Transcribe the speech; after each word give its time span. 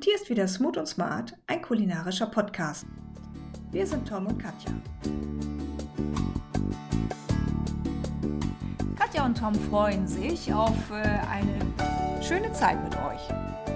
Und 0.00 0.06
hier 0.06 0.14
ist 0.14 0.30
wieder 0.30 0.48
Smooth 0.48 0.78
und 0.78 0.86
Smart, 0.86 1.36
ein 1.46 1.60
kulinarischer 1.60 2.24
Podcast. 2.24 2.86
Wir 3.70 3.86
sind 3.86 4.08
Tom 4.08 4.28
und 4.28 4.38
Katja. 4.38 4.72
Katja 8.96 9.26
und 9.26 9.36
Tom 9.36 9.54
freuen 9.54 10.08
sich 10.08 10.54
auf 10.54 10.90
äh, 10.90 11.02
eine 11.30 12.22
schöne 12.22 12.50
Zeit 12.54 12.82
mit 12.82 12.94
euch. 12.96 13.69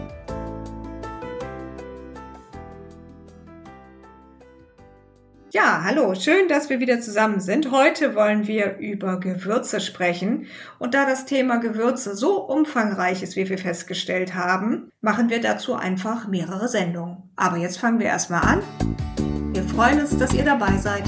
Ja, 5.54 5.82
hallo, 5.84 6.16
schön, 6.16 6.48
dass 6.48 6.68
wir 6.68 6.80
wieder 6.80 7.00
zusammen 7.00 7.38
sind. 7.38 7.70
Heute 7.70 8.16
wollen 8.16 8.48
wir 8.48 8.76
über 8.78 9.20
Gewürze 9.20 9.78
sprechen. 9.78 10.48
Und 10.80 10.94
da 10.94 11.06
das 11.06 11.26
Thema 11.26 11.58
Gewürze 11.58 12.16
so 12.16 12.40
umfangreich 12.40 13.22
ist, 13.22 13.36
wie 13.36 13.48
wir 13.48 13.56
festgestellt 13.56 14.34
haben, 14.34 14.90
machen 15.00 15.30
wir 15.30 15.40
dazu 15.40 15.74
einfach 15.74 16.26
mehrere 16.26 16.66
Sendungen. 16.66 17.30
Aber 17.36 17.56
jetzt 17.56 17.78
fangen 17.78 18.00
wir 18.00 18.06
erstmal 18.06 18.40
an. 18.42 18.62
Wir 19.52 19.62
freuen 19.62 20.00
uns, 20.00 20.18
dass 20.18 20.34
ihr 20.34 20.44
dabei 20.44 20.76
seid. 20.76 21.04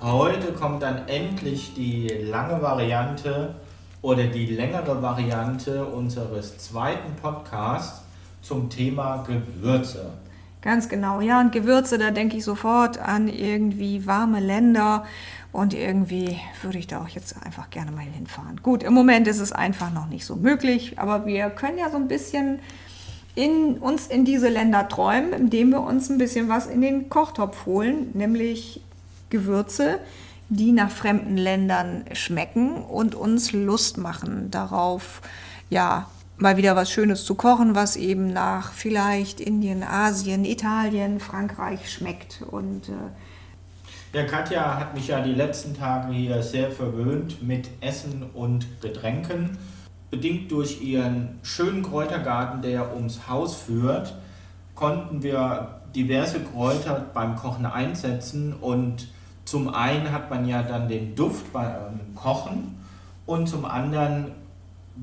Heute 0.00 0.54
kommt 0.54 0.82
dann 0.82 1.06
endlich 1.08 1.74
die 1.74 2.08
lange 2.08 2.62
Variante 2.62 3.56
oder 4.00 4.28
die 4.28 4.46
längere 4.46 5.02
Variante 5.02 5.84
unseres 5.84 6.56
zweiten 6.56 7.14
Podcasts 7.20 8.07
zum 8.42 8.70
Thema 8.70 9.24
Gewürze. 9.26 10.12
Ganz 10.60 10.88
genau, 10.88 11.20
ja. 11.20 11.40
Und 11.40 11.52
Gewürze, 11.52 11.98
da 11.98 12.10
denke 12.10 12.36
ich 12.36 12.44
sofort 12.44 12.98
an 12.98 13.28
irgendwie 13.28 14.06
warme 14.06 14.40
Länder. 14.40 15.04
Und 15.52 15.72
irgendwie 15.72 16.38
würde 16.62 16.78
ich 16.78 16.86
da 16.86 17.02
auch 17.02 17.08
jetzt 17.08 17.34
einfach 17.44 17.70
gerne 17.70 17.90
mal 17.90 18.04
hinfahren. 18.04 18.60
Gut, 18.62 18.82
im 18.82 18.92
Moment 18.92 19.26
ist 19.28 19.40
es 19.40 19.52
einfach 19.52 19.92
noch 19.92 20.06
nicht 20.08 20.24
so 20.24 20.36
möglich, 20.36 20.98
aber 20.98 21.26
wir 21.26 21.48
können 21.50 21.78
ja 21.78 21.90
so 21.90 21.96
ein 21.96 22.08
bisschen 22.08 22.58
in, 23.34 23.78
uns 23.78 24.08
in 24.08 24.24
diese 24.24 24.48
Länder 24.48 24.88
träumen, 24.88 25.32
indem 25.32 25.70
wir 25.70 25.80
uns 25.80 26.10
ein 26.10 26.18
bisschen 26.18 26.48
was 26.48 26.66
in 26.66 26.82
den 26.82 27.08
Kochtopf 27.08 27.66
holen, 27.66 28.10
nämlich 28.14 28.82
Gewürze, 29.30 30.00
die 30.48 30.72
nach 30.72 30.90
fremden 30.90 31.36
Ländern 31.36 32.04
schmecken 32.12 32.82
und 32.82 33.14
uns 33.14 33.52
Lust 33.52 33.96
machen 33.96 34.50
darauf, 34.50 35.22
ja, 35.70 36.08
mal 36.40 36.56
wieder 36.56 36.76
was 36.76 36.90
Schönes 36.90 37.24
zu 37.24 37.34
kochen, 37.34 37.74
was 37.74 37.96
eben 37.96 38.32
nach 38.32 38.72
vielleicht 38.72 39.40
Indien, 39.40 39.82
Asien, 39.82 40.44
Italien, 40.44 41.20
Frankreich 41.20 41.90
schmeckt. 41.90 42.42
Und, 42.48 42.88
äh 42.88 44.16
ja, 44.16 44.24
Katja 44.24 44.78
hat 44.78 44.94
mich 44.94 45.08
ja 45.08 45.20
die 45.20 45.34
letzten 45.34 45.74
Tage 45.74 46.12
hier 46.12 46.42
sehr 46.42 46.70
verwöhnt 46.70 47.42
mit 47.42 47.68
Essen 47.80 48.24
und 48.32 48.80
Getränken. 48.80 49.58
Bedingt 50.10 50.50
durch 50.50 50.80
ihren 50.80 51.38
schönen 51.42 51.82
Kräutergarten, 51.82 52.62
der 52.62 52.94
ums 52.94 53.28
Haus 53.28 53.54
führt, 53.54 54.14
konnten 54.74 55.22
wir 55.22 55.80
diverse 55.94 56.40
Kräuter 56.40 57.04
beim 57.12 57.36
Kochen 57.36 57.66
einsetzen. 57.66 58.54
Und 58.54 59.08
zum 59.44 59.68
einen 59.74 60.10
hat 60.12 60.30
man 60.30 60.48
ja 60.48 60.62
dann 60.62 60.88
den 60.88 61.14
Duft 61.14 61.52
beim 61.52 62.14
Kochen 62.14 62.78
und 63.26 63.46
zum 63.46 63.66
anderen 63.66 64.32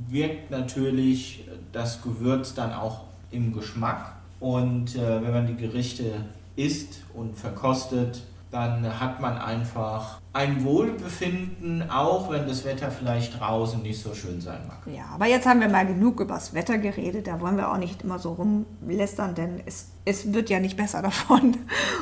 wirkt 0.09 0.51
natürlich 0.51 1.45
das 1.71 2.01
Gewürz 2.01 2.53
dann 2.53 2.73
auch 2.73 3.01
im 3.31 3.53
Geschmack. 3.53 4.15
Und 4.39 4.95
äh, 4.95 5.21
wenn 5.21 5.31
man 5.31 5.47
die 5.47 5.55
Gerichte 5.55 6.11
isst 6.55 7.01
und 7.13 7.35
verkostet, 7.35 8.23
dann 8.51 8.99
hat 8.99 9.19
man 9.19 9.38
einfach 9.38 10.21
ein 10.31 10.63
Wohlbefinden, 10.63 11.89
auch 11.89 12.29
wenn 12.29 12.47
das 12.47 12.63
Wetter 12.65 12.91
vielleicht 12.91 13.39
draußen 13.39 13.81
nicht 13.81 14.01
so 14.01 14.13
schön 14.13 14.41
sein 14.41 14.67
mag. 14.67 14.79
Ja, 14.85 15.05
aber 15.13 15.27
jetzt 15.27 15.47
haben 15.47 15.61
wir 15.61 15.69
mal 15.69 15.85
genug 15.85 16.19
über 16.19 16.35
das 16.35 16.53
Wetter 16.53 16.77
geredet. 16.77 17.27
Da 17.27 17.39
wollen 17.41 17.57
wir 17.57 17.71
auch 17.71 17.77
nicht 17.77 18.03
immer 18.03 18.19
so 18.19 18.33
rumlästern, 18.33 19.33
denn 19.33 19.61
es, 19.66 19.91
es 20.03 20.33
wird 20.33 20.49
ja 20.49 20.59
nicht 20.59 20.77
besser 20.77 21.01
davon. 21.01 21.57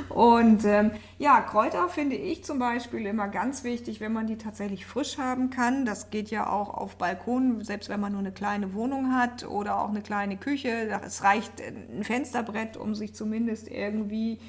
Und 0.09 0.65
ähm, 0.65 0.91
ja, 1.17 1.41
Kräuter 1.41 1.89
finde 1.89 2.15
ich 2.15 2.43
zum 2.43 2.59
Beispiel 2.59 3.05
immer 3.05 3.27
ganz 3.27 3.63
wichtig, 3.63 3.99
wenn 3.99 4.13
man 4.13 4.27
die 4.27 4.37
tatsächlich 4.37 4.85
frisch 4.85 5.17
haben 5.17 5.49
kann. 5.49 5.85
Das 5.85 6.09
geht 6.09 6.29
ja 6.29 6.49
auch 6.49 6.73
auf 6.73 6.97
Balkonen, 6.97 7.63
selbst 7.63 7.89
wenn 7.89 7.99
man 7.99 8.11
nur 8.11 8.21
eine 8.21 8.31
kleine 8.31 8.73
Wohnung 8.73 9.13
hat 9.13 9.47
oder 9.47 9.79
auch 9.79 9.89
eine 9.89 10.01
kleine 10.01 10.37
Küche. 10.37 10.89
Es 11.05 11.23
reicht 11.23 11.53
ein 11.61 12.03
Fensterbrett, 12.03 12.77
um 12.77 12.95
sich 12.95 13.15
zumindest 13.15 13.69
irgendwie 13.69 14.39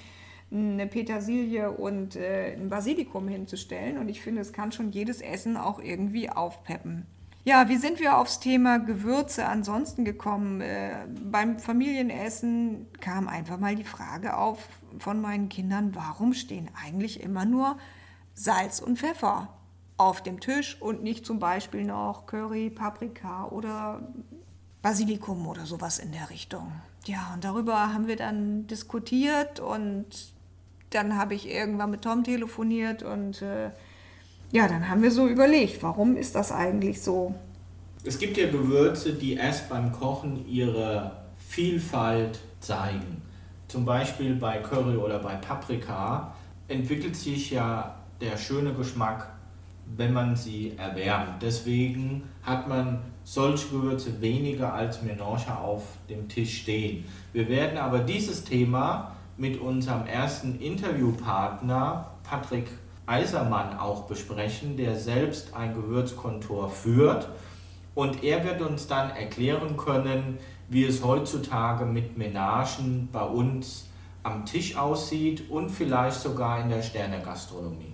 eine 0.54 0.86
Petersilie 0.86 1.70
und 1.70 2.16
äh, 2.16 2.54
ein 2.54 2.68
Basilikum 2.68 3.28
hinzustellen. 3.28 3.98
Und 3.98 4.08
ich 4.08 4.22
finde, 4.22 4.40
es 4.40 4.52
kann 4.52 4.72
schon 4.72 4.92
jedes 4.92 5.20
Essen 5.20 5.56
auch 5.56 5.80
irgendwie 5.80 6.30
aufpeppen. 6.30 7.06
Ja, 7.46 7.68
wie 7.68 7.76
sind 7.76 8.00
wir 8.00 8.16
aufs 8.16 8.40
Thema 8.40 8.78
Gewürze 8.78 9.46
ansonsten 9.46 10.06
gekommen? 10.06 10.62
Äh, 10.62 11.06
beim 11.30 11.58
Familienessen 11.58 12.86
kam 13.00 13.28
einfach 13.28 13.58
mal 13.58 13.74
die 13.74 13.84
Frage 13.84 14.36
auf 14.36 14.66
von 14.98 15.20
meinen 15.20 15.50
Kindern, 15.50 15.94
warum 15.94 16.32
stehen 16.32 16.70
eigentlich 16.82 17.22
immer 17.22 17.44
nur 17.44 17.76
Salz 18.32 18.80
und 18.80 18.98
Pfeffer 18.98 19.48
auf 19.98 20.22
dem 20.22 20.40
Tisch 20.40 20.80
und 20.80 21.02
nicht 21.02 21.26
zum 21.26 21.38
Beispiel 21.38 21.84
noch 21.84 22.26
Curry, 22.26 22.70
Paprika 22.70 23.46
oder 23.46 24.00
Basilikum 24.80 25.46
oder 25.46 25.66
sowas 25.66 25.98
in 25.98 26.12
der 26.12 26.30
Richtung. 26.30 26.72
Ja, 27.04 27.32
und 27.34 27.44
darüber 27.44 27.92
haben 27.92 28.06
wir 28.06 28.16
dann 28.16 28.66
diskutiert 28.66 29.60
und 29.60 30.33
dann 30.94 31.18
habe 31.18 31.34
ich 31.34 31.50
irgendwann 31.50 31.90
mit 31.90 32.02
Tom 32.02 32.24
telefoniert 32.24 33.02
und 33.02 33.42
äh, 33.42 33.70
ja, 34.52 34.68
dann 34.68 34.88
haben 34.88 35.02
wir 35.02 35.10
so 35.10 35.26
überlegt, 35.26 35.82
warum 35.82 36.16
ist 36.16 36.34
das 36.34 36.52
eigentlich 36.52 37.02
so? 37.02 37.34
Es 38.04 38.18
gibt 38.18 38.36
ja 38.36 38.48
Gewürze, 38.50 39.14
die 39.14 39.34
erst 39.34 39.68
beim 39.68 39.90
Kochen 39.90 40.46
ihre 40.46 41.12
Vielfalt 41.36 42.38
zeigen. 42.60 43.22
Zum 43.66 43.84
Beispiel 43.84 44.34
bei 44.36 44.58
Curry 44.58 44.96
oder 44.96 45.18
bei 45.18 45.34
Paprika 45.36 46.34
entwickelt 46.68 47.16
sich 47.16 47.50
ja 47.50 47.96
der 48.20 48.36
schöne 48.36 48.72
Geschmack, 48.74 49.32
wenn 49.96 50.12
man 50.12 50.36
sie 50.36 50.74
erwärmt. 50.76 51.42
Deswegen 51.42 52.22
hat 52.42 52.68
man 52.68 53.00
solche 53.24 53.68
Gewürze 53.68 54.20
weniger 54.20 54.72
als 54.72 55.02
Melange 55.02 55.58
auf 55.58 55.82
dem 56.08 56.28
Tisch 56.28 56.62
stehen. 56.62 57.04
Wir 57.32 57.48
werden 57.48 57.78
aber 57.78 58.00
dieses 58.00 58.44
Thema 58.44 59.16
mit 59.36 59.60
unserem 59.60 60.06
ersten 60.06 60.60
Interviewpartner 60.60 62.10
Patrick 62.22 62.68
Eisermann 63.06 63.78
auch 63.78 64.04
besprechen, 64.04 64.76
der 64.76 64.96
selbst 64.96 65.54
ein 65.54 65.74
Gewürzkontor 65.74 66.70
führt. 66.70 67.28
Und 67.94 68.24
er 68.24 68.44
wird 68.44 68.60
uns 68.60 68.86
dann 68.86 69.10
erklären 69.10 69.76
können, 69.76 70.38
wie 70.68 70.84
es 70.84 71.04
heutzutage 71.04 71.84
mit 71.84 72.16
Menagen 72.16 73.08
bei 73.12 73.22
uns 73.22 73.86
am 74.22 74.46
Tisch 74.46 74.76
aussieht 74.76 75.50
und 75.50 75.70
vielleicht 75.70 76.20
sogar 76.20 76.60
in 76.60 76.70
der 76.70 76.82
Sternegastronomie. 76.82 77.92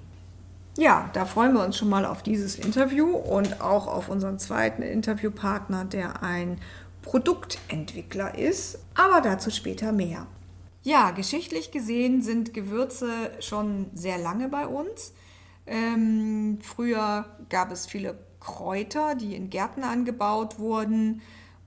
Ja, 0.79 1.11
da 1.13 1.25
freuen 1.25 1.53
wir 1.53 1.65
uns 1.65 1.77
schon 1.77 1.89
mal 1.89 2.07
auf 2.07 2.23
dieses 2.23 2.55
Interview 2.55 3.17
und 3.17 3.61
auch 3.61 3.89
auf 3.89 4.09
unseren 4.09 4.39
zweiten 4.39 4.83
Interviewpartner, 4.83 5.85
der 5.85 6.23
ein 6.23 6.59
Produktentwickler 7.03 8.39
ist. 8.39 8.79
Aber 8.95 9.21
dazu 9.21 9.51
später 9.51 9.91
mehr. 9.91 10.27
Ja, 10.83 11.11
geschichtlich 11.11 11.71
gesehen 11.73 12.23
sind 12.23 12.55
Gewürze 12.55 13.33
schon 13.41 13.91
sehr 13.95 14.17
lange 14.17 14.49
bei 14.49 14.67
uns. 14.67 15.13
Ähm, 15.67 16.59
früher 16.63 17.27
gab 17.51 17.71
es 17.71 17.87
viele 17.87 18.19
Kräuter, 18.41 19.15
die 19.15 19.35
in 19.35 19.51
Gärten 19.51 19.83
angebaut 19.83 20.59
wurden 20.59 21.21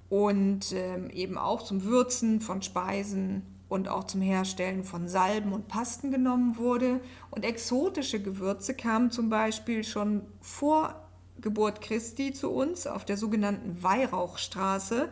und 0.09 0.73
ähm, 0.73 1.11
eben 1.11 1.37
auch 1.37 1.61
zum 1.61 1.83
Würzen 1.83 2.41
von 2.41 2.63
Speisen 2.63 3.43
und 3.69 3.87
auch 3.87 4.05
zum 4.05 4.21
Herstellen 4.21 4.83
von 4.83 5.07
Salben 5.07 5.53
und 5.53 5.67
Pasten 5.67 6.11
genommen 6.11 6.57
wurde. 6.57 6.99
Und 7.29 7.45
exotische 7.45 8.21
Gewürze 8.21 8.73
kamen 8.73 9.11
zum 9.11 9.29
Beispiel 9.29 9.83
schon 9.83 10.23
vor 10.41 11.07
Geburt 11.39 11.81
Christi 11.81 12.33
zu 12.33 12.51
uns 12.51 12.87
auf 12.87 13.05
der 13.05 13.17
sogenannten 13.17 13.81
Weihrauchstraße. 13.81 15.09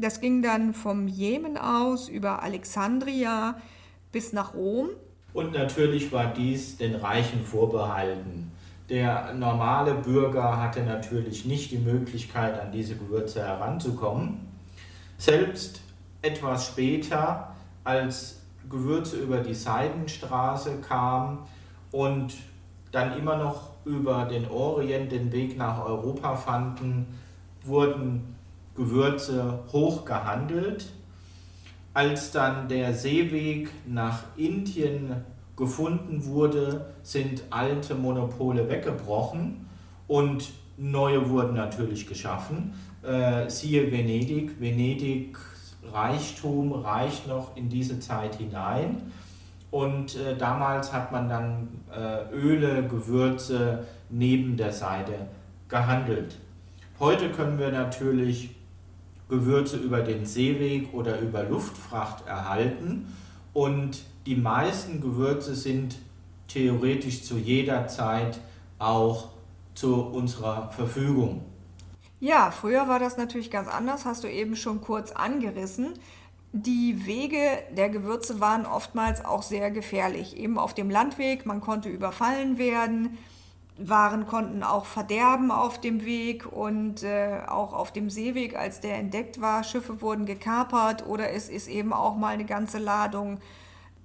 Das 0.00 0.22
ging 0.22 0.40
dann 0.40 0.72
vom 0.72 1.08
Jemen 1.08 1.58
aus 1.58 2.08
über 2.08 2.42
Alexandria 2.42 3.60
bis 4.12 4.32
nach 4.32 4.54
Rom. 4.54 4.88
Und 5.34 5.52
natürlich 5.52 6.10
war 6.10 6.32
dies 6.32 6.78
den 6.78 6.94
Reichen 6.94 7.44
vorbehalten. 7.44 8.50
Der 8.88 9.34
normale 9.34 9.92
Bürger 9.94 10.56
hatte 10.56 10.82
natürlich 10.82 11.44
nicht 11.44 11.70
die 11.70 11.78
Möglichkeit, 11.78 12.58
an 12.58 12.72
diese 12.72 12.96
Gewürze 12.96 13.46
heranzukommen. 13.46 14.48
Selbst 15.18 15.82
etwas 16.22 16.66
später, 16.66 17.54
als 17.84 18.40
Gewürze 18.70 19.18
über 19.18 19.40
die 19.40 19.54
Seidenstraße 19.54 20.78
kamen 20.80 21.40
und 21.92 22.34
dann 22.90 23.18
immer 23.18 23.36
noch 23.36 23.72
über 23.84 24.24
den 24.24 24.48
Orient 24.48 25.12
den 25.12 25.30
Weg 25.30 25.58
nach 25.58 25.84
Europa 25.84 26.36
fanden, 26.36 27.06
wurden 27.62 28.34
Gewürze 28.80 29.58
hoch 29.72 30.06
gehandelt. 30.06 30.86
Als 31.92 32.30
dann 32.30 32.66
der 32.66 32.94
Seeweg 32.94 33.68
nach 33.86 34.22
Indien 34.38 35.16
gefunden 35.54 36.24
wurde, 36.24 36.86
sind 37.02 37.42
alte 37.50 37.94
Monopole 37.94 38.70
weggebrochen 38.70 39.66
und 40.08 40.52
neue 40.78 41.28
wurden 41.28 41.54
natürlich 41.54 42.06
geschaffen. 42.06 42.72
Äh, 43.02 43.50
siehe 43.50 43.92
Venedig. 43.92 44.58
Venedig 44.58 45.36
Reichtum 45.92 46.72
reicht 46.72 47.28
noch 47.28 47.54
in 47.58 47.68
diese 47.68 48.00
Zeit 48.00 48.36
hinein. 48.36 49.12
Und 49.70 50.16
äh, 50.16 50.38
damals 50.38 50.90
hat 50.90 51.12
man 51.12 51.28
dann 51.28 51.68
äh, 51.94 52.34
Öle, 52.34 52.88
Gewürze 52.88 53.86
neben 54.08 54.56
der 54.56 54.72
Seite 54.72 55.26
gehandelt. 55.68 56.38
Heute 56.98 57.30
können 57.30 57.58
wir 57.58 57.70
natürlich 57.70 58.54
Gewürze 59.30 59.78
über 59.78 60.02
den 60.02 60.26
Seeweg 60.26 60.92
oder 60.92 61.20
über 61.20 61.44
Luftfracht 61.44 62.26
erhalten 62.26 63.06
und 63.54 64.02
die 64.26 64.36
meisten 64.36 65.00
Gewürze 65.00 65.54
sind 65.54 65.96
theoretisch 66.48 67.22
zu 67.22 67.38
jeder 67.38 67.86
Zeit 67.86 68.40
auch 68.78 69.28
zu 69.74 70.02
unserer 70.02 70.70
Verfügung. 70.70 71.44
Ja, 72.18 72.50
früher 72.50 72.86
war 72.86 72.98
das 72.98 73.16
natürlich 73.16 73.50
ganz 73.50 73.68
anders, 73.68 74.04
hast 74.04 74.24
du 74.24 74.28
eben 74.28 74.56
schon 74.56 74.82
kurz 74.82 75.12
angerissen. 75.12 75.94
Die 76.52 77.06
Wege 77.06 77.38
der 77.76 77.88
Gewürze 77.88 78.40
waren 78.40 78.66
oftmals 78.66 79.24
auch 79.24 79.42
sehr 79.42 79.70
gefährlich. 79.70 80.36
Eben 80.36 80.58
auf 80.58 80.74
dem 80.74 80.90
Landweg, 80.90 81.46
man 81.46 81.60
konnte 81.60 81.88
überfallen 81.88 82.58
werden, 82.58 83.16
Waren 83.82 84.26
konnten 84.26 84.62
auch 84.62 84.84
verderben 84.84 85.50
auf 85.50 85.80
dem 85.80 86.04
Weg 86.04 86.50
und 86.50 87.02
äh, 87.02 87.40
auch 87.46 87.72
auf 87.72 87.92
dem 87.92 88.10
Seeweg, 88.10 88.56
als 88.56 88.80
der 88.80 88.96
entdeckt 88.96 89.40
war. 89.40 89.64
Schiffe 89.64 90.02
wurden 90.02 90.26
gekapert 90.26 91.06
oder 91.06 91.30
es 91.30 91.48
ist 91.48 91.68
eben 91.68 91.92
auch 91.92 92.16
mal 92.16 92.28
eine 92.28 92.44
ganze 92.44 92.78
Ladung 92.78 93.40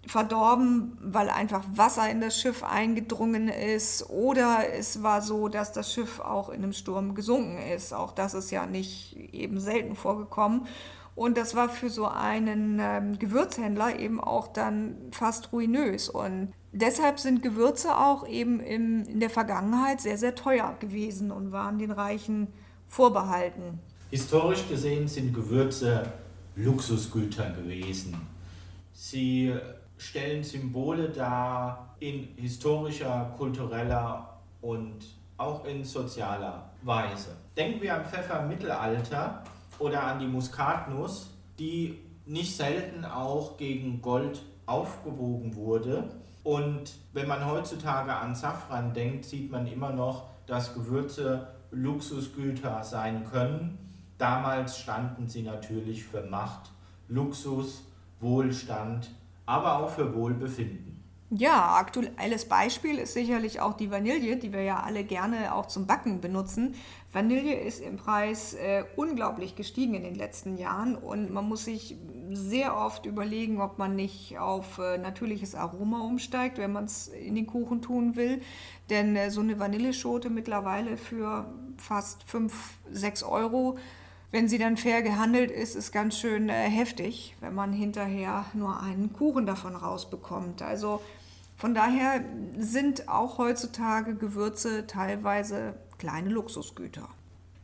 verdorben, 0.08 0.98
weil 1.02 1.30
einfach 1.30 1.64
Wasser 1.74 2.10
in 2.10 2.22
das 2.22 2.40
Schiff 2.40 2.64
eingedrungen 2.64 3.48
ist 3.48 4.10
oder 4.10 4.60
es 4.74 5.04
war 5.04 5.22
so, 5.22 5.48
dass 5.48 5.72
das 5.72 5.92
Schiff 5.92 6.20
auch 6.20 6.50
in 6.50 6.64
einem 6.64 6.74
Sturm 6.74 7.16
gesunken 7.16 7.58
ist. 7.58 7.94
Auch 7.94 8.12
das 8.12 8.34
ist 8.34 8.52
ja 8.52 8.66
nicht 8.66 9.18
eben 9.34 9.60
selten 9.60 9.96
vorgekommen. 9.96 10.68
Und 11.16 11.38
das 11.38 11.56
war 11.56 11.70
für 11.70 11.90
so 11.90 12.08
einen 12.08 12.80
ähm, 12.82 13.18
Gewürzhändler 13.18 13.98
eben 13.98 14.20
auch 14.20 14.50
dann 14.50 14.98
fast 15.12 15.54
ruinös. 15.54 16.10
Und 16.10 16.54
deshalb 16.74 17.20
sind 17.20 17.42
Gewürze 17.42 17.98
auch 17.98 18.28
eben 18.28 18.60
im, 18.60 19.06
in 19.06 19.20
der 19.22 19.30
Vergangenheit 19.30 20.02
sehr, 20.02 20.18
sehr 20.18 20.36
teuer 20.36 20.76
gewesen 20.80 21.32
und 21.32 21.54
waren 21.54 21.80
den 21.80 21.92
Reichen 21.92 22.50
vorbehalten. 22.86 23.80
Historisch 24.12 24.68
gesehen 24.68 25.08
sind 25.08 25.34
Gewürze 25.34 26.12
Luxusgüter 26.58 27.50
gewesen. 27.52 28.16
Sie 28.94 29.54
stellen 29.98 30.44
Symbole 30.44 31.10
dar 31.10 31.96
in 32.00 32.28
historischer, 32.36 33.34
kultureller 33.38 34.38
und 34.62 35.06
auch 35.38 35.66
in 35.66 35.84
sozialer 35.84 36.70
Weise. 36.84 37.36
Denken 37.58 37.82
wir 37.82 37.96
an 37.96 38.06
Pfeffer 38.06 38.42
im 38.42 38.50
Mittelalter 38.50 39.44
oder 39.80 40.04
an 40.04 40.20
die 40.20 40.28
Muskatnuss, 40.28 41.32
die 41.60 42.00
nicht 42.26 42.56
selten 42.56 43.06
auch 43.06 43.58
gegen 43.58 44.02
Gold 44.02 44.42
aufgewogen 44.66 45.56
wurde. 45.56 46.10
Und 46.44 46.96
wenn 47.14 47.28
man 47.28 47.46
heutzutage 47.46 48.14
an 48.14 48.36
Safran 48.36 48.94
denkt, 48.94 49.26
sieht 49.26 49.52
man 49.52 49.68
immer 49.68 49.92
noch, 49.92 50.26
dass 50.48 50.74
Gewürze 50.74 51.48
Luxusgüter 51.72 52.84
sein 52.84 53.26
können. 53.26 53.78
Damals 54.18 54.80
standen 54.80 55.28
sie 55.28 55.42
natürlich 55.42 56.04
für 56.04 56.22
Macht, 56.24 56.72
Luxus, 57.08 57.84
Wohlstand 58.20 59.10
aber 59.46 59.80
auch 59.80 59.90
für 59.90 60.14
Wohlbefinden. 60.14 60.85
Ja, 61.32 61.76
aktuelles 61.78 62.46
Beispiel 62.46 63.00
ist 63.00 63.14
sicherlich 63.14 63.60
auch 63.60 63.74
die 63.74 63.90
Vanille, 63.90 64.38
die 64.38 64.54
wir 64.54 64.62
ja 64.62 64.82
alle 64.82 65.04
gerne 65.04 65.56
auch 65.56 65.66
zum 65.66 65.88
Backen 65.88 66.22
benutzen. 66.22 66.76
Vanille 67.12 67.56
ist 67.56 67.80
im 67.80 67.98
Preis 67.98 68.54
äh, 68.54 68.84
unglaublich 68.96 69.56
gestiegen 69.56 69.96
in 69.96 70.04
den 70.04 70.14
letzten 70.14 70.56
Jahren 70.56 70.96
und 70.96 71.34
man 71.34 71.50
muss 71.50 71.66
sich 71.66 71.98
sehr 72.30 72.78
oft 72.78 73.08
überlegen, 73.08 73.60
ob 73.60 73.80
man 73.80 73.96
nicht 73.96 74.38
auf 74.38 74.78
äh, 74.78 75.00
natürliches 75.00 75.56
Aroma 75.56 76.02
umsteigt, 76.02 76.60
wenn 76.60 76.72
man 76.72 76.86
es 76.86 77.08
in 77.08 77.34
den 77.34 77.48
Kuchen 77.48 77.82
tun 77.82 78.16
will. 78.16 78.42
Denn 78.92 79.16
äh, 79.16 79.32
so 79.32 79.42
eine 79.42 79.58
Vanilleschote 79.58 80.30
mittlerweile 80.30 80.96
für 80.96 81.52
fast 81.78 82.22
5, 82.24 82.54
6 82.92 83.24
Euro 83.24 83.78
wenn 84.36 84.50
sie 84.50 84.58
dann 84.58 84.76
fair 84.76 85.02
gehandelt 85.02 85.50
ist, 85.50 85.76
ist 85.76 85.94
ganz 85.94 86.18
schön 86.18 86.50
äh, 86.50 86.70
heftig, 86.70 87.38
wenn 87.40 87.56
man 87.56 87.72
hinterher 87.72 88.46
nur 88.54 88.82
einen 88.82 89.14
Kuchen 89.14 89.46
davon 89.46 89.78
rausbekommt. 89.78 90.62
Also 90.62 91.00
von 91.58 91.74
daher 91.74 92.24
sind 92.58 93.08
auch 93.08 93.38
heutzutage 93.38 94.16
Gewürze 94.16 94.88
teilweise 94.88 95.76
kleine 95.98 96.30
Luxusgüter. 96.30 97.08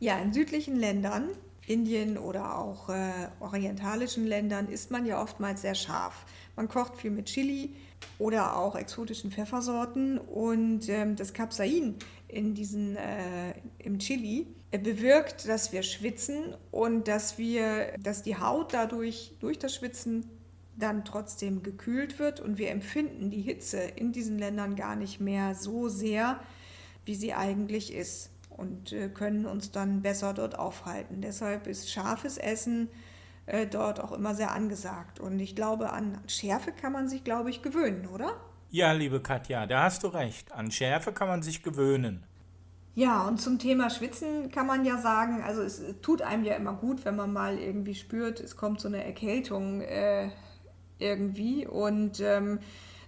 Ja, 0.00 0.18
in 0.18 0.32
südlichen 0.32 0.76
Ländern, 0.76 1.28
Indien 1.66 2.18
oder 2.18 2.58
auch 2.58 2.88
äh, 2.88 3.28
orientalischen 3.40 4.26
Ländern, 4.26 4.68
isst 4.68 4.90
man 4.90 5.06
ja 5.06 5.22
oftmals 5.22 5.62
sehr 5.62 5.74
scharf. 5.74 6.24
Man 6.56 6.68
kocht 6.68 6.96
viel 6.96 7.10
mit 7.10 7.26
Chili 7.26 7.74
oder 8.18 8.56
auch 8.56 8.74
exotischen 8.74 9.30
Pfeffersorten 9.30 10.18
und 10.18 10.88
ähm, 10.88 11.14
das 11.14 11.34
Capsain 11.34 11.94
in 12.28 12.54
diesen, 12.54 12.96
äh, 12.96 13.54
im 13.78 13.98
Chili 13.98 14.46
bewirkt, 14.70 15.46
dass 15.46 15.72
wir 15.72 15.82
schwitzen 15.82 16.56
und 16.70 17.06
dass 17.06 17.36
wir, 17.36 17.92
dass 18.00 18.22
die 18.22 18.36
Haut 18.36 18.72
dadurch 18.72 19.34
durch 19.38 19.58
das 19.58 19.74
Schwitzen 19.74 20.28
dann 20.82 21.04
trotzdem 21.04 21.62
gekühlt 21.62 22.18
wird 22.18 22.40
und 22.40 22.58
wir 22.58 22.70
empfinden 22.70 23.30
die 23.30 23.40
Hitze 23.40 23.78
in 23.78 24.12
diesen 24.12 24.38
Ländern 24.38 24.76
gar 24.76 24.96
nicht 24.96 25.20
mehr 25.20 25.54
so 25.54 25.88
sehr, 25.88 26.40
wie 27.04 27.14
sie 27.14 27.34
eigentlich 27.34 27.92
ist 27.92 28.30
und 28.50 28.92
äh, 28.92 29.08
können 29.08 29.46
uns 29.46 29.70
dann 29.70 30.02
besser 30.02 30.34
dort 30.34 30.58
aufhalten. 30.58 31.20
Deshalb 31.20 31.66
ist 31.66 31.90
scharfes 31.90 32.38
Essen 32.38 32.88
äh, 33.46 33.66
dort 33.66 34.00
auch 34.00 34.12
immer 34.12 34.34
sehr 34.34 34.52
angesagt 34.52 35.20
und 35.20 35.38
ich 35.40 35.56
glaube, 35.56 35.92
an 35.92 36.18
Schärfe 36.26 36.72
kann 36.72 36.92
man 36.92 37.08
sich, 37.08 37.24
glaube 37.24 37.50
ich, 37.50 37.62
gewöhnen, 37.62 38.06
oder? 38.06 38.36
Ja, 38.70 38.92
liebe 38.92 39.20
Katja, 39.20 39.66
da 39.66 39.84
hast 39.84 40.02
du 40.02 40.08
recht. 40.08 40.52
An 40.52 40.70
Schärfe 40.70 41.12
kann 41.12 41.28
man 41.28 41.42
sich 41.42 41.62
gewöhnen. 41.62 42.24
Ja, 42.94 43.26
und 43.26 43.40
zum 43.40 43.58
Thema 43.58 43.88
Schwitzen 43.88 44.50
kann 44.50 44.66
man 44.66 44.84
ja 44.84 44.98
sagen, 44.98 45.42
also 45.42 45.62
es 45.62 45.82
tut 46.02 46.20
einem 46.20 46.44
ja 46.44 46.54
immer 46.54 46.74
gut, 46.74 47.04
wenn 47.06 47.16
man 47.16 47.32
mal 47.32 47.58
irgendwie 47.58 47.94
spürt, 47.94 48.38
es 48.38 48.56
kommt 48.56 48.80
so 48.80 48.88
eine 48.88 49.02
Erkältung 49.02 49.80
äh, 49.80 50.30
irgendwie. 51.02 51.66
Und 51.66 52.20
ähm, 52.20 52.60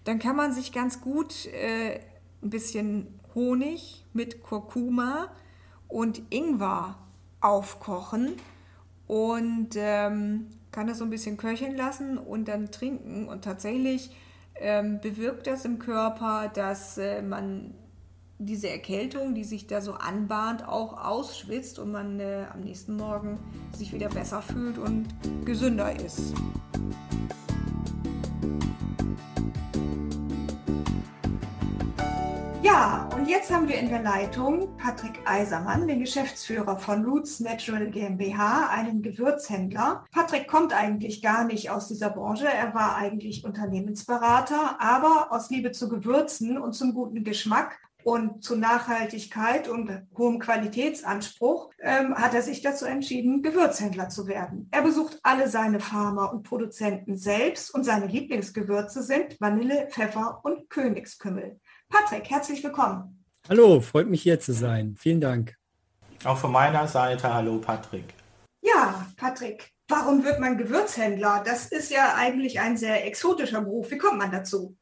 dann 0.05 0.19
kann 0.19 0.37
man 0.37 0.53
sich 0.53 0.73
ganz 0.73 1.01
gut 1.01 1.47
äh, 1.47 2.01
ein 2.43 2.51
bisschen 2.51 3.07
Honig 3.35 4.05
mit 4.13 4.43
Kurkuma 4.43 5.29
und 5.89 6.23
Ingwer 6.31 6.97
aufkochen 7.41 8.37
und 9.07 9.71
ähm, 9.77 10.47
kann 10.73 10.87
das 10.87 10.99
so 10.99 11.05
ein 11.05 11.11
bisschen 11.11 11.37
köcheln 11.37 11.77
lassen 11.77 12.19
und 12.19 12.49
dann 12.49 12.71
trinken. 12.71 13.29
Und 13.29 13.45
tatsächlich 13.45 14.11
ähm, 14.57 15.01
bewirkt 15.01 15.47
das 15.47 15.65
im 15.65 15.79
Körper, 15.79 16.51
dass 16.53 16.99
äh, 16.99 17.23
man 17.23 17.75
diese 18.39 18.69
Erkältung, 18.69 19.35
die 19.35 19.45
sich 19.45 19.67
da 19.67 19.81
so 19.81 19.95
anbahnt, 19.95 20.67
auch 20.67 21.05
ausschwitzt 21.05 21.79
und 21.79 21.93
man 21.93 22.19
äh, 22.19 22.47
am 22.53 22.61
nächsten 22.61 22.97
Morgen 22.97 23.39
sich 23.73 23.93
wieder 23.93 24.09
besser 24.09 24.43
fühlt 24.43 24.79
und 24.79 25.07
gesünder 25.45 25.95
ist. 26.05 26.35
Ja, 32.65 33.11
und 33.15 33.29
jetzt 33.29 33.53
haben 33.53 33.69
wir 33.69 33.79
in 33.79 33.91
der 33.91 34.01
Leitung 34.01 34.75
Patrick 34.79 35.21
Eisermann, 35.27 35.87
den 35.87 36.01
Geschäftsführer 36.01 36.79
von 36.79 37.05
Roots 37.05 37.41
Natural 37.41 37.91
GmbH, 37.91 38.71
einen 38.71 39.03
Gewürzhändler. 39.03 40.07
Patrick 40.11 40.49
kommt 40.49 40.73
eigentlich 40.73 41.21
gar 41.21 41.45
nicht 41.45 41.69
aus 41.69 41.89
dieser 41.89 42.09
Branche. 42.09 42.47
Er 42.49 42.75
war 42.75 42.97
eigentlich 42.97 43.45
Unternehmensberater, 43.45 44.81
aber 44.81 45.27
aus 45.29 45.51
Liebe 45.51 45.73
zu 45.73 45.91
Gewürzen 45.91 46.57
und 46.57 46.73
zum 46.73 46.95
guten 46.95 47.23
Geschmack 47.23 47.79
und 48.03 48.43
zu 48.43 48.57
Nachhaltigkeit 48.57 49.69
und 49.69 49.91
hohem 50.17 50.39
Qualitätsanspruch 50.39 51.71
ähm, 51.81 52.15
hat 52.15 52.33
er 52.33 52.43
sich 52.43 52.63
dazu 52.63 52.87
entschieden, 52.87 53.43
Gewürzhändler 53.43 54.09
zu 54.09 54.27
werden. 54.27 54.69
Er 54.71 54.81
besucht 54.81 55.19
alle 55.23 55.51
seine 55.51 55.81
Farmer 55.81 56.33
und 56.33 56.45
Produzenten 56.45 57.19
selbst 57.19 57.75
und 57.75 57.85
seine 57.85 58.07
Lieblingsgewürze 58.07 59.03
sind 59.03 59.39
Vanille, 59.39 59.89
Pfeffer 59.91 60.41
und 60.45 60.71
Königskümmel. 60.71 61.61
Patrick, 61.95 62.29
herzlich 62.29 62.65
willkommen. 62.65 63.25
Hallo, 63.49 63.81
freut 63.81 64.09
mich 64.09 64.23
hier 64.23 64.41
zu 64.41 64.53
sein. 64.53 64.97
Vielen 64.99 65.21
Dank. 65.21 65.55
Auch 66.25 66.37
von 66.37 66.51
meiner 66.51 66.89
Seite, 66.89 67.33
hallo 67.33 67.59
Patrick. 67.61 68.15
Ja, 68.63 69.07
Patrick, 69.17 69.71
warum 69.87 70.25
wird 70.25 70.41
man 70.41 70.59
Gewürzhändler? 70.59 71.45
Das 71.47 71.67
ist 71.67 71.93
ja 71.93 72.17
eigentlich 72.17 72.59
ein 72.59 72.77
sehr 72.77 73.07
exotischer 73.07 73.61
Beruf. 73.61 73.93
Wie 73.93 73.99
kommt 73.99 74.19
man 74.19 74.33
dazu? 74.33 74.77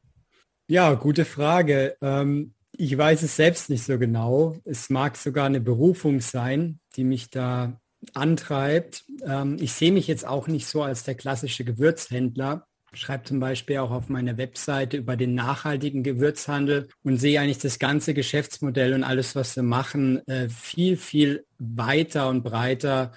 Ja, 0.67 0.95
gute 0.95 1.23
Frage. 1.23 1.95
Ähm, 2.01 2.55
ich 2.71 2.97
weiß 2.97 3.21
es 3.21 3.35
selbst 3.35 3.69
nicht 3.69 3.85
so 3.85 3.99
genau. 3.99 4.57
Es 4.65 4.89
mag 4.89 5.15
sogar 5.15 5.45
eine 5.45 5.61
Berufung 5.61 6.19
sein, 6.19 6.79
die 6.95 7.03
mich 7.03 7.29
da 7.29 7.79
antreibt. 8.15 9.05
Ähm, 9.23 9.57
ich 9.59 9.73
sehe 9.73 9.91
mich 9.91 10.07
jetzt 10.07 10.25
auch 10.25 10.47
nicht 10.47 10.65
so 10.65 10.81
als 10.81 11.03
der 11.03 11.13
klassische 11.13 11.63
Gewürzhändler. 11.63 12.65
Schreibe 12.93 13.23
zum 13.23 13.39
Beispiel 13.39 13.77
auch 13.77 13.91
auf 13.91 14.09
meiner 14.09 14.37
Webseite 14.37 14.97
über 14.97 15.15
den 15.15 15.35
nachhaltigen 15.35 16.03
Gewürzhandel 16.03 16.89
und 17.03 17.17
sehe 17.17 17.39
eigentlich 17.39 17.59
das 17.59 17.79
ganze 17.79 18.13
Geschäftsmodell 18.13 18.93
und 18.93 19.03
alles, 19.03 19.35
was 19.35 19.55
wir 19.55 19.63
machen, 19.63 20.25
äh, 20.27 20.49
viel, 20.49 20.97
viel 20.97 21.45
weiter 21.59 22.29
und 22.29 22.43
breiter. 22.43 23.11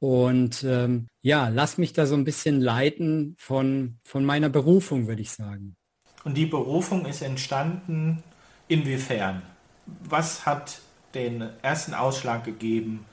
Und 0.00 0.62
ähm, 0.64 1.08
ja, 1.22 1.48
lass 1.48 1.78
mich 1.78 1.92
da 1.92 2.06
so 2.06 2.14
ein 2.14 2.24
bisschen 2.24 2.60
leiten 2.60 3.34
von, 3.38 3.98
von 4.04 4.24
meiner 4.24 4.48
Berufung, 4.48 5.08
würde 5.08 5.22
ich 5.22 5.30
sagen. 5.30 5.76
Und 6.24 6.34
die 6.34 6.46
Berufung 6.46 7.06
ist 7.06 7.22
entstanden 7.22 8.22
inwiefern? 8.68 9.42
Was 9.86 10.46
hat 10.46 10.80
den 11.14 11.40
ersten 11.62 11.94
Ausschlag 11.94 12.44
gegeben, 12.44 13.04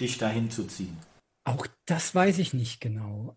dich 0.00 0.18
dahin 0.18 0.50
zu 0.50 0.64
ziehen? 0.64 0.98
Auch 1.44 1.66
das 1.86 2.14
weiß 2.14 2.38
ich 2.38 2.52
nicht 2.52 2.80
genau. 2.80 3.36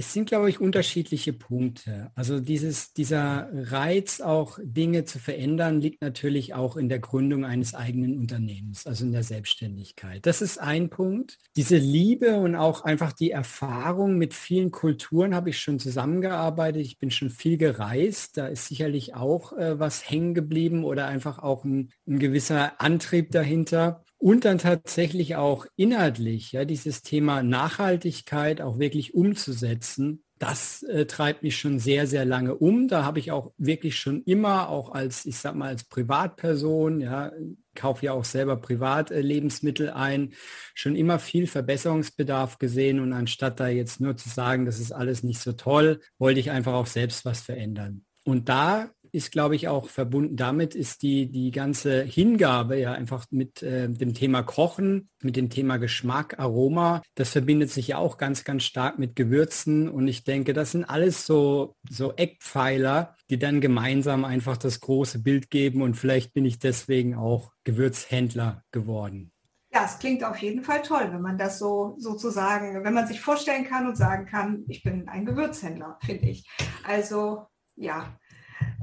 Es 0.00 0.14
sind, 0.14 0.30
glaube 0.30 0.48
ich, 0.48 0.62
unterschiedliche 0.62 1.34
Punkte. 1.34 2.10
Also 2.14 2.40
dieses, 2.40 2.94
dieser 2.94 3.50
Reiz, 3.52 4.22
auch 4.22 4.58
Dinge 4.62 5.04
zu 5.04 5.18
verändern, 5.18 5.82
liegt 5.82 6.00
natürlich 6.00 6.54
auch 6.54 6.78
in 6.78 6.88
der 6.88 7.00
Gründung 7.00 7.44
eines 7.44 7.74
eigenen 7.74 8.16
Unternehmens, 8.16 8.86
also 8.86 9.04
in 9.04 9.12
der 9.12 9.24
Selbstständigkeit. 9.24 10.24
Das 10.24 10.40
ist 10.40 10.56
ein 10.56 10.88
Punkt. 10.88 11.36
Diese 11.54 11.76
Liebe 11.76 12.38
und 12.38 12.56
auch 12.56 12.82
einfach 12.82 13.12
die 13.12 13.30
Erfahrung 13.30 14.16
mit 14.16 14.32
vielen 14.32 14.70
Kulturen 14.70 15.34
habe 15.34 15.50
ich 15.50 15.60
schon 15.60 15.78
zusammengearbeitet. 15.78 16.80
Ich 16.80 16.98
bin 16.98 17.10
schon 17.10 17.28
viel 17.28 17.58
gereist. 17.58 18.38
Da 18.38 18.46
ist 18.46 18.68
sicherlich 18.68 19.14
auch 19.14 19.52
äh, 19.52 19.78
was 19.78 20.08
hängen 20.08 20.32
geblieben 20.32 20.82
oder 20.82 21.08
einfach 21.08 21.40
auch 21.40 21.64
ein, 21.64 21.90
ein 22.08 22.18
gewisser 22.18 22.80
Antrieb 22.80 23.32
dahinter 23.32 24.02
und 24.20 24.44
dann 24.44 24.58
tatsächlich 24.58 25.36
auch 25.36 25.66
inhaltlich, 25.76 26.52
ja, 26.52 26.64
dieses 26.64 27.02
Thema 27.02 27.42
Nachhaltigkeit 27.42 28.60
auch 28.60 28.78
wirklich 28.78 29.14
umzusetzen, 29.14 30.22
das 30.38 30.82
äh, 30.84 31.06
treibt 31.06 31.42
mich 31.42 31.58
schon 31.58 31.78
sehr, 31.78 32.06
sehr 32.06 32.24
lange 32.24 32.54
um. 32.54 32.88
Da 32.88 33.04
habe 33.04 33.18
ich 33.18 33.30
auch 33.30 33.52
wirklich 33.58 33.98
schon 33.98 34.22
immer, 34.22 34.70
auch 34.70 34.90
als, 34.92 35.26
ich 35.26 35.36
sag 35.36 35.54
mal, 35.54 35.68
als 35.68 35.84
Privatperson, 35.84 37.00
ja, 37.00 37.30
kaufe 37.74 38.06
ja 38.06 38.12
auch 38.12 38.24
selber 38.24 38.56
privat 38.56 39.10
äh, 39.10 39.20
Lebensmittel 39.20 39.90
ein, 39.90 40.32
schon 40.74 40.96
immer 40.96 41.18
viel 41.18 41.46
Verbesserungsbedarf 41.46 42.58
gesehen. 42.58 43.00
Und 43.00 43.12
anstatt 43.12 43.60
da 43.60 43.68
jetzt 43.68 44.00
nur 44.00 44.16
zu 44.16 44.30
sagen, 44.30 44.64
das 44.64 44.80
ist 44.80 44.92
alles 44.92 45.22
nicht 45.22 45.40
so 45.40 45.52
toll, 45.52 46.00
wollte 46.18 46.40
ich 46.40 46.50
einfach 46.50 46.72
auch 46.72 46.86
selbst 46.86 47.26
was 47.26 47.40
verändern. 47.42 48.04
Und 48.24 48.48
da 48.48 48.90
ist, 49.12 49.32
glaube 49.32 49.56
ich, 49.56 49.68
auch 49.68 49.88
verbunden 49.88 50.36
damit, 50.36 50.74
ist 50.74 51.02
die, 51.02 51.30
die 51.30 51.50
ganze 51.50 52.02
Hingabe 52.02 52.78
ja 52.78 52.92
einfach 52.92 53.26
mit 53.30 53.62
äh, 53.62 53.88
dem 53.88 54.14
Thema 54.14 54.42
Kochen, 54.42 55.08
mit 55.22 55.36
dem 55.36 55.50
Thema 55.50 55.78
Geschmack, 55.78 56.38
Aroma. 56.38 57.02
Das 57.14 57.30
verbindet 57.30 57.70
sich 57.70 57.88
ja 57.88 57.98
auch 57.98 58.18
ganz, 58.18 58.44
ganz 58.44 58.64
stark 58.64 58.98
mit 58.98 59.16
Gewürzen. 59.16 59.88
Und 59.88 60.08
ich 60.08 60.24
denke, 60.24 60.52
das 60.52 60.72
sind 60.72 60.84
alles 60.84 61.26
so, 61.26 61.76
so 61.88 62.14
Eckpfeiler, 62.14 63.16
die 63.28 63.38
dann 63.38 63.60
gemeinsam 63.60 64.24
einfach 64.24 64.56
das 64.56 64.80
große 64.80 65.20
Bild 65.20 65.50
geben. 65.50 65.82
Und 65.82 65.94
vielleicht 65.94 66.32
bin 66.32 66.44
ich 66.44 66.58
deswegen 66.58 67.14
auch 67.14 67.52
Gewürzhändler 67.64 68.64
geworden. 68.70 69.32
Ja, 69.72 69.84
es 69.84 70.00
klingt 70.00 70.24
auf 70.24 70.36
jeden 70.38 70.64
Fall 70.64 70.82
toll, 70.82 71.10
wenn 71.12 71.20
man 71.20 71.38
das 71.38 71.60
so 71.60 71.94
sozusagen, 71.98 72.82
wenn 72.82 72.94
man 72.94 73.06
sich 73.06 73.20
vorstellen 73.20 73.64
kann 73.64 73.86
und 73.86 73.96
sagen 73.96 74.26
kann, 74.26 74.64
ich 74.66 74.82
bin 74.82 75.08
ein 75.08 75.24
Gewürzhändler, 75.24 75.96
finde 76.04 76.28
ich. 76.28 76.48
Also 76.82 77.46
ja, 77.76 78.18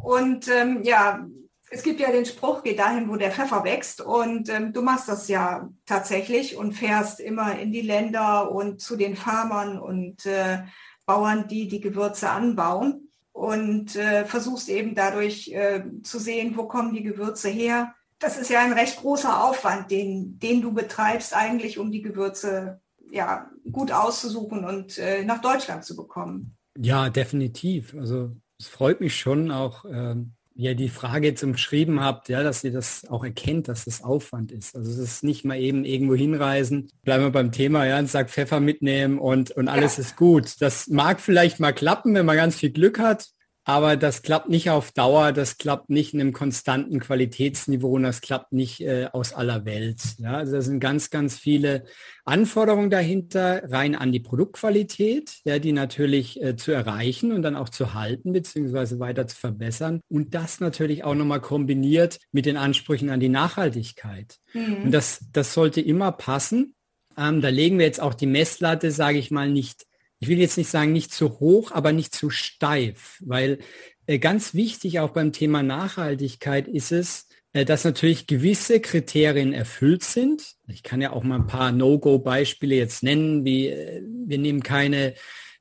und 0.03 0.47
ähm, 0.47 0.83
ja, 0.83 1.27
es 1.69 1.83
gibt 1.83 1.99
ja 1.99 2.11
den 2.11 2.25
Spruch, 2.25 2.63
geh 2.63 2.75
dahin, 2.75 3.09
wo 3.09 3.15
der 3.17 3.31
Pfeffer 3.31 3.63
wächst. 3.63 4.01
Und 4.01 4.49
ähm, 4.49 4.73
du 4.73 4.81
machst 4.81 5.09
das 5.09 5.27
ja 5.27 5.69
tatsächlich 5.85 6.55
und 6.55 6.73
fährst 6.73 7.19
immer 7.19 7.59
in 7.59 7.71
die 7.71 7.81
Länder 7.81 8.51
und 8.51 8.79
zu 8.79 8.95
den 8.95 9.15
Farmern 9.15 9.77
und 9.77 10.25
äh, 10.25 10.63
Bauern, 11.05 11.47
die 11.47 11.67
die 11.67 11.81
Gewürze 11.81 12.29
anbauen. 12.29 13.09
Und 13.33 13.95
äh, 13.95 14.25
versuchst 14.25 14.67
eben 14.69 14.95
dadurch 14.95 15.49
äh, 15.49 15.83
zu 16.01 16.19
sehen, 16.19 16.57
wo 16.57 16.67
kommen 16.67 16.93
die 16.93 17.03
Gewürze 17.03 17.49
her. 17.49 17.93
Das 18.17 18.37
ist 18.37 18.49
ja 18.49 18.61
ein 18.61 18.73
recht 18.73 18.97
großer 18.97 19.43
Aufwand, 19.43 19.91
den, 19.91 20.39
den 20.39 20.61
du 20.61 20.73
betreibst 20.73 21.35
eigentlich, 21.35 21.77
um 21.77 21.91
die 21.91 22.01
Gewürze 22.01 22.81
ja, 23.11 23.49
gut 23.71 23.91
auszusuchen 23.91 24.65
und 24.65 24.97
äh, 24.97 25.23
nach 25.23 25.41
Deutschland 25.41 25.85
zu 25.85 25.95
bekommen. 25.95 26.57
Ja, 26.79 27.09
definitiv. 27.09 27.93
Also 27.93 28.31
es 28.59 28.67
freut 28.67 29.01
mich 29.01 29.15
schon 29.15 29.51
auch, 29.51 29.85
ähm, 29.85 30.33
wie 30.55 30.63
ihr 30.63 30.75
die 30.75 30.89
Frage 30.89 31.27
jetzt 31.27 31.43
umschrieben 31.43 32.01
habt, 32.01 32.29
ja, 32.29 32.41
dass 32.41 32.63
ihr 32.63 32.71
das 32.71 33.05
auch 33.07 33.23
erkennt, 33.23 33.67
dass 33.67 33.85
das 33.85 34.03
Aufwand 34.03 34.51
ist. 34.51 34.75
Also 34.75 34.89
es 34.89 34.97
ist 34.97 35.23
nicht 35.23 35.45
mal 35.45 35.59
eben 35.59 35.85
irgendwo 35.85 36.15
hinreisen, 36.15 36.89
bleiben 37.03 37.23
wir 37.23 37.31
beim 37.31 37.51
Thema, 37.51 37.85
ja, 37.85 37.99
und 37.99 38.09
sagt 38.09 38.31
Pfeffer 38.31 38.59
mitnehmen 38.59 39.19
und, 39.19 39.51
und 39.51 39.67
alles 39.67 39.97
ja. 39.97 40.01
ist 40.01 40.15
gut. 40.15 40.55
Das 40.59 40.87
mag 40.87 41.21
vielleicht 41.21 41.59
mal 41.59 41.73
klappen, 41.73 42.15
wenn 42.15 42.25
man 42.25 42.35
ganz 42.35 42.55
viel 42.55 42.71
Glück 42.71 42.97
hat. 42.97 43.27
Aber 43.67 43.97
das 43.97 44.21
klappt 44.21 44.47
nicht 44.47 44.69
auf 44.69 44.93
Dauer, 44.93 45.33
das 45.33 45.57
klappt 45.57 45.89
nicht 45.89 46.13
in 46.13 46.21
einem 46.21 46.31
konstanten 46.31 47.01
Qualitätsniveau 47.01 47.89
und 47.89 48.03
das 48.03 48.21
klappt 48.21 48.53
nicht 48.53 48.79
äh, 48.79 49.09
aus 49.11 49.33
aller 49.33 49.65
Welt. 49.65 49.97
Ja, 50.19 50.37
also 50.37 50.53
da 50.53 50.61
sind 50.61 50.79
ganz, 50.79 51.09
ganz 51.09 51.37
viele 51.37 51.83
Anforderungen 52.23 52.89
dahinter, 52.89 53.69
rein 53.69 53.95
an 53.95 54.13
die 54.13 54.21
Produktqualität, 54.21 55.41
ja, 55.43 55.59
die 55.59 55.73
natürlich 55.73 56.41
äh, 56.41 56.55
zu 56.55 56.71
erreichen 56.71 57.33
und 57.33 57.41
dann 57.41 57.57
auch 57.57 57.67
zu 57.67 57.93
halten 57.93 58.31
beziehungsweise 58.31 59.01
weiter 59.01 59.27
zu 59.27 59.35
verbessern. 59.35 59.99
Und 60.07 60.33
das 60.33 60.61
natürlich 60.61 61.03
auch 61.03 61.15
nochmal 61.15 61.41
kombiniert 61.41 62.19
mit 62.31 62.45
den 62.45 62.55
Ansprüchen 62.55 63.09
an 63.09 63.19
die 63.19 63.27
Nachhaltigkeit. 63.27 64.37
Mhm. 64.53 64.83
Und 64.85 64.91
das, 64.93 65.25
das 65.33 65.53
sollte 65.53 65.81
immer 65.81 66.13
passen. 66.13 66.73
Ähm, 67.17 67.41
da 67.41 67.49
legen 67.49 67.79
wir 67.79 67.85
jetzt 67.85 67.99
auch 67.99 68.13
die 68.13 68.27
Messlatte, 68.27 68.91
sage 68.91 69.17
ich 69.17 69.29
mal, 69.29 69.49
nicht 69.49 69.86
ich 70.19 70.27
will 70.27 70.39
jetzt 70.39 70.57
nicht 70.57 70.69
sagen, 70.69 70.93
nicht 70.93 71.13
zu 71.13 71.39
hoch, 71.39 71.71
aber 71.71 71.91
nicht 71.91 72.15
zu 72.15 72.29
steif, 72.29 73.21
weil 73.25 73.59
äh, 74.07 74.19
ganz 74.19 74.53
wichtig 74.53 74.99
auch 74.99 75.11
beim 75.11 75.31
Thema 75.31 75.63
Nachhaltigkeit 75.63 76.67
ist 76.67 76.91
es, 76.91 77.27
äh, 77.53 77.65
dass 77.65 77.83
natürlich 77.83 78.27
gewisse 78.27 78.79
Kriterien 78.79 79.53
erfüllt 79.53 80.03
sind. 80.03 80.55
Ich 80.67 80.83
kann 80.83 81.01
ja 81.01 81.11
auch 81.11 81.23
mal 81.23 81.35
ein 81.35 81.47
paar 81.47 81.71
No-Go-Beispiele 81.71 82.75
jetzt 82.75 83.03
nennen, 83.03 83.45
wie 83.45 83.67
äh, 83.67 84.01
wir 84.25 84.37
nehmen 84.37 84.63
keine 84.63 85.13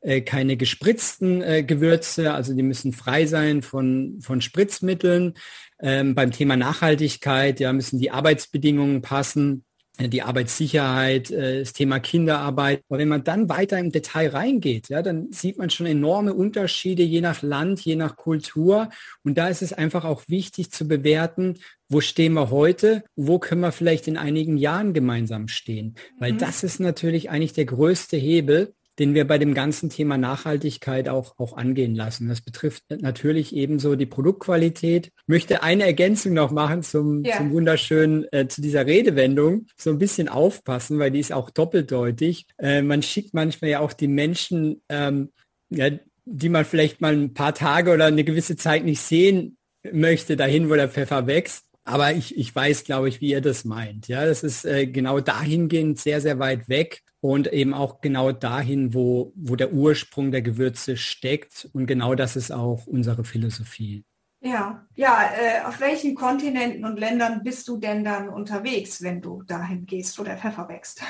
äh, 0.07 0.21
keine 0.21 0.57
gespritzten 0.57 1.43
äh, 1.43 1.65
Gewürze, 1.65 2.33
also 2.33 2.55
die 2.55 2.63
müssen 2.63 2.93
frei 2.93 3.27
sein 3.27 3.61
von, 3.63 4.19
von 4.21 4.41
Spritzmitteln. 4.41 5.35
Ähm, 5.83 6.15
beim 6.15 6.31
Thema 6.31 6.57
Nachhaltigkeit, 6.57 7.61
ja, 7.61 7.73
müssen 7.73 7.99
die 7.99 8.11
Arbeitsbedingungen 8.11 9.03
passen 9.03 9.66
die 9.99 10.23
Arbeitssicherheit, 10.23 11.31
äh, 11.31 11.61
das 11.61 11.73
Thema 11.73 11.99
Kinderarbeit. 11.99 12.83
Und 12.89 12.99
wenn 12.99 13.09
man 13.09 13.25
dann 13.25 13.49
weiter 13.49 13.79
im 13.79 13.93
Detail 13.93 14.31
reingeht, 14.31 14.89
ja, 14.89 15.03
dann 15.03 15.33
sieht 15.33 15.59
man 15.59 15.71
schon 15.71 15.87
enorme 15.87 16.35
Unterschiede 16.35 17.03
je 17.03 17.21
nach 17.21 17.43
Land, 17.43 17.81
je 17.81 17.97
nach 17.97 18.17
Kultur. 18.17 18.91
Und 19.25 19.39
da 19.39 19.49
ist 19.49 19.63
es 19.63 19.73
einfach 19.73 20.05
auch 20.05 20.25
wichtig 20.29 20.71
zu 20.71 20.87
bewerten, 20.87 21.55
wo 21.89 22.01
stehen 22.01 22.35
wir 22.35 22.51
heute, 22.51 23.05
wo 23.15 23.39
können 23.39 23.61
wir 23.61 23.73
vielleicht 23.73 24.09
in 24.09 24.17
einigen 24.17 24.57
Jahren 24.57 24.93
gemeinsam 24.93 25.49
stehen. 25.49 25.95
Weil 26.19 26.33
mhm. 26.33 26.39
das 26.39 26.63
ist 26.63 26.81
natürlich 26.81 27.31
eigentlich 27.31 27.53
der 27.53 27.67
größte 27.67 28.17
Hebel, 28.17 28.75
den 28.99 29.15
wir 29.15 29.27
bei 29.27 29.39
dem 29.39 29.55
ganzen 29.55 29.91
Thema 29.91 30.17
Nachhaltigkeit 30.17 31.09
auch, 31.09 31.35
auch 31.39 31.57
angehen 31.57 31.95
lassen. 31.95 32.29
Das 32.29 32.41
betrifft 32.41 32.85
natürlich 32.89 33.55
ebenso 33.55 33.95
die 33.95 34.07
Produktqualität. 34.07 35.09
Ich 35.09 35.29
möchte 35.29 35.63
eine 35.63 35.85
Ergänzung 35.85 36.33
noch 36.33 36.51
machen 36.51 36.83
zum, 36.83 37.25
ja. 37.25 37.37
zum 37.37 37.51
wunderschönen, 37.53 38.27
äh, 38.33 38.49
zu 38.49 38.63
dieser 38.63 38.87
Redewendung. 38.87 39.67
So 39.77 39.91
ein 39.91 39.99
bisschen 39.99 40.29
aufpassen, 40.29 40.99
weil 40.99 41.11
die 41.11 41.21
ist 41.21 41.33
auch 41.33 41.51
doppeldeutig. 41.51 42.47
Äh, 42.59 42.83
man 42.83 43.03
schickt 43.03 43.35
manchmal 43.35 43.71
ja 43.71 43.81
auch 43.81 43.93
die 43.93 44.09
Menschen, 44.09 44.83
ähm, 44.89 45.31
ja, 45.69 45.91
die 46.25 46.49
man 46.49 46.65
vielleicht 46.65 47.01
mal 47.01 47.15
ein 47.15 47.35
paar 47.35 47.55
Tage 47.55 47.93
oder 47.93 48.07
eine 48.07 48.25
gewisse 48.25 48.57
Zeit 48.57 48.85
nicht 48.85 49.01
sehen 49.01 49.59
möchte, 49.93 50.37
dahin, 50.37 50.71
wo 50.71 50.75
der 50.75 50.89
Pfeffer 50.89 51.27
wächst. 51.27 51.65
Aber 51.85 52.13
ich, 52.13 52.37
ich 52.37 52.53
weiß, 52.53 52.83
glaube 52.83 53.09
ich, 53.09 53.21
wie 53.21 53.31
ihr 53.31 53.41
das 53.41 53.65
meint. 53.65 54.09
Ja, 54.09 54.27
das 54.27 54.43
ist 54.43 54.65
äh, 54.65 54.87
genau 54.87 55.21
dahingehend 55.21 56.01
sehr, 56.01 56.21
sehr 56.21 56.41
weit 56.41 56.69
weg 56.69 57.03
und 57.33 57.53
eben 57.53 57.75
auch 57.75 58.01
genau 58.01 58.33
dahin, 58.33 58.95
wo, 58.95 59.33
wo 59.35 59.57
der 59.57 59.73
Ursprung 59.73 60.31
der 60.31 60.43
Gewürze 60.43 60.97
steckt. 60.97 61.69
Und 61.73 61.87
genau 61.87 62.15
das 62.15 62.37
ist 62.37 62.51
auch 62.51 62.87
unsere 62.87 63.25
Philosophie. 63.25 64.05
Ja, 64.41 64.87
ja, 64.95 65.31
äh, 65.37 65.67
auf 65.67 65.81
welchen 65.81 66.15
Kontinenten 66.15 66.85
und 66.85 66.99
Ländern 66.99 67.43
bist 67.43 67.67
du 67.69 67.79
denn 67.79 68.05
dann 68.05 68.29
unterwegs, 68.29 69.03
wenn 69.03 69.21
du 69.21 69.43
dahin 69.43 69.87
gehst, 69.87 70.19
wo 70.19 70.23
der 70.23 70.37
Pfeffer 70.37 70.69
wächst? 70.69 71.03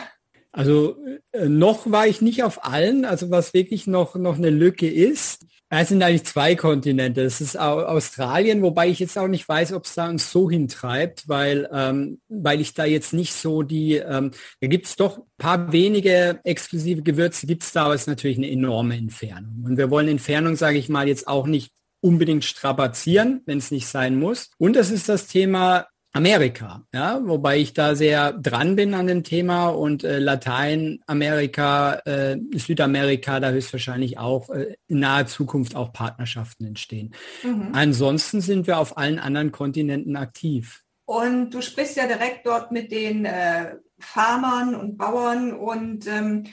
Also 0.53 0.97
äh, 1.33 1.49
noch 1.49 1.91
war 1.91 2.07
ich 2.07 2.23
nicht 2.23 2.43
auf 2.43 2.65
allen, 2.65 3.05
also 3.05 3.31
was 3.31 3.53
wirklich 3.53 3.87
noch, 3.87 4.15
noch 4.15 4.37
eine 4.37 4.51
Lücke 4.51 4.89
ist. 4.89 5.45
Es 5.83 5.89
sind 5.89 6.03
eigentlich 6.03 6.25
zwei 6.25 6.55
Kontinente. 6.55 7.23
Es 7.23 7.41
ist 7.41 7.59
Australien, 7.59 8.63
wobei 8.63 8.89
ich 8.89 8.99
jetzt 8.99 9.19
auch 9.19 9.29
nicht 9.29 9.49
weiß, 9.49 9.73
ob 9.73 9.85
es 9.85 9.95
da 9.95 10.09
uns 10.09 10.31
so 10.31 10.51
hintreibt, 10.51 11.29
weil, 11.29 11.69
ähm, 11.73 12.21
weil 12.29 12.61
ich 12.61 12.75
da 12.75 12.85
jetzt 12.85 13.13
nicht 13.13 13.35
so 13.35 13.63
die, 13.63 13.95
ähm, 13.95 14.31
da 14.61 14.69
gibt 14.69 14.87
es 14.87 14.97
doch 14.97 15.19
ein 15.19 15.25
paar 15.39 15.73
wenige 15.73 16.41
exklusive 16.45 17.03
Gewürze, 17.03 17.47
gibt 17.47 17.63
es 17.63 17.73
da, 17.73 17.87
aber 17.87 17.95
es 17.95 18.03
ist 18.03 18.07
natürlich 18.07 18.39
eine 18.39 18.51
enorme 18.51 18.97
Entfernung. 18.97 19.65
Und 19.65 19.77
wir 19.77 19.91
wollen 19.91 20.09
Entfernung, 20.09 20.57
sage 20.57 20.79
ich 20.79 20.89
mal, 20.89 21.09
jetzt 21.09 21.29
auch 21.29 21.47
nicht 21.47 21.73
unbedingt 22.01 22.45
strapazieren, 22.45 23.43
wenn 23.47 23.59
es 23.59 23.71
nicht 23.71 23.87
sein 23.87 24.19
muss. 24.19 24.51
Und 24.59 24.77
das 24.77 24.91
ist 24.91 25.09
das 25.09 25.27
Thema 25.27 25.87
Amerika, 26.17 26.83
ja, 26.95 27.21
wobei 27.23 27.59
ich 27.59 27.75
da 27.75 27.95
sehr 27.95 28.33
dran 28.33 28.75
bin 28.75 28.95
an 28.95 29.07
dem 29.07 29.23
Thema 29.23 29.69
und 29.69 30.03
äh, 30.03 30.19
Lateinamerika, 30.19 32.01
äh, 32.05 32.39
Südamerika, 32.55 33.39
da 33.39 33.51
höchstwahrscheinlich 33.51 34.19
auch 34.19 34.51
äh, 34.51 34.77
in 34.87 35.01
naher 35.01 35.27
Zukunft 35.27 35.77
auch 35.77 35.93
Partnerschaften 35.93 36.65
entstehen. 36.65 37.15
Mhm. 37.43 37.69
Ansonsten 37.73 38.41
sind 38.41 38.67
wir 38.67 38.79
auf 38.79 38.97
allen 38.97 39.19
anderen 39.19 39.53
Kontinenten 39.53 40.17
aktiv. 40.17 40.83
Und 41.05 41.51
du 41.51 41.61
sprichst 41.61 41.97
ja 41.97 42.07
direkt 42.07 42.47
dort 42.47 42.73
mit 42.73 42.91
den 42.91 43.25
äh, 43.25 43.77
Farmern 43.99 44.75
und 44.75 44.97
Bauern 44.97 45.53
und 45.53 46.07
ähm, 46.07 46.45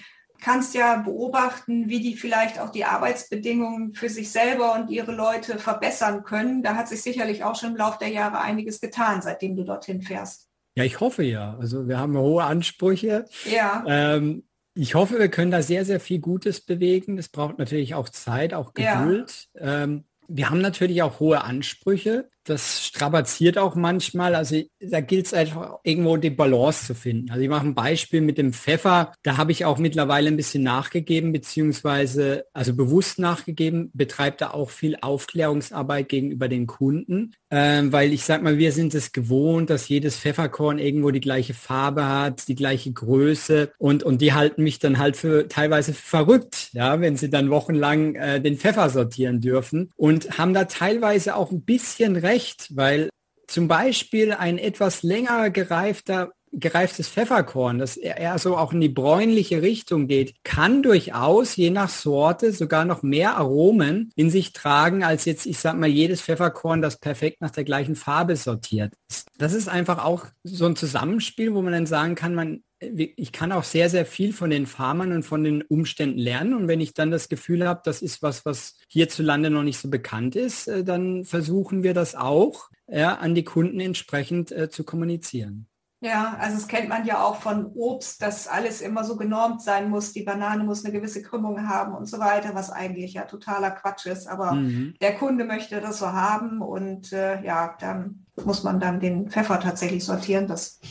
kannst 0.43 0.75
ja 0.75 0.97
beobachten, 0.97 1.87
wie 1.87 2.01
die 2.01 2.15
vielleicht 2.15 2.59
auch 2.59 2.69
die 2.69 2.83
Arbeitsbedingungen 2.83 3.93
für 3.93 4.09
sich 4.09 4.29
selber 4.29 4.75
und 4.75 4.89
ihre 4.89 5.13
Leute 5.13 5.57
verbessern 5.57 6.23
können. 6.23 6.63
Da 6.63 6.75
hat 6.75 6.89
sich 6.89 7.01
sicherlich 7.01 7.43
auch 7.43 7.55
schon 7.55 7.71
im 7.71 7.77
Laufe 7.77 7.99
der 7.99 8.09
Jahre 8.09 8.41
einiges 8.41 8.81
getan, 8.81 9.21
seitdem 9.21 9.55
du 9.55 9.63
dorthin 9.63 10.01
fährst. 10.01 10.49
Ja, 10.75 10.83
ich 10.83 10.99
hoffe 10.99 11.23
ja. 11.23 11.55
Also 11.59 11.87
wir 11.87 11.97
haben 11.97 12.17
hohe 12.17 12.43
Ansprüche. 12.43 13.25
Ja. 13.45 13.83
Ähm, 13.87 14.43
ich 14.75 14.95
hoffe, 14.95 15.17
wir 15.17 15.29
können 15.29 15.51
da 15.51 15.61
sehr, 15.61 15.85
sehr 15.85 15.99
viel 15.99 16.19
Gutes 16.19 16.59
bewegen. 16.59 17.17
Es 17.17 17.29
braucht 17.29 17.57
natürlich 17.57 17.95
auch 17.95 18.09
Zeit, 18.09 18.53
auch 18.53 18.73
Geduld. 18.73 19.47
Ja. 19.53 19.83
Ähm, 19.83 20.03
wir 20.27 20.49
haben 20.49 20.61
natürlich 20.61 21.03
auch 21.03 21.19
hohe 21.19 21.43
Ansprüche 21.43 22.29
das 22.43 22.85
strapaziert 22.85 23.57
auch 23.57 23.75
manchmal. 23.75 24.35
Also 24.35 24.61
da 24.79 25.01
gilt 25.01 25.27
es 25.27 25.33
einfach 25.33 25.79
irgendwo 25.83 26.17
die 26.17 26.29
Balance 26.29 26.85
zu 26.85 26.95
finden. 26.95 27.29
Also 27.31 27.41
ich 27.41 27.49
mache 27.49 27.65
ein 27.65 27.75
Beispiel 27.75 28.21
mit 28.21 28.37
dem 28.37 28.53
Pfeffer. 28.53 29.13
Da 29.23 29.37
habe 29.37 29.51
ich 29.51 29.65
auch 29.65 29.77
mittlerweile 29.77 30.27
ein 30.27 30.37
bisschen 30.37 30.63
nachgegeben, 30.63 31.31
beziehungsweise 31.31 32.45
also 32.53 32.75
bewusst 32.75 33.19
nachgegeben, 33.19 33.91
betreibt 33.93 34.41
da 34.41 34.51
auch 34.51 34.69
viel 34.69 34.97
Aufklärungsarbeit 35.01 36.09
gegenüber 36.09 36.47
den 36.47 36.67
Kunden. 36.67 37.33
Ähm, 37.49 37.91
weil 37.91 38.13
ich 38.13 38.25
sag 38.25 38.41
mal, 38.41 38.57
wir 38.57 38.71
sind 38.71 38.95
es 38.95 39.11
gewohnt, 39.11 39.69
dass 39.69 39.87
jedes 39.87 40.17
Pfefferkorn 40.17 40.79
irgendwo 40.79 41.11
die 41.11 41.19
gleiche 41.19 41.53
Farbe 41.53 42.07
hat, 42.07 42.47
die 42.47 42.55
gleiche 42.55 42.91
Größe 42.91 43.71
und, 43.77 44.01
und 44.01 44.21
die 44.21 44.33
halten 44.33 44.63
mich 44.63 44.79
dann 44.79 44.97
halt 44.97 45.15
für 45.15 45.47
teilweise 45.47 45.93
verrückt, 45.93 46.69
ja, 46.73 46.99
wenn 46.99 47.15
sie 47.15 47.29
dann 47.29 47.51
wochenlang 47.51 48.15
äh, 48.15 48.41
den 48.41 48.57
Pfeffer 48.57 48.89
sortieren 48.89 49.39
dürfen 49.39 49.91
und 49.95 50.39
haben 50.39 50.53
da 50.55 50.65
teilweise 50.65 51.35
auch 51.35 51.51
ein 51.51 51.61
bisschen 51.61 52.15
Recht 52.15 52.32
recht, 52.33 52.75
weil 52.75 53.09
zum 53.47 53.67
Beispiel 53.67 54.33
ein 54.33 54.57
etwas 54.57 55.03
länger 55.03 55.49
gereifter 55.51 56.33
gereiftes 56.53 57.09
Pfefferkorn, 57.09 57.79
das 57.79 57.97
eher 57.97 58.37
so 58.37 58.57
auch 58.57 58.73
in 58.73 58.81
die 58.81 58.89
bräunliche 58.89 59.61
Richtung 59.61 60.07
geht, 60.07 60.35
kann 60.43 60.83
durchaus 60.83 61.55
je 61.55 61.69
nach 61.69 61.89
Sorte 61.89 62.53
sogar 62.53 62.85
noch 62.85 63.03
mehr 63.03 63.37
Aromen 63.37 64.11
in 64.15 64.29
sich 64.29 64.53
tragen, 64.53 65.03
als 65.03 65.25
jetzt, 65.25 65.45
ich 65.45 65.57
sag 65.57 65.77
mal, 65.77 65.89
jedes 65.89 66.21
Pfefferkorn, 66.21 66.81
das 66.81 66.97
perfekt 66.97 67.41
nach 67.41 67.51
der 67.51 67.63
gleichen 67.63 67.95
Farbe 67.95 68.35
sortiert 68.35 68.93
ist. 69.09 69.27
Das 69.37 69.53
ist 69.53 69.67
einfach 69.67 70.03
auch 70.03 70.25
so 70.43 70.65
ein 70.65 70.75
Zusammenspiel, 70.75 71.53
wo 71.53 71.61
man 71.61 71.73
dann 71.73 71.85
sagen 71.85 72.15
kann, 72.15 72.35
man 72.35 72.63
ich 72.95 73.31
kann 73.31 73.53
auch 73.53 73.63
sehr, 73.63 73.89
sehr 73.89 74.05
viel 74.05 74.33
von 74.33 74.49
den 74.49 74.65
Farmern 74.65 75.13
und 75.13 75.23
von 75.23 75.43
den 75.43 75.61
Umständen 75.61 76.19
lernen. 76.19 76.53
Und 76.53 76.67
wenn 76.67 76.81
ich 76.81 76.93
dann 76.93 77.11
das 77.11 77.29
Gefühl 77.29 77.65
habe, 77.65 77.81
das 77.85 78.01
ist 78.01 78.21
was, 78.21 78.45
was 78.45 78.75
hierzulande 78.89 79.49
noch 79.49 79.63
nicht 79.63 79.79
so 79.79 79.89
bekannt 79.89 80.35
ist, 80.35 80.67
äh, 80.67 80.83
dann 80.83 81.23
versuchen 81.23 81.83
wir 81.83 81.93
das 81.93 82.15
auch 82.15 82.69
ja, 82.89 83.15
an 83.15 83.35
die 83.35 83.43
Kunden 83.43 83.79
entsprechend 83.79 84.51
äh, 84.51 84.69
zu 84.69 84.83
kommunizieren. 84.83 85.67
Ja, 86.03 86.35
also 86.37 86.57
es 86.57 86.67
kennt 86.67 86.89
man 86.89 87.05
ja 87.05 87.23
auch 87.23 87.37
von 87.37 87.65
Obst, 87.75 88.21
dass 88.21 88.49
alles 88.49 88.81
immer 88.81 89.05
so 89.05 89.15
genormt 89.15 89.61
sein 89.61 89.89
muss. 89.89 90.11
Die 90.11 90.23
Banane 90.23 90.65
muss 90.65 90.83
eine 90.83 90.93
gewisse 90.93 91.21
Krümmung 91.21 91.65
haben 91.69 91.95
und 91.95 92.07
so 92.07 92.19
weiter, 92.19 92.53
was 92.53 92.69
eigentlich 92.69 93.13
ja 93.13 93.23
totaler 93.23 93.71
Quatsch 93.71 94.05
ist. 94.07 94.27
Aber 94.27 94.51
mhm. 94.51 94.95
der 94.99 95.15
Kunde 95.15 95.45
möchte 95.45 95.79
das 95.79 95.99
so 95.99 96.07
haben 96.11 96.61
und 96.61 97.13
äh, 97.13 97.41
ja, 97.41 97.77
dann 97.79 98.25
muss 98.43 98.63
man 98.63 98.81
dann 98.81 98.99
den 98.99 99.29
Pfeffer 99.29 99.61
tatsächlich 99.61 100.03
sortieren. 100.03 100.45
Das, 100.45 100.81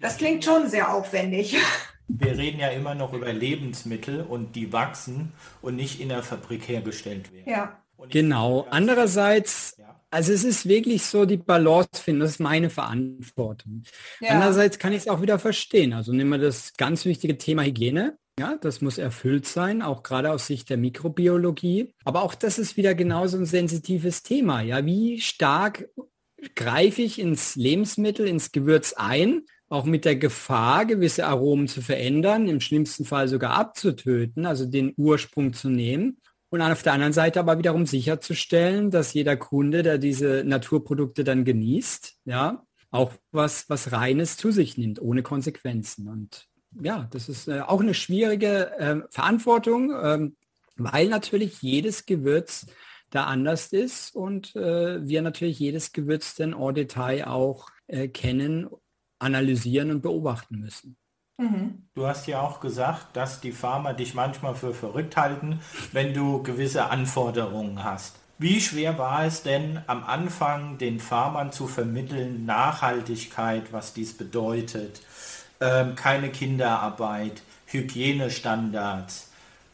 das 0.00 0.16
klingt 0.16 0.44
schon 0.44 0.68
sehr 0.68 0.94
aufwendig. 0.94 1.58
Wir 2.06 2.38
reden 2.38 2.60
ja 2.60 2.68
immer 2.68 2.94
noch 2.94 3.14
über 3.14 3.32
Lebensmittel 3.32 4.20
und 4.20 4.54
die 4.54 4.72
wachsen 4.72 5.32
und 5.60 5.74
nicht 5.74 6.00
in 6.00 6.08
der 6.08 6.22
Fabrik 6.22 6.68
hergestellt 6.68 7.32
werden. 7.32 7.50
Ja. 7.50 7.78
Genau. 8.10 8.66
Andererseits 8.70 9.76
also 10.12 10.32
es 10.32 10.44
ist 10.44 10.68
wirklich 10.68 11.04
so 11.04 11.24
die 11.24 11.38
Balance 11.38 11.88
finden, 11.94 12.20
das 12.20 12.32
ist 12.32 12.40
meine 12.40 12.68
Verantwortung. 12.68 13.82
Ja. 14.20 14.32
Andererseits 14.32 14.78
kann 14.78 14.92
ich 14.92 15.00
es 15.00 15.08
auch 15.08 15.22
wieder 15.22 15.38
verstehen. 15.38 15.94
Also 15.94 16.12
nehmen 16.12 16.30
wir 16.30 16.38
das 16.38 16.74
ganz 16.74 17.06
wichtige 17.06 17.38
Thema 17.38 17.62
Hygiene. 17.62 18.18
Ja, 18.38 18.56
das 18.60 18.82
muss 18.82 18.98
erfüllt 18.98 19.46
sein, 19.46 19.80
auch 19.80 20.02
gerade 20.02 20.30
aus 20.30 20.46
Sicht 20.46 20.68
der 20.68 20.76
Mikrobiologie. 20.76 21.94
Aber 22.04 22.22
auch 22.22 22.34
das 22.34 22.58
ist 22.58 22.76
wieder 22.76 22.94
genauso 22.94 23.38
ein 23.38 23.46
sensitives 23.46 24.22
Thema. 24.22 24.60
Ja, 24.60 24.84
wie 24.84 25.20
stark 25.20 25.88
greife 26.54 27.00
ich 27.00 27.18
ins 27.18 27.56
Lebensmittel, 27.56 28.28
ins 28.28 28.52
Gewürz 28.52 28.92
ein, 28.92 29.42
auch 29.70 29.86
mit 29.86 30.04
der 30.04 30.16
Gefahr, 30.16 30.84
gewisse 30.84 31.26
Aromen 31.26 31.68
zu 31.68 31.80
verändern, 31.80 32.48
im 32.48 32.60
schlimmsten 32.60 33.06
Fall 33.06 33.28
sogar 33.28 33.54
abzutöten, 33.54 34.44
also 34.44 34.66
den 34.66 34.92
Ursprung 34.98 35.54
zu 35.54 35.70
nehmen 35.70 36.18
und 36.52 36.60
auf 36.60 36.82
der 36.82 36.92
anderen 36.92 37.14
Seite 37.14 37.40
aber 37.40 37.56
wiederum 37.56 37.86
sicherzustellen, 37.86 38.90
dass 38.90 39.14
jeder 39.14 39.38
Kunde, 39.38 39.82
der 39.82 39.96
diese 39.96 40.44
Naturprodukte 40.44 41.24
dann 41.24 41.46
genießt, 41.46 42.18
ja, 42.26 42.66
auch 42.90 43.14
was, 43.30 43.70
was 43.70 43.92
Reines 43.92 44.36
zu 44.36 44.50
sich 44.50 44.76
nimmt, 44.76 45.00
ohne 45.00 45.22
Konsequenzen. 45.22 46.08
Und 46.08 46.48
ja, 46.78 47.08
das 47.10 47.30
ist 47.30 47.48
äh, 47.48 47.60
auch 47.60 47.80
eine 47.80 47.94
schwierige 47.94 48.70
äh, 48.78 49.00
Verantwortung, 49.08 49.94
ähm, 49.98 50.36
weil 50.76 51.08
natürlich 51.08 51.62
jedes 51.62 52.04
Gewürz 52.04 52.66
da 53.08 53.24
anders 53.24 53.68
ist 53.68 54.14
und 54.14 54.54
äh, 54.54 55.06
wir 55.06 55.22
natürlich 55.22 55.58
jedes 55.58 55.92
Gewürz 55.92 56.34
dann 56.34 56.52
en 56.52 56.74
Detail 56.74 57.28
auch 57.28 57.70
äh, 57.86 58.08
kennen, 58.08 58.68
analysieren 59.18 59.90
und 59.90 60.02
beobachten 60.02 60.58
müssen. 60.58 60.98
Mhm. 61.38 61.82
Du 61.94 62.06
hast 62.06 62.26
ja 62.26 62.40
auch 62.40 62.60
gesagt, 62.60 63.16
dass 63.16 63.40
die 63.40 63.52
Farmer 63.52 63.94
dich 63.94 64.14
manchmal 64.14 64.54
für 64.54 64.74
verrückt 64.74 65.16
halten, 65.16 65.60
wenn 65.92 66.14
du 66.14 66.42
gewisse 66.42 66.90
Anforderungen 66.90 67.84
hast. 67.84 68.16
Wie 68.38 68.60
schwer 68.60 68.98
war 68.98 69.24
es 69.24 69.42
denn 69.42 69.80
am 69.86 70.04
Anfang 70.04 70.78
den 70.78 71.00
Farmern 71.00 71.52
zu 71.52 71.68
vermitteln, 71.68 72.44
Nachhaltigkeit, 72.44 73.72
was 73.72 73.92
dies 73.92 74.16
bedeutet, 74.16 75.00
ähm, 75.60 75.94
keine 75.94 76.30
Kinderarbeit, 76.30 77.42
Hygienestandards? 77.66 79.30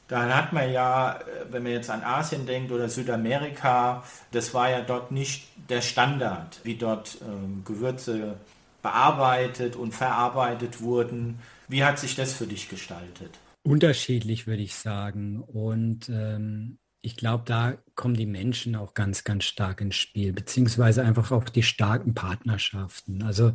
Dann 0.08 0.34
hat 0.34 0.52
man 0.52 0.72
ja, 0.72 1.12
äh, 1.12 1.22
wenn 1.50 1.62
man 1.62 1.72
jetzt 1.72 1.90
an 1.90 2.02
Asien 2.02 2.46
denkt 2.46 2.72
oder 2.72 2.88
Südamerika, 2.88 4.02
das 4.32 4.52
war 4.54 4.70
ja 4.70 4.80
dort 4.80 5.12
nicht 5.12 5.48
der 5.70 5.82
Standard, 5.82 6.60
wie 6.64 6.76
dort 6.76 7.18
ähm, 7.22 7.62
Gewürze 7.64 8.36
bearbeitet 8.82 9.76
und 9.76 9.92
verarbeitet 9.92 10.80
wurden. 10.80 11.38
Wie 11.68 11.84
hat 11.84 11.98
sich 11.98 12.14
das 12.14 12.32
für 12.32 12.46
dich 12.46 12.68
gestaltet? 12.68 13.30
Unterschiedlich, 13.62 14.46
würde 14.46 14.62
ich 14.62 14.74
sagen. 14.74 15.42
Und 15.42 16.08
ähm, 16.08 16.78
ich 17.00 17.16
glaube, 17.16 17.44
da 17.46 17.78
kommen 17.94 18.14
die 18.14 18.26
Menschen 18.26 18.76
auch 18.76 18.94
ganz, 18.94 19.24
ganz 19.24 19.44
stark 19.44 19.80
ins 19.80 19.96
Spiel, 19.96 20.32
beziehungsweise 20.32 21.02
einfach 21.02 21.30
auch 21.30 21.44
die 21.44 21.62
starken 21.62 22.14
Partnerschaften. 22.14 23.22
Also 23.22 23.52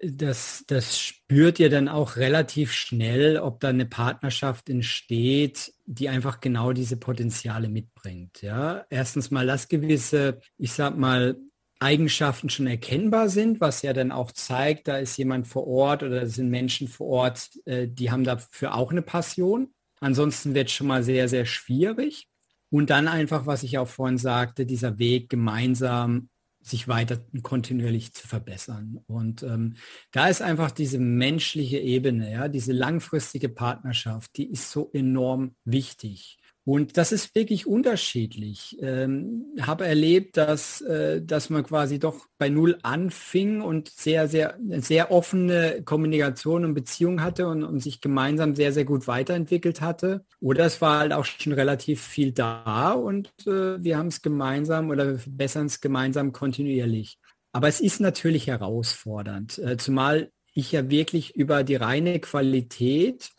das, 0.00 0.64
das 0.68 0.98
spürt 0.98 1.58
ihr 1.58 1.70
dann 1.70 1.88
auch 1.88 2.16
relativ 2.16 2.72
schnell, 2.72 3.38
ob 3.38 3.60
da 3.60 3.68
eine 3.68 3.86
Partnerschaft 3.86 4.68
entsteht, 4.70 5.72
die 5.86 6.08
einfach 6.08 6.40
genau 6.40 6.72
diese 6.72 6.96
Potenziale 6.96 7.68
mitbringt. 7.68 8.42
Ja, 8.42 8.86
erstens 8.90 9.30
mal 9.30 9.46
das 9.46 9.68
gewisse, 9.68 10.40
ich 10.56 10.72
sag 10.72 10.96
mal, 10.96 11.36
Eigenschaften 11.80 12.50
schon 12.50 12.66
erkennbar 12.66 13.28
sind, 13.28 13.60
was 13.60 13.82
ja 13.82 13.92
dann 13.92 14.10
auch 14.10 14.32
zeigt, 14.32 14.88
da 14.88 14.98
ist 14.98 15.16
jemand 15.16 15.46
vor 15.46 15.66
Ort 15.66 16.02
oder 16.02 16.26
sind 16.26 16.50
Menschen 16.50 16.88
vor 16.88 17.06
Ort, 17.06 17.50
äh, 17.66 17.86
die 17.88 18.10
haben 18.10 18.24
dafür 18.24 18.74
auch 18.74 18.90
eine 18.90 19.02
Passion. 19.02 19.72
Ansonsten 20.00 20.54
wird 20.54 20.68
es 20.68 20.74
schon 20.74 20.88
mal 20.88 21.02
sehr, 21.02 21.28
sehr 21.28 21.44
schwierig. 21.44 22.28
Und 22.70 22.90
dann 22.90 23.08
einfach, 23.08 23.46
was 23.46 23.62
ich 23.62 23.78
auch 23.78 23.88
vorhin 23.88 24.18
sagte, 24.18 24.66
dieser 24.66 24.98
Weg 24.98 25.30
gemeinsam 25.30 26.28
sich 26.60 26.88
weiter 26.88 27.24
kontinuierlich 27.42 28.12
zu 28.12 28.26
verbessern. 28.28 28.98
Und 29.06 29.42
ähm, 29.42 29.76
da 30.10 30.28
ist 30.28 30.42
einfach 30.42 30.70
diese 30.70 30.98
menschliche 30.98 31.78
Ebene, 31.78 32.30
ja, 32.32 32.48
diese 32.48 32.72
langfristige 32.72 33.48
Partnerschaft, 33.48 34.36
die 34.36 34.50
ist 34.50 34.70
so 34.70 34.90
enorm 34.92 35.54
wichtig. 35.64 36.37
Und 36.68 36.98
das 36.98 37.12
ist 37.12 37.34
wirklich 37.34 37.66
unterschiedlich. 37.66 38.76
Ähm, 38.82 39.46
habe 39.58 39.86
erlebt, 39.86 40.36
dass, 40.36 40.82
äh, 40.82 41.22
dass 41.22 41.48
man 41.48 41.64
quasi 41.64 41.98
doch 41.98 42.26
bei 42.36 42.50
Null 42.50 42.78
anfing 42.82 43.62
und 43.62 43.88
sehr, 43.88 44.28
sehr, 44.28 44.58
sehr 44.72 45.10
offene 45.10 45.80
Kommunikation 45.82 46.66
und 46.66 46.74
Beziehung 46.74 47.22
hatte 47.22 47.48
und, 47.48 47.64
und 47.64 47.80
sich 47.80 48.02
gemeinsam 48.02 48.54
sehr, 48.54 48.74
sehr 48.74 48.84
gut 48.84 49.06
weiterentwickelt 49.06 49.80
hatte. 49.80 50.26
Oder 50.40 50.66
es 50.66 50.82
war 50.82 50.98
halt 50.98 51.14
auch 51.14 51.24
schon 51.24 51.54
relativ 51.54 52.02
viel 52.02 52.32
da 52.32 52.92
und 52.92 53.30
äh, 53.46 53.82
wir 53.82 53.96
haben 53.96 54.08
es 54.08 54.20
gemeinsam 54.20 54.90
oder 54.90 55.12
wir 55.12 55.18
verbessern 55.18 55.64
es 55.64 55.80
gemeinsam 55.80 56.32
kontinuierlich. 56.32 57.18
Aber 57.50 57.68
es 57.68 57.80
ist 57.80 57.98
natürlich 57.98 58.46
herausfordernd, 58.46 59.56
äh, 59.56 59.78
zumal 59.78 60.32
ich 60.52 60.72
ja 60.72 60.90
wirklich 60.90 61.34
über 61.34 61.64
die 61.64 61.76
reine 61.76 62.20
Qualität 62.20 63.30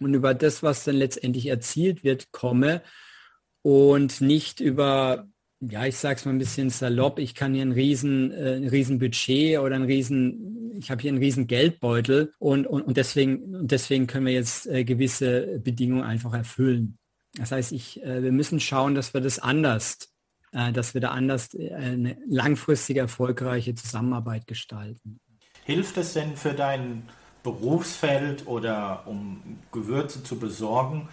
und 0.00 0.14
über 0.14 0.34
das, 0.34 0.62
was 0.62 0.84
dann 0.84 0.96
letztendlich 0.96 1.46
erzielt 1.46 2.04
wird, 2.04 2.32
komme 2.32 2.82
und 3.62 4.20
nicht 4.20 4.60
über 4.60 5.28
ja, 5.60 5.86
ich 5.86 5.96
sage 5.96 6.16
es 6.16 6.24
mal 6.24 6.32
ein 6.32 6.38
bisschen 6.38 6.70
salopp, 6.70 7.18
ich 7.18 7.34
kann 7.34 7.54
hier 7.54 7.62
ein 7.62 7.72
riesen, 7.72 8.30
äh, 8.30 8.56
ein 8.56 8.68
riesen 8.68 8.98
Budget 8.98 9.58
oder 9.58 9.74
ein 9.76 9.84
riesen, 9.84 10.72
ich 10.78 10.90
habe 10.90 11.00
hier 11.00 11.10
einen 11.10 11.18
riesen 11.18 11.46
Geldbeutel 11.46 12.32
und, 12.38 12.66
und, 12.66 12.82
und, 12.82 12.96
deswegen, 12.96 13.54
und 13.54 13.70
deswegen 13.70 14.06
können 14.06 14.26
wir 14.26 14.34
jetzt 14.34 14.66
äh, 14.66 14.84
gewisse 14.84 15.58
Bedingungen 15.58 16.02
einfach 16.02 16.34
erfüllen. 16.34 16.98
Das 17.34 17.52
heißt, 17.52 17.72
ich, 17.72 18.02
äh, 18.02 18.22
wir 18.22 18.32
müssen 18.32 18.60
schauen, 18.60 18.94
dass 18.94 19.14
wir 19.14 19.20
das 19.20 19.38
anders, 19.38 20.12
äh, 20.52 20.72
dass 20.72 20.92
wir 20.92 21.00
da 21.00 21.10
anders 21.10 21.54
äh, 21.54 21.72
eine 21.72 22.18
langfristige 22.28 23.00
erfolgreiche 23.00 23.74
Zusammenarbeit 23.74 24.46
gestalten. 24.46 25.20
Hilft 25.64 25.96
es 25.96 26.12
denn 26.12 26.36
für 26.36 26.52
dein 26.52 27.08
Berufsfeld 27.52 28.46
oder 28.46 29.04
um 29.06 29.60
Gewürze 29.70 30.24
zu 30.24 30.38
besorgen, 30.38 31.08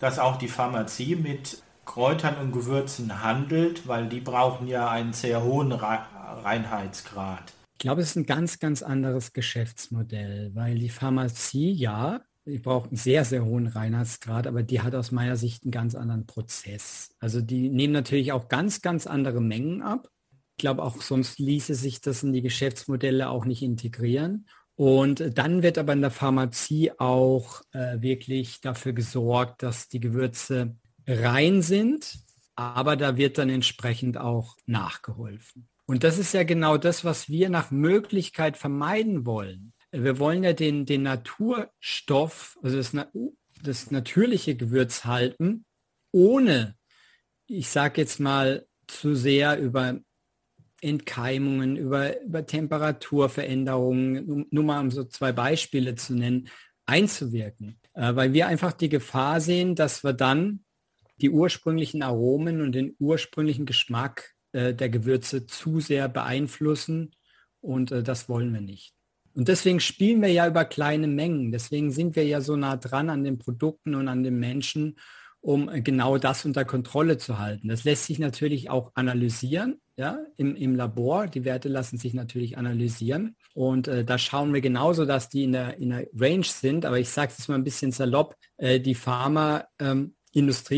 dass 0.00 0.18
auch 0.18 0.38
die 0.38 0.48
Pharmazie 0.48 1.14
mit 1.14 1.62
Kräutern 1.84 2.38
und 2.38 2.52
Gewürzen 2.52 3.22
handelt, 3.22 3.86
weil 3.86 4.08
die 4.08 4.20
brauchen 4.20 4.66
ja 4.66 4.88
einen 4.88 5.12
sehr 5.12 5.42
hohen 5.42 5.72
Reinheitsgrad. 5.72 7.52
Ich 7.74 7.80
glaube, 7.80 8.00
es 8.00 8.10
ist 8.10 8.16
ein 8.16 8.24
ganz, 8.24 8.58
ganz 8.58 8.82
anderes 8.82 9.34
Geschäftsmodell, 9.34 10.52
weil 10.54 10.78
die 10.78 10.88
Pharmazie, 10.88 11.72
ja, 11.72 12.22
die 12.46 12.58
braucht 12.58 12.88
einen 12.88 12.96
sehr, 12.96 13.26
sehr 13.26 13.44
hohen 13.44 13.66
Reinheitsgrad, 13.66 14.46
aber 14.46 14.62
die 14.62 14.80
hat 14.80 14.94
aus 14.94 15.10
meiner 15.12 15.36
Sicht 15.36 15.64
einen 15.64 15.72
ganz 15.72 15.94
anderen 15.94 16.26
Prozess. 16.26 17.14
Also 17.18 17.42
die 17.42 17.68
nehmen 17.68 17.92
natürlich 17.92 18.32
auch 18.32 18.48
ganz, 18.48 18.80
ganz 18.80 19.06
andere 19.06 19.42
Mengen 19.42 19.82
ab. 19.82 20.08
Ich 20.56 20.62
glaube, 20.62 20.82
auch 20.82 21.02
sonst 21.02 21.38
ließe 21.38 21.74
sich 21.74 22.00
das 22.00 22.22
in 22.22 22.32
die 22.32 22.42
Geschäftsmodelle 22.42 23.28
auch 23.28 23.44
nicht 23.44 23.62
integrieren. 23.62 24.46
Und 24.76 25.38
dann 25.38 25.62
wird 25.62 25.78
aber 25.78 25.92
in 25.92 26.00
der 26.00 26.10
Pharmazie 26.10 26.98
auch 26.98 27.62
äh, 27.72 28.00
wirklich 28.00 28.60
dafür 28.60 28.92
gesorgt, 28.92 29.62
dass 29.62 29.88
die 29.88 30.00
Gewürze 30.00 30.76
rein 31.06 31.62
sind, 31.62 32.18
aber 32.56 32.96
da 32.96 33.16
wird 33.16 33.38
dann 33.38 33.50
entsprechend 33.50 34.18
auch 34.18 34.56
nachgeholfen. 34.66 35.68
Und 35.86 36.02
das 36.02 36.18
ist 36.18 36.32
ja 36.34 36.44
genau 36.44 36.76
das, 36.76 37.04
was 37.04 37.28
wir 37.28 37.50
nach 37.50 37.70
Möglichkeit 37.70 38.56
vermeiden 38.56 39.26
wollen. 39.26 39.74
Wir 39.92 40.18
wollen 40.18 40.42
ja 40.42 40.54
den, 40.54 40.86
den 40.86 41.02
Naturstoff, 41.02 42.58
also 42.62 42.76
das, 42.76 42.92
das 43.62 43.90
natürliche 43.90 44.56
Gewürz 44.56 45.04
halten, 45.04 45.64
ohne, 46.10 46.76
ich 47.46 47.68
sage 47.68 48.00
jetzt 48.00 48.18
mal, 48.18 48.66
zu 48.86 49.14
sehr 49.14 49.58
über 49.58 50.00
Entkeimungen, 50.84 51.76
über, 51.76 52.20
über 52.22 52.46
Temperaturveränderungen, 52.46 54.46
nur 54.50 54.64
mal 54.64 54.80
um 54.80 54.90
so 54.90 55.04
zwei 55.04 55.32
Beispiele 55.32 55.94
zu 55.94 56.14
nennen, 56.14 56.48
einzuwirken. 56.86 57.80
Äh, 57.94 58.14
weil 58.14 58.32
wir 58.32 58.46
einfach 58.46 58.72
die 58.72 58.88
Gefahr 58.88 59.40
sehen, 59.40 59.74
dass 59.74 60.04
wir 60.04 60.12
dann 60.12 60.64
die 61.20 61.30
ursprünglichen 61.30 62.02
Aromen 62.02 62.60
und 62.60 62.72
den 62.72 62.94
ursprünglichen 62.98 63.66
Geschmack 63.66 64.34
äh, 64.52 64.74
der 64.74 64.88
Gewürze 64.88 65.46
zu 65.46 65.80
sehr 65.80 66.08
beeinflussen 66.08 67.14
und 67.60 67.92
äh, 67.92 68.02
das 68.02 68.28
wollen 68.28 68.52
wir 68.52 68.60
nicht. 68.60 68.94
Und 69.34 69.48
deswegen 69.48 69.80
spielen 69.80 70.22
wir 70.22 70.30
ja 70.30 70.46
über 70.46 70.64
kleine 70.64 71.08
Mengen. 71.08 71.50
Deswegen 71.50 71.90
sind 71.90 72.14
wir 72.14 72.24
ja 72.24 72.40
so 72.40 72.56
nah 72.56 72.76
dran 72.76 73.10
an 73.10 73.24
den 73.24 73.38
Produkten 73.38 73.96
und 73.96 74.06
an 74.06 74.22
den 74.22 74.38
Menschen, 74.38 74.96
um 75.40 75.68
äh, 75.68 75.80
genau 75.80 76.18
das 76.18 76.44
unter 76.44 76.64
Kontrolle 76.64 77.18
zu 77.18 77.38
halten. 77.38 77.68
Das 77.68 77.84
lässt 77.84 78.06
sich 78.06 78.18
natürlich 78.18 78.70
auch 78.70 78.92
analysieren, 78.94 79.80
ja, 79.96 80.18
im, 80.36 80.56
im 80.56 80.74
Labor. 80.74 81.26
Die 81.26 81.44
Werte 81.44 81.68
lassen 81.68 81.98
sich 81.98 82.14
natürlich 82.14 82.58
analysieren. 82.58 83.36
Und 83.54 83.88
äh, 83.88 84.04
da 84.04 84.18
schauen 84.18 84.52
wir 84.52 84.60
genauso, 84.60 85.04
dass 85.04 85.28
die 85.28 85.44
in 85.44 85.52
der, 85.52 85.78
in 85.78 85.90
der 85.90 86.06
Range 86.14 86.44
sind. 86.44 86.84
Aber 86.84 86.98
ich 86.98 87.08
sage 87.08 87.32
es 87.36 87.48
mal 87.48 87.54
ein 87.54 87.64
bisschen 87.64 87.92
salopp, 87.92 88.36
äh, 88.56 88.80
die 88.80 88.94
Pharma 88.94 89.64
ähm, 89.78 90.14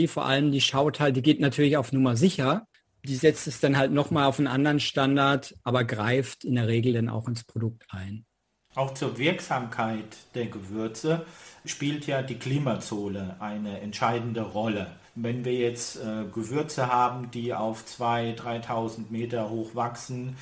vor 0.09 0.27
allem, 0.27 0.53
die 0.53 0.61
schaut 0.61 1.01
halt, 1.01 1.17
die 1.17 1.23
geht 1.23 1.41
natürlich 1.41 1.79
auf 1.79 1.93
Nummer 1.93 2.15
sicher. 2.17 2.67
Die 3.05 3.15
setzt 3.15 3.47
es 3.47 3.61
dann 3.61 3.79
halt 3.79 3.93
nochmal 3.93 4.27
auf 4.27 4.39
einen 4.39 4.49
anderen 4.49 4.81
Standard, 4.81 5.55
aber 5.63 5.85
greift 5.85 6.45
in 6.45 6.57
der 6.57 6.69
Regel 6.69 6.93
dann 6.93 7.09
auch 7.09 7.27
ins 7.27 7.45
Produkt 7.45 7.87
ein. 7.89 8.27
Auch 8.75 8.93
zur 8.93 9.17
Wirksamkeit 9.17 10.17
der 10.35 10.47
Gewürze 10.47 11.25
spielt 11.65 12.07
ja 12.07 12.21
die 12.21 12.35
Klimazone 12.35 13.37
eine 13.41 13.81
entscheidende 13.81 14.43
Rolle. 14.43 14.89
Wenn 15.17 15.45
wir 15.45 15.55
jetzt 15.55 15.97
äh, 15.97 16.25
Gewürze 16.33 16.93
haben, 16.93 17.31
die 17.31 17.55
auf 17.55 17.85
2.000, 17.85 18.37
3.000 18.67 19.11
Meter 19.11 19.51
hoch 19.51 19.75
wachsen, 19.75 20.37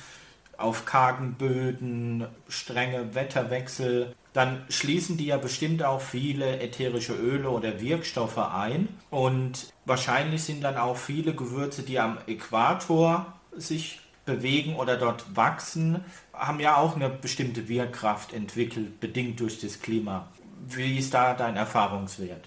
auf 0.57 0.85
kargen 0.85 1.33
Böden, 1.33 2.27
strenge 2.47 3.15
Wetterwechsel, 3.15 4.13
dann 4.33 4.65
schließen 4.69 5.17
die 5.17 5.27
ja 5.27 5.37
bestimmt 5.37 5.83
auch 5.83 6.01
viele 6.01 6.59
ätherische 6.59 7.13
Öle 7.13 7.49
oder 7.49 7.79
Wirkstoffe 7.79 8.37
ein. 8.37 8.89
Und 9.09 9.71
wahrscheinlich 9.85 10.43
sind 10.43 10.61
dann 10.61 10.77
auch 10.77 10.97
viele 10.97 11.33
Gewürze, 11.33 11.83
die 11.83 11.99
am 11.99 12.17
Äquator 12.27 13.33
sich 13.55 14.01
bewegen 14.25 14.75
oder 14.75 14.97
dort 14.97 15.35
wachsen, 15.35 16.03
haben 16.33 16.59
ja 16.59 16.75
auch 16.77 16.95
eine 16.95 17.09
bestimmte 17.09 17.69
Wirkkraft 17.69 18.33
entwickelt, 18.33 18.99
bedingt 18.99 19.39
durch 19.39 19.61
das 19.61 19.79
Klima. 19.79 20.27
Wie 20.67 20.97
ist 20.97 21.13
da 21.13 21.33
dein 21.33 21.55
Erfahrungswert? 21.55 22.43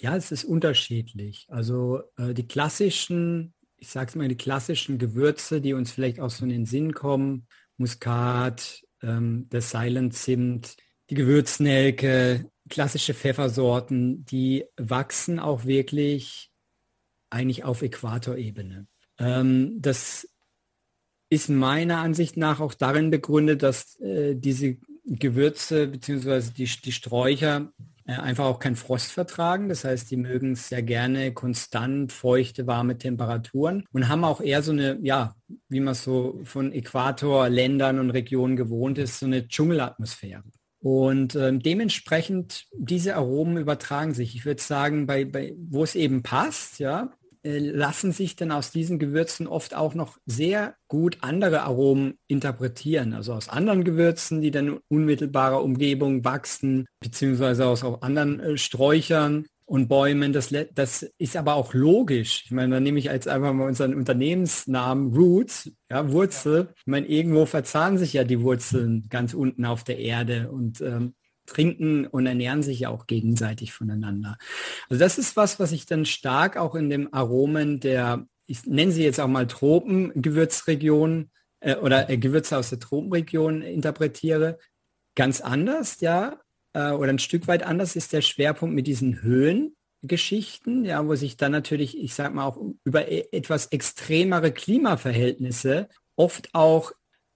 Ja, 0.00 0.16
es 0.16 0.32
ist 0.32 0.44
unterschiedlich. 0.44 1.46
Also 1.50 2.00
äh, 2.16 2.32
die 2.32 2.46
klassischen, 2.48 3.52
ich 3.76 3.88
sage 3.88 4.08
es 4.08 4.14
mal, 4.14 4.28
die 4.28 4.36
klassischen 4.36 4.96
Gewürze, 4.96 5.60
die 5.60 5.74
uns 5.74 5.92
vielleicht 5.92 6.20
auch 6.20 6.30
so 6.30 6.44
in 6.44 6.50
den 6.50 6.64
Sinn 6.64 6.94
kommen, 6.94 7.46
Muskat, 7.76 8.82
ähm, 9.02 9.46
der 9.50 9.60
Silent 9.60 10.14
Zimt, 10.14 10.76
die 11.10 11.16
Gewürznelke, 11.16 12.50
klassische 12.70 13.12
Pfeffersorten, 13.12 14.24
die 14.24 14.64
wachsen 14.78 15.38
auch 15.38 15.66
wirklich 15.66 16.50
eigentlich 17.28 17.64
auf 17.64 17.82
Äquatorebene. 17.82 18.86
Ähm, 19.18 19.82
das 19.82 20.26
ist 21.28 21.50
meiner 21.50 21.98
Ansicht 21.98 22.38
nach 22.38 22.60
auch 22.60 22.72
darin 22.72 23.10
begründet, 23.10 23.62
dass 23.62 24.00
äh, 24.00 24.34
diese 24.34 24.78
Gewürze 25.04 25.88
bzw. 25.88 26.52
Die, 26.56 26.64
die 26.64 26.92
Sträucher 26.92 27.72
einfach 28.06 28.46
auch 28.46 28.58
keinen 28.58 28.76
Frost 28.76 29.12
vertragen. 29.12 29.68
Das 29.68 29.84
heißt, 29.84 30.10
die 30.10 30.16
mögen 30.16 30.56
sehr 30.56 30.82
gerne 30.82 31.32
konstant 31.32 32.12
feuchte, 32.12 32.66
warme 32.66 32.98
Temperaturen 32.98 33.84
und 33.92 34.08
haben 34.08 34.24
auch 34.24 34.40
eher 34.40 34.62
so 34.62 34.72
eine, 34.72 34.98
ja, 35.02 35.34
wie 35.68 35.80
man 35.80 35.94
so 35.94 36.40
von 36.44 36.72
Äquatorländern 36.72 37.98
und 37.98 38.10
Regionen 38.10 38.56
gewohnt 38.56 38.98
ist, 38.98 39.20
so 39.20 39.26
eine 39.26 39.46
Dschungelatmosphäre. 39.46 40.42
Und 40.82 41.34
ähm, 41.36 41.60
dementsprechend 41.60 42.66
diese 42.72 43.14
Aromen 43.16 43.58
übertragen 43.58 44.14
sich. 44.14 44.34
Ich 44.34 44.46
würde 44.46 44.62
sagen, 44.62 45.06
bei, 45.06 45.26
bei, 45.26 45.54
wo 45.58 45.84
es 45.84 45.94
eben 45.94 46.22
passt, 46.22 46.78
ja, 46.78 47.04
äh, 47.04 47.19
lassen 47.42 48.12
sich 48.12 48.36
dann 48.36 48.52
aus 48.52 48.70
diesen 48.70 48.98
Gewürzen 48.98 49.46
oft 49.46 49.74
auch 49.74 49.94
noch 49.94 50.18
sehr 50.26 50.74
gut 50.88 51.18
andere 51.22 51.62
Aromen 51.62 52.18
interpretieren. 52.26 53.14
Also 53.14 53.32
aus 53.32 53.48
anderen 53.48 53.84
Gewürzen, 53.84 54.40
die 54.40 54.50
dann 54.50 54.68
in 54.68 54.80
unmittelbarer 54.88 55.62
Umgebung 55.62 56.24
wachsen, 56.24 56.86
beziehungsweise 57.00 57.66
aus 57.66 57.82
auch 57.82 58.02
anderen 58.02 58.40
äh, 58.40 58.56
Sträuchern 58.58 59.46
und 59.64 59.88
Bäumen. 59.88 60.32
Das, 60.32 60.52
das 60.74 61.02
ist 61.16 61.36
aber 61.36 61.54
auch 61.54 61.74
logisch. 61.74 62.42
Ich 62.44 62.50
meine, 62.50 62.74
da 62.74 62.80
nehme 62.80 62.98
ich 62.98 63.08
als 63.08 63.28
einfach 63.28 63.52
mal 63.52 63.68
unseren 63.68 63.94
Unternehmensnamen 63.94 65.14
Roots, 65.14 65.70
ja, 65.88 66.10
Wurzel. 66.10 66.74
Ich 66.76 66.86
meine, 66.86 67.06
irgendwo 67.06 67.46
verzahnen 67.46 67.96
sich 67.96 68.12
ja 68.12 68.24
die 68.24 68.42
Wurzeln 68.42 69.06
ganz 69.08 69.32
unten 69.32 69.64
auf 69.64 69.84
der 69.84 69.98
Erde 69.98 70.50
und 70.50 70.80
ähm, 70.80 71.14
trinken 71.50 72.06
und 72.06 72.26
ernähren 72.26 72.62
sich 72.62 72.80
ja 72.80 72.88
auch 72.88 73.06
gegenseitig 73.06 73.72
voneinander. 73.72 74.38
Also 74.88 75.00
das 75.00 75.18
ist 75.18 75.36
was, 75.36 75.58
was 75.58 75.72
ich 75.72 75.86
dann 75.86 76.04
stark 76.04 76.56
auch 76.56 76.74
in 76.74 76.88
dem 76.90 77.12
Aromen 77.12 77.80
der, 77.80 78.26
ich 78.46 78.64
nenne 78.66 78.92
sie 78.92 79.02
jetzt 79.02 79.20
auch 79.20 79.28
mal 79.28 79.46
Tropengewürzregion 79.46 81.30
äh, 81.60 81.76
oder 81.76 82.08
äh, 82.08 82.18
Gewürze 82.18 82.56
aus 82.56 82.70
der 82.70 82.78
Tropenregion 82.78 83.62
interpretiere. 83.62 84.58
Ganz 85.16 85.40
anders, 85.40 86.00
ja, 86.00 86.40
äh, 86.72 86.90
oder 86.92 87.12
ein 87.12 87.18
Stück 87.18 87.48
weit 87.48 87.64
anders 87.64 87.96
ist 87.96 88.12
der 88.12 88.22
Schwerpunkt 88.22 88.74
mit 88.74 88.86
diesen 88.86 89.22
Höhengeschichten, 89.22 90.84
ja, 90.84 91.06
wo 91.06 91.14
sich 91.16 91.36
dann 91.36 91.52
natürlich, 91.52 91.98
ich 91.98 92.14
sag 92.14 92.32
mal 92.32 92.44
auch 92.44 92.58
über 92.84 93.08
e 93.08 93.26
etwas 93.32 93.66
extremere 93.66 94.52
Klimaverhältnisse 94.52 95.88
oft 96.16 96.50
auch 96.54 96.92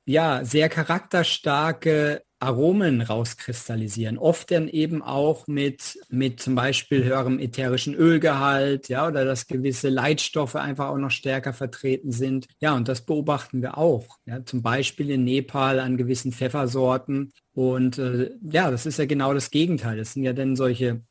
ja 0.07 0.45
sehr 0.45 0.69
charakterstarke 0.69 2.23
Aromen 2.45 3.01
rauskristallisieren. 3.01 4.19
Oft 4.19 4.51
dann 4.51 4.69
eben 4.69 5.03
auch 5.03 5.47
mit, 5.47 5.99
mit 6.09 6.41
zum 6.41 6.55
Beispiel 6.55 7.05
höherem 7.05 7.39
ätherischen 7.39 7.95
Ölgehalt, 7.95 8.89
ja, 8.89 9.07
oder 9.09 9.25
dass 9.25 9.47
gewisse 9.47 9.89
Leitstoffe 9.89 10.57
einfach 10.57 10.89
auch 10.89 10.99
noch 10.99 11.11
stärker 11.11 11.53
vertreten 11.53 12.13
sind. 12.13 12.47
Ja, 12.61 12.75
und 12.75 12.89
das 12.89 13.03
beobachten 13.03 13.63
wir 13.63 13.79
auch. 13.79 14.19
Ja, 14.27 14.45
zum 14.45 14.63
Beispiel 14.63 15.11
in 15.11 15.25
Nepal 15.25 15.81
an 15.81 15.97
gewissen 15.97 16.33
Pfeffersorten. 16.33 17.33
Und 17.53 17.99
äh, 17.99 18.31
ja, 18.43 18.71
das 18.71 18.87
ist 18.87 18.99
ja 18.99 19.07
genau 19.07 19.35
das 19.35 19.51
Gegenteil. 19.51 19.97
Das 19.97 20.13
sind 20.13 20.25
ja 20.25 20.33
dann 20.33 20.57
solche 20.57 21.03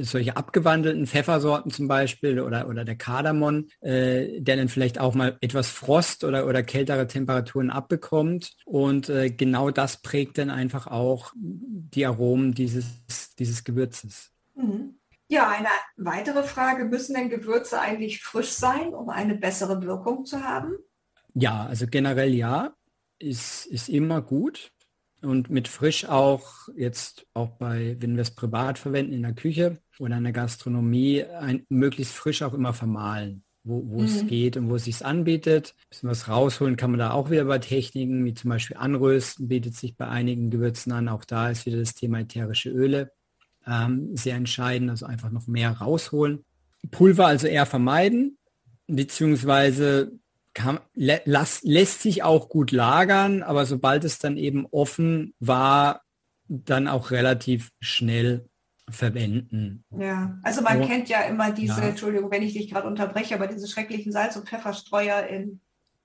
solche 0.00 0.36
abgewandelten 0.36 1.06
Pfeffersorten 1.06 1.70
zum 1.70 1.88
Beispiel 1.88 2.40
oder, 2.40 2.68
oder 2.68 2.84
der 2.84 2.96
Kardamom, 2.96 3.68
äh, 3.80 4.40
der 4.40 4.56
dann 4.56 4.68
vielleicht 4.68 4.98
auch 4.98 5.14
mal 5.14 5.36
etwas 5.40 5.70
Frost 5.70 6.24
oder, 6.24 6.46
oder 6.46 6.62
kältere 6.62 7.06
Temperaturen 7.06 7.70
abbekommt. 7.70 8.56
Und 8.64 9.08
äh, 9.08 9.30
genau 9.30 9.70
das 9.70 10.02
prägt 10.02 10.38
dann 10.38 10.50
einfach 10.50 10.86
auch 10.86 11.32
die 11.34 12.06
Aromen 12.06 12.54
dieses, 12.54 12.86
dieses 13.38 13.64
Gewürzes. 13.64 14.32
Mhm. 14.54 14.94
Ja, 15.30 15.48
eine 15.50 15.68
weitere 15.96 16.42
Frage, 16.42 16.86
müssen 16.86 17.14
denn 17.14 17.28
Gewürze 17.28 17.78
eigentlich 17.80 18.22
frisch 18.22 18.50
sein, 18.50 18.94
um 18.94 19.10
eine 19.10 19.34
bessere 19.34 19.82
Wirkung 19.82 20.24
zu 20.24 20.42
haben? 20.42 20.72
Ja, 21.34 21.66
also 21.66 21.86
generell 21.86 22.34
ja, 22.34 22.72
ist, 23.18 23.66
ist 23.66 23.90
immer 23.90 24.22
gut. 24.22 24.72
Und 25.20 25.50
mit 25.50 25.66
frisch 25.66 26.04
auch 26.04 26.68
jetzt 26.76 27.26
auch 27.34 27.50
bei, 27.50 27.96
wenn 27.98 28.14
wir 28.14 28.22
es 28.22 28.30
privat 28.30 28.78
verwenden 28.78 29.12
in 29.12 29.22
der 29.22 29.32
Küche 29.32 29.78
oder 29.98 30.16
in 30.16 30.24
der 30.24 30.32
Gastronomie, 30.32 31.24
ein, 31.24 31.66
möglichst 31.68 32.14
frisch 32.14 32.42
auch 32.42 32.54
immer 32.54 32.72
vermahlen, 32.72 33.42
wo, 33.64 33.82
wo 33.88 33.98
mhm. 33.98 34.04
es 34.04 34.26
geht 34.26 34.56
und 34.56 34.70
wo 34.70 34.76
es 34.76 34.84
sich 34.84 35.04
anbietet. 35.04 35.74
Ein 35.76 35.88
bisschen 35.90 36.10
was 36.10 36.28
rausholen 36.28 36.76
kann 36.76 36.92
man 36.92 37.00
da 37.00 37.10
auch 37.10 37.30
wieder 37.30 37.44
bei 37.46 37.58
Techniken, 37.58 38.24
wie 38.24 38.34
zum 38.34 38.50
Beispiel 38.50 38.76
Anrösten 38.76 39.48
bietet 39.48 39.74
sich 39.74 39.96
bei 39.96 40.06
einigen 40.06 40.50
Gewürzen 40.50 40.92
an. 40.92 41.08
Auch 41.08 41.24
da 41.24 41.50
ist 41.50 41.66
wieder 41.66 41.78
das 41.78 41.94
Thema 41.94 42.20
ätherische 42.20 42.70
Öle 42.70 43.10
ähm, 43.68 44.16
sehr 44.16 44.36
entscheidend, 44.36 44.90
also 44.90 45.06
einfach 45.06 45.30
noch 45.30 45.46
mehr 45.46 45.72
rausholen. 45.72 46.44
Pulver 46.90 47.26
also 47.26 47.46
eher 47.46 47.66
vermeiden, 47.66 48.38
beziehungsweise 48.86 50.12
kann, 50.58 50.80
las, 50.94 51.62
lässt 51.62 52.02
sich 52.02 52.24
auch 52.24 52.48
gut 52.48 52.72
lagern, 52.72 53.44
aber 53.44 53.64
sobald 53.64 54.02
es 54.02 54.18
dann 54.18 54.36
eben 54.36 54.66
offen 54.66 55.32
war, 55.38 56.02
dann 56.48 56.88
auch 56.88 57.12
relativ 57.12 57.70
schnell 57.80 58.48
verwenden. 58.90 59.84
Ja, 59.96 60.36
also 60.42 60.62
man 60.62 60.82
oh, 60.82 60.86
kennt 60.86 61.08
ja 61.08 61.22
immer 61.22 61.52
diese, 61.52 61.80
ja. 61.80 61.88
Entschuldigung, 61.88 62.30
wenn 62.32 62.42
ich 62.42 62.54
dich 62.54 62.70
gerade 62.70 62.88
unterbreche, 62.88 63.36
aber 63.36 63.46
diese 63.46 63.68
schrecklichen 63.68 64.10
Salz- 64.10 64.36
und 64.36 64.48
Pfefferstreuer 64.48 65.28
in 65.28 65.60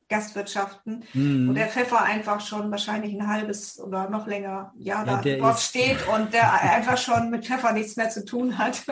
Gastwirtschaften, 0.09 1.03
mm. 1.13 1.49
wo 1.49 1.53
der 1.53 1.67
Pfeffer 1.67 2.03
einfach 2.03 2.41
schon 2.41 2.71
wahrscheinlich 2.71 3.13
ein 3.13 3.27
halbes 3.27 3.79
oder 3.79 4.09
noch 4.09 4.27
länger 4.27 4.73
Jahr 4.77 5.05
ja, 5.05 5.21
da 5.21 5.21
dort 5.21 5.59
steht 5.59 6.07
und 6.07 6.33
der 6.33 6.53
einfach 6.53 6.97
schon 6.97 7.29
mit 7.29 7.45
Pfeffer 7.45 7.73
nichts 7.73 7.95
mehr 7.95 8.09
zu 8.09 8.25
tun 8.25 8.57
hat. 8.57 8.83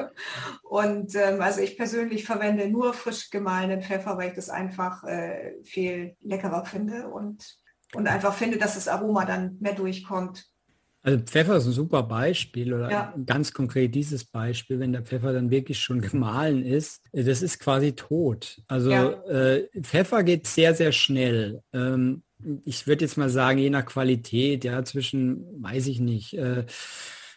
Und 0.63 1.15
ähm, 1.15 1.41
also 1.41 1.61
ich 1.61 1.77
persönlich 1.77 2.25
verwende 2.25 2.69
nur 2.69 2.93
frisch 2.93 3.29
gemahlenen 3.29 3.81
Pfeffer, 3.81 4.17
weil 4.17 4.29
ich 4.29 4.35
das 4.35 4.49
einfach 4.49 5.03
äh, 5.03 5.53
viel 5.63 6.15
leckerer 6.21 6.65
finde 6.65 7.09
und, 7.09 7.57
und 7.93 8.07
einfach 8.07 8.33
finde, 8.33 8.57
dass 8.57 8.75
das 8.75 8.87
Aroma 8.87 9.25
dann 9.25 9.57
mehr 9.59 9.73
durchkommt. 9.73 10.50
Also 11.03 11.19
Pfeffer 11.23 11.57
ist 11.57 11.65
ein 11.65 11.71
super 11.71 12.03
Beispiel 12.03 12.73
oder 12.73 12.91
ja. 12.91 13.13
ganz 13.25 13.53
konkret 13.53 13.95
dieses 13.95 14.23
Beispiel, 14.23 14.79
wenn 14.79 14.91
der 14.91 15.01
Pfeffer 15.01 15.33
dann 15.33 15.49
wirklich 15.49 15.79
schon 15.79 16.01
gemahlen 16.11 16.63
ist, 16.63 17.01
das 17.11 17.41
ist 17.41 17.59
quasi 17.59 17.93
tot. 17.93 18.61
Also 18.67 18.91
ja. 18.91 19.09
äh, 19.23 19.67
Pfeffer 19.81 20.23
geht 20.23 20.45
sehr, 20.45 20.75
sehr 20.75 20.91
schnell. 20.91 21.63
Ähm, 21.73 22.23
ich 22.65 22.87
würde 22.87 23.05
jetzt 23.05 23.17
mal 23.17 23.29
sagen, 23.29 23.59
je 23.59 23.69
nach 23.69 23.85
Qualität, 23.85 24.63
ja, 24.63 24.83
zwischen, 24.83 25.45
weiß 25.61 25.87
ich 25.87 25.99
nicht, 25.99 26.33
äh, 26.33 26.65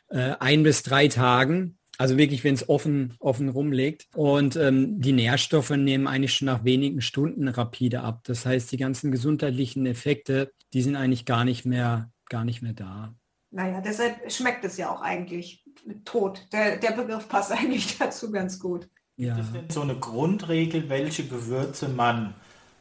äh, 0.09 0.35
ein 0.40 0.62
bis 0.62 0.83
drei 0.83 1.09
Tagen. 1.09 1.79
Also 1.96 2.18
wirklich, 2.18 2.42
wenn 2.42 2.55
es 2.55 2.68
offen, 2.68 3.14
offen 3.20 3.48
rumliegt. 3.48 4.09
Und 4.14 4.57
ähm, 4.57 5.00
die 5.00 5.12
Nährstoffe 5.12 5.70
nehmen 5.70 6.07
eigentlich 6.07 6.35
schon 6.35 6.46
nach 6.46 6.64
wenigen 6.64 7.00
Stunden 7.00 7.46
rapide 7.48 8.00
ab. 8.00 8.22
Das 8.24 8.44
heißt, 8.44 8.72
die 8.72 8.79
ganzen 8.79 9.12
gesundheitlichen 9.12 9.87
Effekte, 9.87 10.53
die 10.72 10.83
sind 10.83 10.96
eigentlich 10.96 11.24
gar 11.24 11.44
nicht 11.44 11.64
mehr, 11.64 12.11
gar 12.29 12.44
nicht 12.44 12.62
mehr 12.62 12.72
da. 12.72 13.14
Naja, 13.54 13.80
deshalb 13.80 14.32
schmeckt 14.32 14.64
es 14.64 14.76
ja 14.76 14.90
auch 14.90 15.00
eigentlich 15.00 15.64
tot. 16.04 16.44
Der, 16.52 16.76
der 16.76 16.90
Begriff 16.90 17.28
passt 17.28 17.52
eigentlich 17.58 17.96
dazu 17.98 18.32
ganz 18.32 18.58
gut. 18.58 18.88
Ja. 19.16 19.36
Gibt 19.36 19.46
es 19.46 19.52
denn 19.52 19.70
so 19.70 19.82
eine 19.82 19.94
Grundregel, 19.94 20.88
welche 20.88 21.24
Gewürze 21.24 21.88
man 21.88 22.34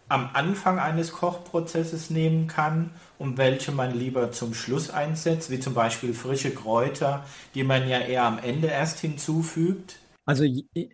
am 0.10 0.32
Anfang 0.34 0.80
eines 0.80 1.12
Kochprozesses 1.12 2.10
nehmen 2.10 2.48
kann 2.48 2.90
und 3.20 3.38
welche 3.38 3.72
man 3.72 3.98
lieber 3.98 4.32
zum 4.32 4.56
Schluss 4.56 4.90
einsetzt, 4.90 5.52
wie 5.52 5.60
zum 5.60 5.76
Beispiel 5.76 6.14
frische 6.14 6.52
Kräuter, 6.52 7.24
die 7.54 7.64
man 7.64 7.88
ja 7.88 8.00
eher 8.00 8.24
am 8.24 8.40
Ende 8.40 8.68
erst 8.68 9.00
hinzufügt? 9.00 10.00
Also 10.26 10.46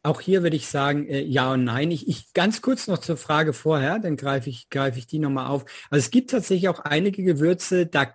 auch 0.04 0.20
hier 0.20 0.44
würde 0.44 0.58
ich 0.58 0.68
sagen, 0.68 1.08
äh, 1.08 1.22
ja 1.22 1.54
und 1.54 1.64
nein. 1.64 1.92
Ich, 1.92 2.08
ich 2.10 2.34
ganz 2.34 2.62
kurz 2.62 2.88
noch 2.88 2.98
zur 2.98 3.16
Frage 3.16 3.54
vorher, 3.54 4.00
dann 4.00 4.18
greife 4.18 4.50
ich, 4.50 4.70
greife 4.70 5.00
ich 5.00 5.08
die 5.08 5.20
nochmal 5.20 5.48
auf. 5.48 5.64
Also 5.90 6.04
es 6.04 6.12
gibt 6.12 6.32
tatsächlich 6.32 6.68
auch 6.68 6.80
einige 6.80 7.24
Gewürze, 7.24 7.86
da 7.86 8.08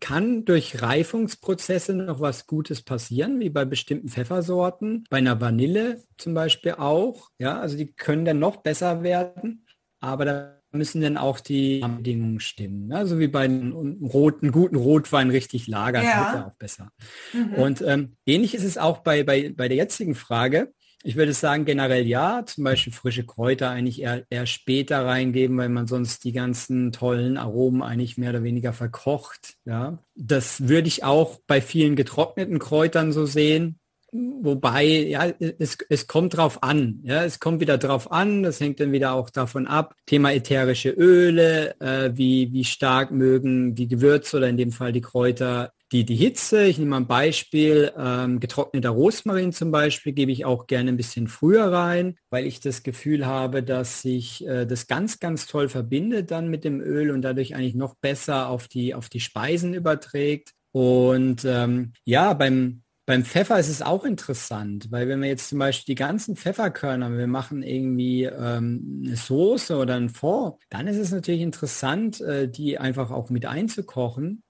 kann 0.00 0.44
durch 0.44 0.82
Reifungsprozesse 0.82 1.94
noch 1.94 2.20
was 2.20 2.46
Gutes 2.46 2.82
passieren, 2.82 3.40
wie 3.40 3.50
bei 3.50 3.64
bestimmten 3.64 4.08
Pfeffersorten, 4.08 5.04
bei 5.10 5.18
einer 5.18 5.40
Vanille 5.40 6.02
zum 6.18 6.34
Beispiel 6.34 6.72
auch. 6.72 7.28
Ja, 7.38 7.58
also 7.60 7.76
die 7.76 7.92
können 7.92 8.24
dann 8.24 8.38
noch 8.38 8.56
besser 8.58 9.02
werden, 9.02 9.66
aber 10.00 10.24
da 10.24 10.62
müssen 10.72 11.02
dann 11.02 11.16
auch 11.16 11.40
die 11.40 11.80
Bedingungen 11.80 12.40
stimmen. 12.40 12.88
Ne? 12.88 13.06
So 13.06 13.18
wie 13.18 13.28
bei 13.28 13.44
einem 13.44 14.04
roten, 14.04 14.52
guten 14.52 14.76
Rotwein 14.76 15.30
richtig 15.30 15.66
lagern, 15.66 16.04
ja. 16.04 16.32
wird 16.32 16.42
er 16.42 16.46
auch 16.46 16.56
besser. 16.56 16.88
Mhm. 17.32 17.54
Und 17.54 17.82
ähm, 17.82 18.16
ähnlich 18.26 18.54
ist 18.54 18.64
es 18.64 18.78
auch 18.78 18.98
bei, 18.98 19.22
bei, 19.22 19.52
bei 19.54 19.68
der 19.68 19.76
jetzigen 19.76 20.14
Frage. 20.14 20.72
Ich 21.04 21.16
würde 21.16 21.32
sagen, 21.32 21.64
generell 21.64 22.06
ja, 22.06 22.44
zum 22.46 22.64
Beispiel 22.64 22.92
frische 22.92 23.24
Kräuter 23.24 23.70
eigentlich 23.70 24.02
eher, 24.02 24.24
eher 24.30 24.46
später 24.46 25.04
reingeben, 25.04 25.56
weil 25.58 25.68
man 25.68 25.86
sonst 25.86 26.24
die 26.24 26.32
ganzen 26.32 26.92
tollen 26.92 27.36
Aromen 27.36 27.82
eigentlich 27.82 28.18
mehr 28.18 28.30
oder 28.30 28.42
weniger 28.42 28.72
verkocht. 28.72 29.54
Ja, 29.64 29.98
das 30.14 30.68
würde 30.68 30.88
ich 30.88 31.04
auch 31.04 31.40
bei 31.46 31.60
vielen 31.60 31.96
getrockneten 31.96 32.58
Kräutern 32.58 33.12
so 33.12 33.26
sehen. 33.26 33.78
Wobei, 34.14 34.84
ja, 34.84 35.32
es, 35.58 35.78
es 35.88 36.06
kommt 36.06 36.36
drauf 36.36 36.62
an. 36.62 37.00
Ja, 37.02 37.24
es 37.24 37.40
kommt 37.40 37.60
wieder 37.60 37.78
drauf 37.78 38.12
an. 38.12 38.42
Das 38.42 38.60
hängt 38.60 38.78
dann 38.78 38.92
wieder 38.92 39.14
auch 39.14 39.30
davon 39.30 39.66
ab. 39.66 39.94
Thema 40.04 40.34
ätherische 40.34 40.90
Öle, 40.90 41.74
äh, 41.80 42.10
wie, 42.14 42.52
wie 42.52 42.64
stark 42.64 43.10
mögen 43.10 43.74
die 43.74 43.88
Gewürze 43.88 44.36
oder 44.36 44.50
in 44.50 44.58
dem 44.58 44.70
Fall 44.70 44.92
die 44.92 45.00
Kräuter 45.00 45.72
die, 45.92 46.04
die 46.04 46.16
Hitze. 46.16 46.64
Ich 46.64 46.78
nehme 46.78 46.90
mal 46.90 46.96
ein 46.98 47.06
Beispiel, 47.06 47.92
ähm, 47.96 48.40
getrockneter 48.40 48.90
Rosmarin 48.90 49.52
zum 49.52 49.70
Beispiel 49.70 50.12
gebe 50.12 50.32
ich 50.32 50.44
auch 50.44 50.66
gerne 50.66 50.90
ein 50.90 50.96
bisschen 50.96 51.28
früher 51.28 51.70
rein, 51.70 52.16
weil 52.30 52.46
ich 52.46 52.60
das 52.60 52.82
Gefühl 52.82 53.26
habe, 53.26 53.62
dass 53.62 54.02
sich 54.02 54.46
äh, 54.46 54.66
das 54.66 54.86
ganz, 54.86 55.20
ganz 55.20 55.46
toll 55.46 55.68
verbindet 55.68 56.30
dann 56.30 56.48
mit 56.48 56.64
dem 56.64 56.80
Öl 56.80 57.10
und 57.10 57.22
dadurch 57.22 57.54
eigentlich 57.54 57.74
noch 57.74 57.94
besser 57.96 58.48
auf 58.48 58.68
die, 58.68 58.94
auf 58.94 59.08
die 59.08 59.20
Speisen 59.20 59.74
überträgt. 59.74 60.52
Und 60.72 61.44
ähm, 61.44 61.92
ja, 62.06 62.32
beim, 62.32 62.82
beim 63.04 63.24
Pfeffer 63.24 63.58
ist 63.58 63.68
es 63.68 63.82
auch 63.82 64.04
interessant, 64.04 64.86
weil 64.90 65.08
wenn 65.08 65.20
wir 65.20 65.28
jetzt 65.28 65.50
zum 65.50 65.58
Beispiel 65.58 65.94
die 65.94 66.00
ganzen 66.00 66.36
Pfefferkörner, 66.36 67.18
wir 67.18 67.26
machen 67.26 67.62
irgendwie 67.62 68.24
ähm, 68.24 69.02
eine 69.04 69.16
Soße 69.16 69.76
oder 69.76 69.96
ein 69.96 70.08
Fond, 70.08 70.54
dann 70.70 70.86
ist 70.86 70.96
es 70.96 71.10
natürlich 71.10 71.42
interessant, 71.42 72.22
äh, 72.22 72.48
die 72.48 72.78
einfach 72.78 73.10
auch 73.10 73.28
mit 73.28 73.44
einzukochen 73.44 74.42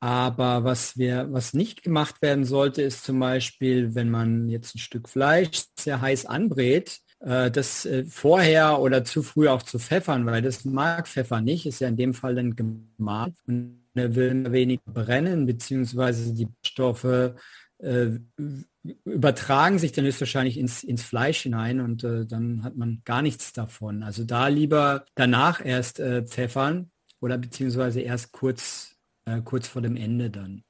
aber 0.00 0.64
was 0.64 0.96
wir, 0.96 1.28
was 1.30 1.54
nicht 1.54 1.82
gemacht 1.82 2.22
werden 2.22 2.44
sollte, 2.44 2.82
ist 2.82 3.04
zum 3.04 3.18
Beispiel, 3.18 3.94
wenn 3.94 4.10
man 4.10 4.48
jetzt 4.48 4.74
ein 4.74 4.78
Stück 4.78 5.08
Fleisch 5.08 5.64
sehr 5.78 6.00
heiß 6.00 6.26
anbrät, 6.26 7.00
äh, 7.20 7.50
das 7.50 7.84
äh, 7.84 8.04
vorher 8.04 8.80
oder 8.80 9.04
zu 9.04 9.22
früh 9.22 9.48
auch 9.48 9.62
zu 9.62 9.78
pfeffern, 9.78 10.24
weil 10.26 10.42
das 10.42 10.64
mag 10.64 11.08
Pfeffer 11.08 11.40
nicht, 11.40 11.66
ist 11.66 11.80
ja 11.80 11.88
in 11.88 11.96
dem 11.96 12.14
Fall 12.14 12.34
dann 12.36 12.54
gemahlen 12.54 13.34
und 13.46 13.80
er 13.94 14.14
will 14.14 14.52
wenig 14.52 14.80
brennen, 14.84 15.46
beziehungsweise 15.46 16.32
die 16.32 16.48
Stoffe 16.64 17.34
äh, 17.78 18.10
übertragen 19.04 19.78
sich 19.78 19.92
dann 19.92 20.04
höchstwahrscheinlich 20.04 20.58
ins, 20.58 20.84
ins 20.84 21.02
Fleisch 21.02 21.42
hinein 21.42 21.80
und 21.80 22.04
äh, 22.04 22.24
dann 22.24 22.62
hat 22.62 22.76
man 22.76 23.02
gar 23.04 23.22
nichts 23.22 23.52
davon. 23.52 24.02
Also 24.02 24.24
da 24.24 24.48
lieber 24.48 25.04
danach 25.14 25.64
erst 25.64 26.00
äh, 26.00 26.22
pfeffern 26.22 26.90
oder 27.20 27.36
beziehungsweise 27.38 28.00
erst 28.00 28.32
kurz 28.32 28.87
äh, 29.28 29.42
kurz 29.42 29.68
vor 29.68 29.82
dem 29.82 29.96
Ende 29.96 30.30
dann. 30.30 30.62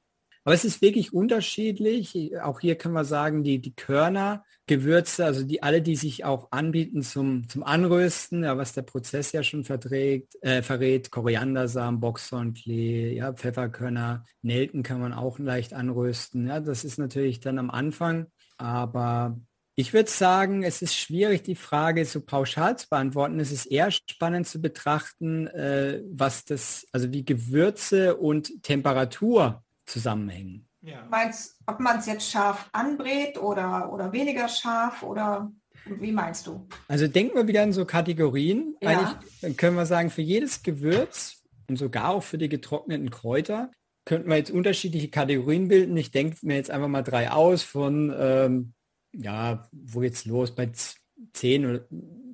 Aber 0.43 0.55
es 0.55 0.65
ist 0.65 0.81
wirklich 0.81 1.13
unterschiedlich. 1.13 2.35
Auch 2.41 2.59
hier 2.59 2.75
kann 2.75 2.91
man 2.91 3.05
sagen, 3.05 3.43
die, 3.43 3.59
die 3.59 3.75
Körner, 3.75 4.43
Gewürze, 4.67 5.25
also 5.25 5.43
die 5.43 5.61
alle, 5.61 5.81
die 5.81 5.95
sich 5.95 6.25
auch 6.25 6.51
anbieten 6.51 7.03
zum, 7.03 7.47
zum 7.47 7.63
Anrösten, 7.63 8.43
ja, 8.43 8.57
was 8.57 8.73
der 8.73 8.83
Prozess 8.83 9.31
ja 9.31 9.43
schon 9.43 9.63
verträgt, 9.63 10.35
äh, 10.41 10.61
verrät, 10.61 11.11
Koriandersamen, 11.11 11.99
Boxhornklee, 11.99 13.13
ja, 13.15 13.33
Pfefferkörner, 13.33 14.23
Nelken 14.41 14.81
kann 14.81 15.01
man 15.01 15.13
auch 15.13 15.39
leicht 15.39 15.73
anrösten. 15.73 16.47
Ja, 16.47 16.59
das 16.59 16.83
ist 16.83 16.97
natürlich 16.97 17.41
dann 17.41 17.59
am 17.59 17.69
Anfang, 17.69 18.27
aber 18.57 19.39
ich 19.79 19.93
würde 19.93 20.11
sagen, 20.11 20.63
es 20.63 20.81
ist 20.81 20.93
schwierig, 20.93 21.43
die 21.43 21.55
Frage 21.55 22.03
so 22.03 22.19
pauschal 22.19 22.77
zu 22.77 22.89
beantworten. 22.89 23.39
Es 23.39 23.49
ist 23.49 23.65
eher 23.65 23.91
spannend 23.91 24.45
zu 24.45 24.59
betrachten, 24.59 25.47
äh, 25.47 26.01
was 26.11 26.43
das, 26.43 26.85
also 26.91 27.13
wie 27.13 27.23
Gewürze 27.23 28.17
und 28.17 28.61
Temperatur 28.61 29.63
zusammenhängen. 29.85 30.67
Ja. 30.81 31.07
Meinst, 31.09 31.55
ob 31.65 31.79
man 31.79 31.99
es 31.99 32.07
jetzt 32.07 32.29
scharf 32.29 32.67
anbrät 32.73 33.37
oder, 33.37 33.93
oder 33.93 34.11
weniger 34.11 34.49
scharf 34.49 35.01
oder 35.01 35.49
wie 35.85 36.11
meinst 36.11 36.47
du? 36.47 36.67
Also 36.89 37.07
denken 37.07 37.37
wir 37.37 37.47
wieder 37.47 37.63
an 37.63 37.71
so 37.71 37.85
Kategorien. 37.85 38.75
Ja. 38.81 38.89
Eigentlich 38.89 39.55
können 39.55 39.77
wir 39.77 39.85
sagen, 39.85 40.09
für 40.09 40.21
jedes 40.21 40.61
Gewürz 40.61 41.41
und 41.69 41.77
sogar 41.77 42.09
auch 42.09 42.23
für 42.23 42.37
die 42.37 42.49
getrockneten 42.49 43.11
Kräuter 43.11 43.71
könnten 44.03 44.29
wir 44.29 44.35
jetzt 44.35 44.51
unterschiedliche 44.51 45.07
Kategorien 45.07 45.69
bilden. 45.69 45.95
Ich 45.95 46.11
denke 46.11 46.35
mir 46.41 46.55
jetzt 46.55 46.69
einfach 46.69 46.89
mal 46.89 47.01
drei 47.01 47.31
aus 47.31 47.63
von 47.63 48.13
ähm, 48.19 48.73
ja, 49.13 49.67
wo 49.71 49.99
geht's 49.99 50.25
los? 50.25 50.53
Bei 50.53 50.69
10 51.33 51.65
oder 51.65 51.85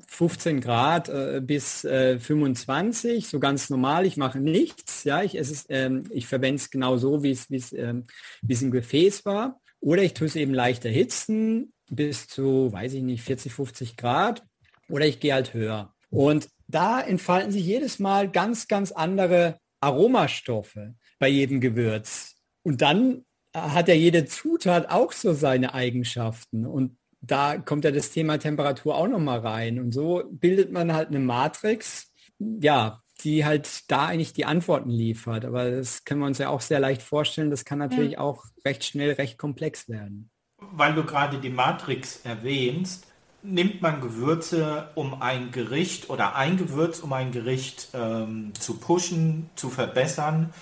15 0.07 0.61
Grad 0.61 1.09
äh, 1.09 1.41
bis 1.43 1.83
äh, 1.83 2.19
25, 2.19 3.27
so 3.27 3.39
ganz 3.39 3.69
normal. 3.69 4.05
Ich 4.05 4.17
mache 4.17 4.39
nichts. 4.39 5.03
Ja, 5.03 5.23
ich, 5.23 5.35
es 5.35 5.49
ist, 5.49 5.67
ähm, 5.69 6.03
ich 6.11 6.27
verwende 6.27 6.57
es 6.57 6.69
genau 6.69 6.97
so, 6.97 7.23
wie 7.23 7.31
es, 7.31 7.49
wie 7.49 7.57
es, 7.57 7.73
ähm, 7.73 8.05
wie 8.41 8.53
es 8.53 8.61
im 8.61 8.71
Gefäß 8.71 9.25
war. 9.25 9.61
Oder 9.79 10.03
ich 10.03 10.13
tue 10.13 10.27
es 10.27 10.35
eben 10.35 10.53
leicht 10.53 10.85
erhitzen 10.85 11.73
bis 11.89 12.27
zu, 12.27 12.71
weiß 12.71 12.93
ich 12.93 13.03
nicht, 13.03 13.23
40, 13.23 13.53
50 13.53 13.97
Grad 13.97 14.43
oder 14.89 15.05
ich 15.05 15.19
gehe 15.19 15.33
halt 15.33 15.53
höher. 15.53 15.93
Und 16.09 16.49
da 16.67 17.01
entfalten 17.01 17.51
sich 17.51 17.65
jedes 17.65 17.99
Mal 17.99 18.31
ganz, 18.31 18.67
ganz 18.67 18.91
andere 18.91 19.59
Aromastoffe 19.81 20.95
bei 21.19 21.27
jedem 21.27 21.61
Gewürz. 21.61 22.35
Und 22.63 22.81
dann 22.81 23.24
hat 23.55 23.87
ja 23.87 23.93
jede 23.93 24.25
Zutat 24.25 24.89
auch 24.89 25.11
so 25.11 25.33
seine 25.33 25.73
Eigenschaften. 25.73 26.65
Und 26.65 26.97
da 27.21 27.57
kommt 27.57 27.85
ja 27.85 27.91
das 27.91 28.11
Thema 28.11 28.37
Temperatur 28.37 28.95
auch 28.95 29.07
nochmal 29.07 29.39
rein. 29.39 29.79
Und 29.79 29.91
so 29.91 30.23
bildet 30.29 30.71
man 30.71 30.93
halt 30.93 31.09
eine 31.09 31.19
Matrix, 31.19 32.11
ja, 32.39 33.01
die 33.21 33.45
halt 33.45 33.89
da 33.89 34.07
eigentlich 34.07 34.33
die 34.33 34.45
Antworten 34.45 34.89
liefert. 34.89 35.45
Aber 35.45 35.71
das 35.71 36.03
können 36.03 36.19
wir 36.19 36.27
uns 36.27 36.37
ja 36.37 36.49
auch 36.49 36.61
sehr 36.61 36.79
leicht 36.79 37.01
vorstellen. 37.01 37.49
Das 37.49 37.65
kann 37.65 37.79
natürlich 37.79 38.13
ja. 38.13 38.19
auch 38.19 38.45
recht 38.65 38.83
schnell 38.83 39.13
recht 39.13 39.37
komplex 39.37 39.87
werden. 39.89 40.29
Weil 40.57 40.93
du 40.93 41.03
gerade 41.03 41.39
die 41.39 41.49
Matrix 41.49 42.21
erwähnst, 42.23 43.07
nimmt 43.41 43.81
man 43.81 44.01
Gewürze, 44.01 44.89
um 44.95 45.21
ein 45.21 45.51
Gericht 45.51 46.09
oder 46.09 46.35
ein 46.35 46.57
Gewürz, 46.57 46.99
um 46.99 47.13
ein 47.13 47.31
Gericht 47.31 47.89
ähm, 47.93 48.53
zu 48.59 48.77
pushen, 48.77 49.49
zu 49.55 49.69
verbessern? 49.69 50.53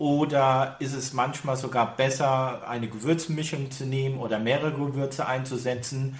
Oder 0.00 0.76
ist 0.80 0.94
es 0.94 1.12
manchmal 1.12 1.58
sogar 1.58 1.94
besser, 1.94 2.66
eine 2.66 2.88
Gewürzmischung 2.88 3.70
zu 3.70 3.84
nehmen 3.84 4.18
oder 4.18 4.38
mehrere 4.38 4.72
Gewürze 4.72 5.26
einzusetzen? 5.26 6.18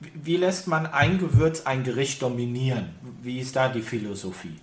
Wie 0.00 0.36
lässt 0.36 0.66
man 0.66 0.86
ein 0.86 1.18
Gewürz 1.18 1.60
ein 1.60 1.84
Gericht 1.84 2.20
dominieren? 2.20 2.88
Wie 3.22 3.38
ist 3.38 3.54
da 3.54 3.68
die 3.68 3.82
Philosophie? 3.82 4.56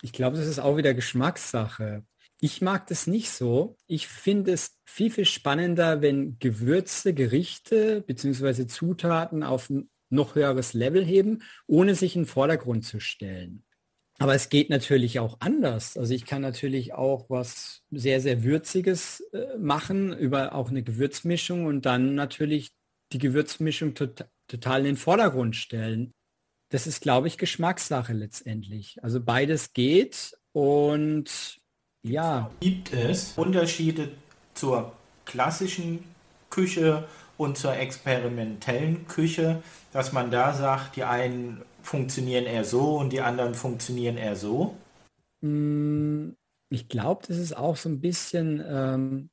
Ich 0.00 0.12
glaube, 0.12 0.36
das 0.36 0.46
ist 0.46 0.60
auch 0.60 0.76
wieder 0.76 0.94
Geschmackssache. 0.94 2.04
Ich 2.38 2.62
mag 2.62 2.86
das 2.86 3.08
nicht 3.08 3.30
so. 3.30 3.76
Ich 3.88 4.06
finde 4.06 4.52
es 4.52 4.78
viel, 4.84 5.10
viel 5.10 5.24
spannender, 5.24 6.00
wenn 6.00 6.38
Gewürze, 6.38 7.14
Gerichte 7.14 8.02
bzw. 8.02 8.68
Zutaten 8.68 9.42
auf 9.42 9.70
ein 9.70 9.90
noch 10.08 10.36
höheres 10.36 10.72
Level 10.72 11.04
heben, 11.04 11.42
ohne 11.66 11.96
sich 11.96 12.14
in 12.14 12.22
den 12.22 12.28
Vordergrund 12.28 12.84
zu 12.84 13.00
stellen. 13.00 13.64
Aber 14.22 14.34
es 14.34 14.50
geht 14.50 14.70
natürlich 14.70 15.18
auch 15.18 15.38
anders. 15.40 15.96
Also 15.96 16.14
ich 16.14 16.24
kann 16.24 16.42
natürlich 16.42 16.94
auch 16.94 17.28
was 17.28 17.82
sehr, 17.90 18.20
sehr 18.20 18.44
Würziges 18.44 19.20
äh, 19.32 19.58
machen 19.58 20.16
über 20.16 20.54
auch 20.54 20.70
eine 20.70 20.84
Gewürzmischung 20.84 21.66
und 21.66 21.86
dann 21.86 22.14
natürlich 22.14 22.70
die 23.12 23.18
Gewürzmischung 23.18 23.94
tot, 23.94 24.24
total 24.46 24.80
in 24.80 24.86
den 24.86 24.96
Vordergrund 24.96 25.56
stellen. 25.56 26.12
Das 26.70 26.86
ist, 26.86 27.02
glaube 27.02 27.26
ich, 27.26 27.36
Geschmackssache 27.36 28.12
letztendlich. 28.12 29.02
Also 29.02 29.20
beides 29.20 29.72
geht 29.72 30.38
und 30.52 31.58
ja. 32.04 32.50
Gibt 32.60 32.92
es 32.92 33.32
Unterschiede 33.36 34.08
zur 34.54 34.92
klassischen 35.24 36.04
Küche 36.48 37.08
und 37.38 37.58
zur 37.58 37.76
experimentellen 37.76 39.06
Küche, 39.08 39.62
dass 39.92 40.12
man 40.12 40.30
da 40.30 40.54
sagt, 40.54 40.94
die 40.94 41.02
einen 41.02 41.62
funktionieren 41.82 42.46
eher 42.46 42.64
so 42.64 42.98
und 42.98 43.12
die 43.12 43.20
anderen 43.20 43.54
funktionieren 43.54 44.16
eher 44.16 44.36
so? 44.36 44.74
Mm, 45.40 46.30
ich 46.70 46.88
glaube, 46.88 47.24
das 47.26 47.38
ist 47.38 47.56
auch 47.56 47.76
so 47.76 47.88
ein 47.88 48.00
bisschen, 48.00 48.62
ähm, 48.66 49.30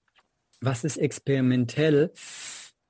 was 0.62 0.84
ist 0.84 0.98
experimentell? 0.98 2.12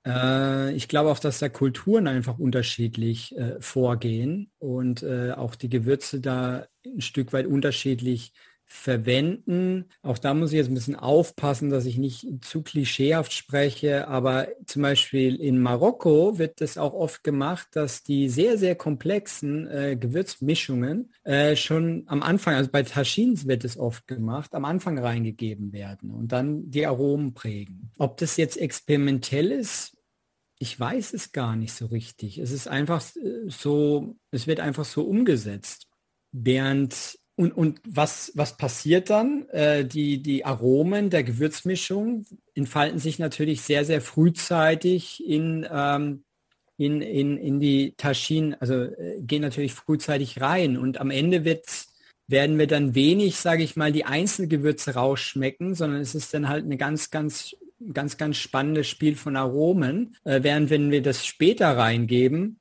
Äh, 0.06 0.74
ich 0.74 0.88
glaube 0.88 1.12
auch, 1.12 1.20
dass 1.20 1.40
da 1.40 1.50
Kulturen 1.50 2.08
einfach 2.08 2.40
unterschiedlich 2.40 3.38
äh, 3.38 3.60
vorgehen 3.60 4.52
und 4.60 5.04
äh, 5.04 5.34
auch 5.34 5.56
die 5.56 5.70
Gewürze 5.70 6.20
da 6.20 6.66
ein 6.86 7.02
Stück 7.02 7.34
weit 7.34 7.46
unterschiedlich 7.46 8.34
verwenden. 8.72 9.86
Auch 10.04 10.20
da 10.20 10.36
muss 10.36 10.52
ich 10.52 10.58
jetzt 10.58 10.70
ein 10.70 10.76
bisschen 10.76 10.96
aufpassen, 10.96 11.72
dass 11.72 11.86
ich 11.86 11.98
nicht 11.98 12.28
zu 12.42 12.62
klischeehaft 12.62 13.34
spreche, 13.34 14.08
aber 14.08 14.48
zum 14.68 14.84
Beispiel 14.84 15.36
in 15.36 15.60
Marokko 15.60 16.38
wird 16.38 16.62
es 16.62 16.78
auch 16.78 16.94
oft 16.94 17.24
gemacht, 17.24 17.70
dass 17.72 18.04
die 18.04 18.30
sehr, 18.30 18.60
sehr 18.60 18.76
komplexen 18.76 19.68
äh, 19.68 19.98
Gewürzmischungen 20.00 21.12
äh, 21.24 21.56
schon 21.56 22.04
am 22.06 22.22
Anfang, 22.22 22.54
also 22.54 22.70
bei 22.70 22.84
Taschins 22.84 23.48
wird 23.48 23.66
es 23.66 23.76
oft 23.76 24.08
gemacht, 24.08 24.54
am 24.54 24.66
Anfang 24.66 25.00
reingegeben 25.00 25.74
werden 25.74 26.12
und 26.12 26.32
dann 26.32 26.70
die 26.70 26.86
Aromen 26.86 27.34
prägen. 27.34 27.92
Ob 27.98 28.18
das 28.18 28.38
jetzt 28.38 28.58
experimentell 28.58 29.52
ist, 29.52 29.98
ich 30.60 30.80
weiß 30.80 31.14
es 31.14 31.32
gar 31.32 31.56
nicht 31.56 31.74
so 31.74 31.88
richtig. 31.88 32.38
Es 32.38 32.52
ist 32.52 32.68
einfach 32.68 33.04
äh, 33.16 33.50
so, 33.50 34.16
es 34.30 34.46
wird 34.46 34.60
einfach 34.60 34.86
so 34.86 35.04
umgesetzt. 35.04 35.88
Während 36.32 37.18
und, 37.40 37.54
und 37.54 37.80
was, 37.88 38.34
was 38.36 38.58
passiert 38.58 39.10
dann? 39.10 39.48
Äh, 39.48 39.86
die, 39.86 40.22
die 40.22 40.44
Aromen 40.44 41.10
der 41.10 41.24
Gewürzmischung 41.24 42.26
entfalten 42.54 43.00
sich 43.00 43.18
natürlich 43.18 43.62
sehr, 43.62 43.86
sehr 43.86 44.02
frühzeitig 44.02 45.26
in, 45.26 45.66
ähm, 45.72 46.26
in, 46.76 47.02
in, 47.02 47.38
in 47.38 47.62
die 47.62 47.94
Taschinen, 47.96 48.56
also 48.60 48.74
äh, 48.74 49.22
gehen 49.22 49.42
natürlich 49.42 49.74
frühzeitig 49.74 50.42
rein. 50.42 50.76
Und 50.78 51.00
am 51.00 51.12
Ende 51.12 51.46
wird, 51.46 51.64
werden 52.28 52.60
wir 52.60 52.68
dann 52.68 52.94
wenig, 52.94 53.38
sage 53.38 53.64
ich 53.64 53.78
mal, 53.78 53.94
die 53.94 54.04
Einzelgewürze 54.04 54.96
rausschmecken, 54.96 55.76
sondern 55.76 56.02
es 56.02 56.16
ist 56.16 56.34
dann 56.34 56.50
halt 56.50 56.66
eine 56.66 56.76
ganz, 56.76 57.10
ganz, 57.10 57.56
ganz, 57.94 58.18
ganz 58.18 58.36
spannendes 58.36 58.90
Spiel 58.90 59.16
von 59.16 59.38
Aromen. 59.38 60.18
Äh, 60.26 60.44
während 60.44 60.70
wenn 60.70 60.92
wir 60.92 61.02
das 61.02 61.26
später 61.26 61.78
reingeben, 61.78 62.60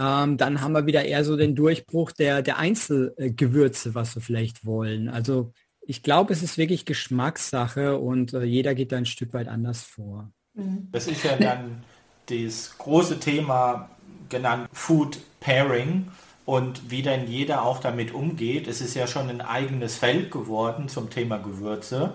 ähm, 0.00 0.38
dann 0.38 0.62
haben 0.62 0.72
wir 0.72 0.86
wieder 0.86 1.04
eher 1.04 1.24
so 1.24 1.36
den 1.36 1.54
Durchbruch 1.54 2.12
der, 2.12 2.40
der 2.40 2.58
Einzelgewürze, 2.58 3.94
was 3.94 4.16
wir 4.16 4.22
vielleicht 4.22 4.64
wollen. 4.64 5.10
Also 5.10 5.52
ich 5.82 6.02
glaube, 6.02 6.32
es 6.32 6.42
ist 6.42 6.56
wirklich 6.56 6.86
Geschmackssache 6.86 7.98
und 7.98 8.32
äh, 8.32 8.44
jeder 8.44 8.74
geht 8.74 8.92
da 8.92 8.96
ein 8.96 9.06
Stück 9.06 9.34
weit 9.34 9.48
anders 9.48 9.82
vor. 9.82 10.30
Mhm. 10.54 10.88
Das 10.90 11.06
ist 11.06 11.22
ja 11.24 11.36
dann 11.36 11.84
das 12.26 12.78
große 12.78 13.20
Thema 13.20 13.90
genannt 14.30 14.68
Food 14.72 15.18
Pairing 15.40 16.08
und 16.46 16.90
wie 16.90 17.02
denn 17.02 17.28
jeder 17.28 17.64
auch 17.64 17.80
damit 17.80 18.14
umgeht. 18.14 18.68
Es 18.68 18.80
ist 18.80 18.94
ja 18.94 19.06
schon 19.06 19.28
ein 19.28 19.42
eigenes 19.42 19.96
Feld 19.96 20.30
geworden 20.30 20.88
zum 20.88 21.10
Thema 21.10 21.36
Gewürze. 21.36 22.14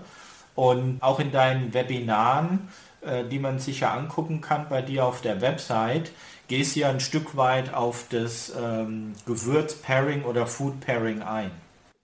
Und 0.55 1.03
auch 1.03 1.19
in 1.19 1.31
deinen 1.31 1.73
Webinaren, 1.73 2.69
die 3.29 3.39
man 3.39 3.59
sich 3.59 3.81
ja 3.81 3.93
angucken 3.93 4.41
kann 4.41 4.67
bei 4.69 4.81
dir 4.81 5.05
auf 5.05 5.21
der 5.21 5.41
Website, 5.41 6.11
gehst 6.47 6.75
ja 6.75 6.89
ein 6.89 6.99
Stück 6.99 7.35
weit 7.35 7.73
auf 7.73 8.05
das 8.09 8.53
ähm, 8.59 9.13
Gewürz-Pairing 9.25 10.23
oder 10.23 10.47
Food-Pairing 10.47 11.21
ein. 11.21 11.51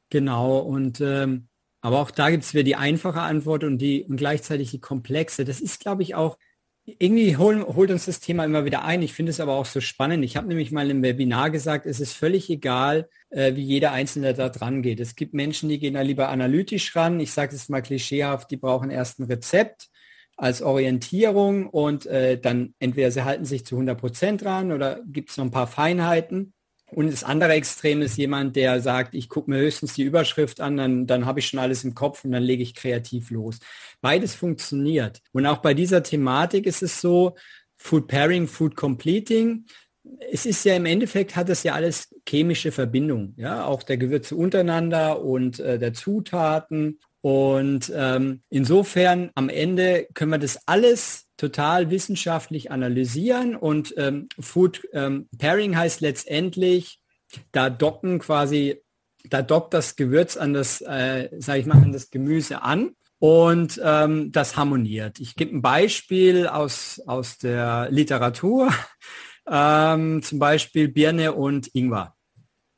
Genau, 0.09 0.59
und 0.59 0.99
ähm, 1.01 1.47
aber 1.81 1.99
auch 1.99 2.11
da 2.11 2.29
gibt 2.29 2.43
es 2.43 2.53
wieder 2.53 2.63
die 2.63 2.75
einfache 2.75 3.21
Antwort 3.21 3.63
und 3.63 3.79
die 3.79 4.03
und 4.03 4.17
gleichzeitig 4.17 4.71
die 4.71 4.79
komplexe. 4.79 5.45
Das 5.45 5.59
ist, 5.59 5.79
glaube 5.79 6.03
ich, 6.03 6.15
auch, 6.15 6.37
irgendwie 6.85 7.37
hol, 7.37 7.63
holt 7.63 7.91
uns 7.91 8.05
das 8.05 8.19
Thema 8.19 8.43
immer 8.45 8.65
wieder 8.65 8.83
ein. 8.83 9.01
Ich 9.01 9.13
finde 9.13 9.31
es 9.31 9.39
aber 9.39 9.53
auch 9.53 9.65
so 9.65 9.81
spannend. 9.81 10.23
Ich 10.23 10.35
habe 10.35 10.47
nämlich 10.47 10.71
mal 10.71 10.89
im 10.89 11.03
Webinar 11.03 11.49
gesagt, 11.49 11.85
es 11.85 11.99
ist 11.99 12.13
völlig 12.13 12.49
egal, 12.49 13.09
äh, 13.29 13.55
wie 13.55 13.63
jeder 13.63 13.91
Einzelne 13.91 14.33
da 14.33 14.49
dran 14.49 14.81
geht. 14.81 14.99
Es 14.99 15.15
gibt 15.15 15.33
Menschen, 15.33 15.69
die 15.69 15.79
gehen 15.79 15.93
da 15.93 16.01
lieber 16.01 16.29
analytisch 16.29 16.95
ran. 16.95 17.19
Ich 17.19 17.31
sage 17.31 17.55
es 17.55 17.69
mal 17.69 17.81
klischeehaft, 17.81 18.49
die 18.51 18.57
brauchen 18.57 18.89
erst 18.89 19.19
ein 19.19 19.25
Rezept 19.25 19.90
als 20.41 20.63
Orientierung 20.63 21.67
und 21.67 22.07
äh, 22.07 22.39
dann 22.39 22.73
entweder 22.79 23.11
sie 23.11 23.23
halten 23.23 23.45
sich 23.45 23.63
zu 23.63 23.75
100 23.75 23.99
Prozent 23.99 24.41
dran 24.41 24.71
oder 24.71 24.99
gibt 25.05 25.29
es 25.29 25.37
noch 25.37 25.45
ein 25.45 25.51
paar 25.51 25.67
Feinheiten. 25.67 26.53
Und 26.87 27.11
das 27.11 27.23
andere 27.23 27.53
Extrem 27.53 28.01
ist 28.01 28.17
jemand, 28.17 28.55
der 28.55 28.81
sagt, 28.81 29.13
ich 29.13 29.29
gucke 29.29 29.51
mir 29.51 29.59
höchstens 29.59 29.93
die 29.93 30.01
Überschrift 30.01 30.59
an, 30.59 30.77
dann, 30.77 31.05
dann 31.05 31.27
habe 31.27 31.39
ich 31.39 31.47
schon 31.47 31.59
alles 31.59 31.83
im 31.83 31.93
Kopf 31.93 32.25
und 32.25 32.31
dann 32.31 32.41
lege 32.41 32.63
ich 32.63 32.73
kreativ 32.73 33.29
los. 33.29 33.59
Beides 34.01 34.33
funktioniert. 34.33 35.21
Und 35.31 35.45
auch 35.45 35.59
bei 35.59 35.75
dieser 35.75 36.01
Thematik 36.01 36.65
ist 36.65 36.81
es 36.81 36.99
so, 36.99 37.35
Food 37.77 38.07
Pairing, 38.07 38.47
Food 38.47 38.75
Completing, 38.75 39.65
es 40.31 40.47
ist 40.47 40.65
ja 40.65 40.75
im 40.75 40.87
Endeffekt 40.87 41.35
hat 41.35 41.49
es 41.49 41.61
ja 41.61 41.73
alles 41.73 42.09
chemische 42.27 42.71
Verbindung, 42.71 43.35
ja, 43.37 43.65
auch 43.65 43.83
der 43.83 43.97
Gewürze 43.97 44.35
untereinander 44.35 45.21
und 45.21 45.59
äh, 45.59 45.77
der 45.77 45.93
Zutaten 45.93 46.99
und 47.21 47.91
ähm, 47.95 48.41
insofern 48.49 49.29
am 49.35 49.49
Ende 49.49 50.07
können 50.13 50.31
wir 50.31 50.39
das 50.39 50.67
alles 50.67 51.27
total 51.37 51.91
wissenschaftlich 51.91 52.71
analysieren 52.71 53.55
und 53.55 53.93
ähm, 53.97 54.27
Food 54.39 54.81
ähm, 54.93 55.29
Pairing 55.37 55.77
heißt 55.77 56.01
letztendlich, 56.01 56.99
da 57.51 57.69
docken 57.69 58.19
quasi, 58.19 58.81
da 59.29 59.43
dockt 59.43 59.73
das 59.73 59.95
Gewürz 59.95 60.35
an 60.35 60.53
das, 60.53 60.81
äh, 60.81 61.29
sage 61.37 61.59
ich 61.59 61.65
mal, 61.67 61.81
an 61.81 61.93
das 61.93 62.09
Gemüse 62.09 62.63
an 62.63 62.95
und 63.19 63.79
ähm, 63.83 64.31
das 64.31 64.57
harmoniert. 64.57 65.19
Ich 65.19 65.35
gebe 65.35 65.55
ein 65.55 65.61
Beispiel 65.61 66.47
aus, 66.47 66.99
aus 67.05 67.37
der 67.37 67.87
Literatur, 67.91 68.73
ähm, 69.47 70.23
zum 70.23 70.39
Beispiel 70.39 70.87
Birne 70.87 71.33
und 71.33 71.69
Ingwer, 71.75 72.15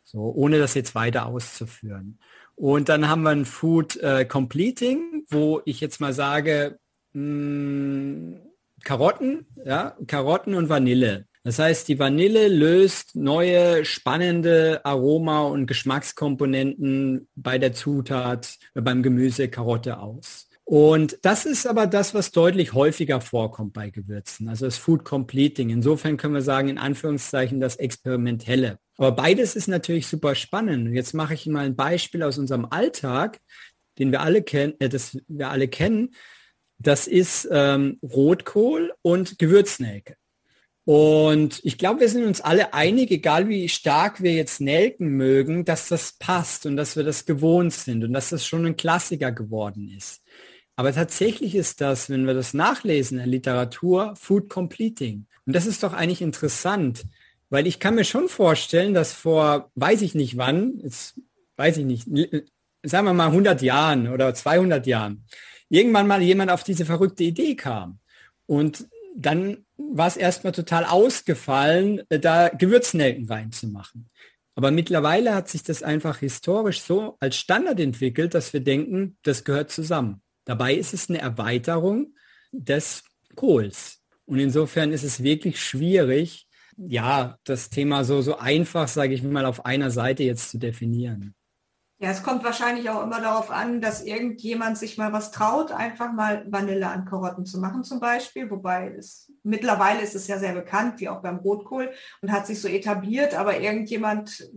so 0.03 0.19
ohne 0.19 0.59
das 0.59 0.73
jetzt 0.73 0.95
weiter 0.95 1.27
auszuführen. 1.27 2.19
Und 2.55 2.89
dann 2.89 3.09
haben 3.09 3.23
wir 3.23 3.31
ein 3.31 3.45
Food 3.45 3.97
äh, 3.97 4.25
Completing, 4.25 5.25
wo 5.29 5.61
ich 5.65 5.81
jetzt 5.81 5.99
mal 5.99 6.13
sage, 6.13 6.79
mh, 7.13 7.21
hm, 7.21 8.39
Karotten, 8.83 9.45
ja, 9.65 9.95
Karotten 10.07 10.55
und 10.55 10.69
Vanille. 10.69 11.25
Das 11.43 11.59
heißt, 11.59 11.87
die 11.89 11.99
Vanille 11.99 12.47
löst 12.47 13.15
neue 13.15 13.83
spannende 13.83 14.81
Aroma- 14.85 15.47
und 15.47 15.67
Geschmackskomponenten 15.67 17.27
bei 17.35 17.57
der 17.57 17.73
Zutat, 17.73 18.57
beim 18.73 19.03
Gemüse 19.03 19.49
Karotte 19.49 19.99
aus. 19.99 20.47
Und 20.65 21.19
das 21.23 21.45
ist 21.45 21.67
aber 21.67 21.87
das, 21.87 22.13
was 22.13 22.31
deutlich 22.31 22.73
häufiger 22.73 23.19
vorkommt 23.19 23.73
bei 23.73 23.89
Gewürzen, 23.89 24.47
also 24.47 24.65
das 24.65 24.77
Food 24.77 25.03
Completing. 25.03 25.69
Insofern 25.69 26.15
können 26.15 26.33
wir 26.33 26.41
sagen, 26.41 26.69
in 26.69 26.77
Anführungszeichen 26.77 27.59
das 27.59 27.75
Experimentelle. 27.75 28.79
Aber 28.97 29.11
beides 29.11 29.55
ist 29.55 29.67
natürlich 29.67 30.07
super 30.07 30.35
spannend. 30.35 30.87
Und 30.87 30.93
jetzt 30.93 31.13
mache 31.13 31.33
ich 31.33 31.47
mal 31.47 31.65
ein 31.65 31.75
Beispiel 31.75 32.23
aus 32.23 32.37
unserem 32.37 32.65
Alltag, 32.65 33.39
den 33.99 34.11
wir 34.11 34.21
alle 34.21 34.41
kennen, 34.41 34.73
äh, 34.79 34.89
das 34.89 35.17
wir 35.27 35.49
alle 35.49 35.67
kennen. 35.67 36.15
Das 36.79 37.07
ist 37.07 37.47
ähm, 37.51 37.99
Rotkohl 38.01 38.93
und 39.01 39.39
Gewürznelke. 39.39 40.15
Und 40.85 41.61
ich 41.63 41.77
glaube, 41.77 42.01
wir 42.01 42.09
sind 42.09 42.25
uns 42.25 42.41
alle 42.41 42.73
einig, 42.73 43.09
egal 43.11 43.47
wie 43.47 43.69
stark 43.69 44.21
wir 44.21 44.33
jetzt 44.33 44.59
nelken 44.59 45.09
mögen, 45.09 45.63
dass 45.63 45.87
das 45.87 46.13
passt 46.13 46.65
und 46.65 46.75
dass 46.75 46.97
wir 46.97 47.03
das 47.03 47.25
gewohnt 47.25 47.71
sind 47.71 48.03
und 48.03 48.11
dass 48.11 48.29
das 48.29 48.45
schon 48.45 48.65
ein 48.65 48.75
Klassiker 48.75 49.31
geworden 49.31 49.89
ist. 49.95 50.22
Aber 50.75 50.93
tatsächlich 50.93 51.55
ist 51.55 51.81
das, 51.81 52.09
wenn 52.09 52.25
wir 52.25 52.33
das 52.33 52.53
nachlesen 52.53 53.19
in 53.19 53.29
Literatur, 53.29 54.15
Food 54.15 54.49
Completing. 54.49 55.27
Und 55.45 55.55
das 55.55 55.65
ist 55.67 55.83
doch 55.83 55.93
eigentlich 55.93 56.21
interessant, 56.21 57.03
weil 57.49 57.67
ich 57.67 57.79
kann 57.79 57.95
mir 57.95 58.05
schon 58.05 58.29
vorstellen, 58.29 58.95
dass 58.95 59.13
vor, 59.13 59.71
weiß 59.75 60.01
ich 60.01 60.15
nicht 60.15 60.37
wann, 60.37 60.79
jetzt 60.81 61.19
weiß 61.57 61.77
ich 61.77 61.85
nicht, 61.85 62.07
sagen 62.81 63.05
wir 63.05 63.13
mal 63.13 63.27
100 63.27 63.61
Jahren 63.61 64.07
oder 64.07 64.33
200 64.33 64.87
Jahren, 64.87 65.25
irgendwann 65.69 66.07
mal 66.07 66.21
jemand 66.21 66.49
auf 66.49 66.63
diese 66.63 66.85
verrückte 66.85 67.23
Idee 67.23 67.55
kam. 67.55 67.99
Und 68.47 68.87
dann 69.15 69.65
war 69.77 70.07
es 70.07 70.17
erstmal 70.17 70.53
total 70.53 70.85
ausgefallen, 70.85 72.01
da 72.09 72.49
Gewürznelken 72.49 73.27
reinzumachen. 73.27 74.09
Aber 74.55 74.71
mittlerweile 74.71 75.35
hat 75.35 75.49
sich 75.49 75.61
das 75.61 75.83
einfach 75.83 76.17
historisch 76.17 76.81
so 76.81 77.17
als 77.19 77.35
Standard 77.35 77.79
entwickelt, 77.79 78.33
dass 78.33 78.53
wir 78.53 78.59
denken, 78.61 79.17
das 79.21 79.43
gehört 79.43 79.71
zusammen. 79.71 80.22
Dabei 80.45 80.73
ist 80.75 80.93
es 80.93 81.09
eine 81.09 81.19
Erweiterung 81.19 82.13
des 82.51 83.03
Kohls. 83.35 83.99
Und 84.25 84.39
insofern 84.39 84.91
ist 84.91 85.03
es 85.03 85.23
wirklich 85.23 85.61
schwierig, 85.61 86.47
ja, 86.77 87.37
das 87.43 87.69
Thema 87.69 88.03
so, 88.03 88.21
so 88.21 88.37
einfach, 88.37 88.87
sage 88.87 89.13
ich 89.13 89.23
mal, 89.23 89.45
auf 89.45 89.65
einer 89.65 89.91
Seite 89.91 90.23
jetzt 90.23 90.49
zu 90.49 90.57
definieren. 90.57 91.35
Ja, 91.99 92.09
es 92.09 92.23
kommt 92.23 92.43
wahrscheinlich 92.43 92.89
auch 92.89 93.03
immer 93.03 93.21
darauf 93.21 93.49
an, 93.49 93.79
dass 93.79 94.03
irgendjemand 94.03 94.77
sich 94.77 94.97
mal 94.97 95.13
was 95.13 95.31
traut, 95.31 95.71
einfach 95.71 96.11
mal 96.11 96.45
Vanille 96.51 96.89
an 96.89 97.05
Karotten 97.05 97.45
zu 97.45 97.59
machen 97.59 97.83
zum 97.85 98.01
Beispiel. 98.01 98.49
Wobei 98.51 98.93
es 98.97 99.31
mittlerweile 99.43 100.01
ist 100.01 100.15
es 100.15 100.27
ja 100.27 100.37
sehr 100.37 100.53
bekannt, 100.53 100.99
wie 100.99 101.07
auch 101.07 101.21
beim 101.21 101.37
Rotkohl 101.37 101.91
und 102.21 102.31
hat 102.31 102.45
sich 102.45 102.59
so 102.59 102.67
etabliert, 102.67 103.35
aber 103.35 103.59
irgendjemand 103.59 104.49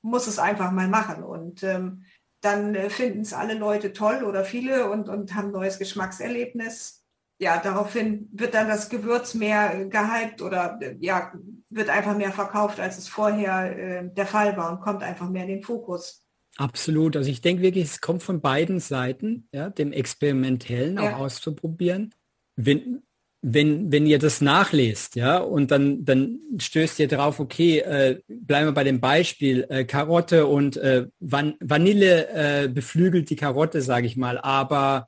muss 0.00 0.26
es 0.26 0.38
einfach 0.38 0.70
mal 0.70 0.88
machen. 0.88 1.22
Und 1.22 1.62
ähm, 1.62 2.04
dann 2.44 2.74
äh, 2.74 2.90
finden 2.90 3.20
es 3.20 3.32
alle 3.32 3.54
Leute 3.54 3.92
toll 3.92 4.24
oder 4.24 4.44
viele 4.44 4.90
und, 4.90 5.08
und 5.08 5.34
haben 5.34 5.50
neues 5.50 5.78
Geschmackserlebnis. 5.78 7.04
Ja, 7.38 7.60
daraufhin 7.60 8.28
wird 8.32 8.54
dann 8.54 8.68
das 8.68 8.88
Gewürz 8.88 9.34
mehr 9.34 9.86
gehypt 9.86 10.40
oder 10.42 10.78
äh, 10.80 10.96
ja, 11.00 11.32
wird 11.70 11.88
einfach 11.88 12.16
mehr 12.16 12.32
verkauft, 12.32 12.80
als 12.80 12.98
es 12.98 13.08
vorher 13.08 13.76
äh, 13.76 14.10
der 14.14 14.26
Fall 14.26 14.56
war 14.56 14.72
und 14.72 14.80
kommt 14.80 15.02
einfach 15.02 15.28
mehr 15.28 15.42
in 15.42 15.48
den 15.48 15.62
Fokus. 15.62 16.24
Absolut. 16.56 17.16
Also 17.16 17.30
ich 17.30 17.40
denke 17.40 17.62
wirklich, 17.62 17.84
es 17.84 18.00
kommt 18.00 18.22
von 18.22 18.40
beiden 18.40 18.78
Seiten, 18.78 19.48
ja, 19.52 19.70
dem 19.70 19.92
Experimentellen 19.92 20.96
ja. 20.96 21.14
auch 21.14 21.20
auszuprobieren. 21.20 22.14
Wenn, 22.56 23.02
wenn, 23.46 23.92
wenn 23.92 24.06
ihr 24.06 24.18
das 24.18 24.40
nachlest, 24.40 25.16
ja, 25.16 25.36
und 25.36 25.70
dann, 25.70 26.02
dann 26.06 26.38
stößt 26.58 26.98
ihr 26.98 27.08
drauf, 27.08 27.40
okay, 27.40 27.80
äh, 27.80 28.18
bleiben 28.26 28.68
wir 28.68 28.72
bei 28.72 28.84
dem 28.84 29.02
Beispiel, 29.02 29.66
äh, 29.68 29.84
Karotte 29.84 30.46
und 30.46 30.78
äh, 30.78 31.06
Van 31.20 31.54
Vanille 31.60 32.28
äh, 32.28 32.68
beflügelt 32.68 33.28
die 33.28 33.36
Karotte, 33.36 33.82
sage 33.82 34.06
ich 34.06 34.16
mal, 34.16 34.38
aber 34.38 35.06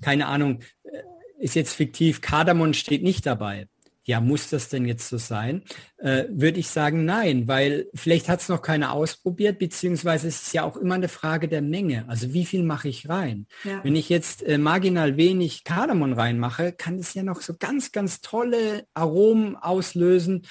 keine 0.00 0.26
Ahnung, 0.26 0.60
äh, 0.84 1.02
ist 1.40 1.56
jetzt 1.56 1.74
fiktiv, 1.74 2.20
Kardamom 2.20 2.72
steht 2.72 3.02
nicht 3.02 3.26
dabei 3.26 3.66
ja, 4.04 4.20
muss 4.20 4.50
das 4.50 4.68
denn 4.68 4.84
jetzt 4.84 5.08
so 5.08 5.16
sein? 5.16 5.62
Äh, 5.98 6.24
Würde 6.30 6.58
ich 6.58 6.68
sagen, 6.68 7.04
nein, 7.04 7.46
weil 7.46 7.86
vielleicht 7.94 8.28
hat 8.28 8.40
es 8.40 8.48
noch 8.48 8.60
keiner 8.60 8.92
ausprobiert, 8.92 9.58
beziehungsweise 9.58 10.28
es 10.28 10.42
ist 10.42 10.54
ja 10.54 10.64
auch 10.64 10.76
immer 10.76 10.96
eine 10.96 11.08
Frage 11.08 11.48
der 11.48 11.62
Menge. 11.62 12.04
Also 12.08 12.32
wie 12.32 12.44
viel 12.44 12.64
mache 12.64 12.88
ich 12.88 13.08
rein? 13.08 13.46
Ja. 13.62 13.82
Wenn 13.84 13.94
ich 13.94 14.08
jetzt 14.08 14.42
äh, 14.42 14.58
marginal 14.58 15.16
wenig 15.16 15.62
Kardamom 15.62 16.14
reinmache, 16.14 16.72
kann 16.72 16.96
es 16.98 17.14
ja 17.14 17.22
noch 17.22 17.40
so 17.40 17.54
ganz, 17.58 17.92
ganz 17.92 18.20
tolle 18.20 18.86
Aromen 18.94 19.56
auslösen, 19.56 20.42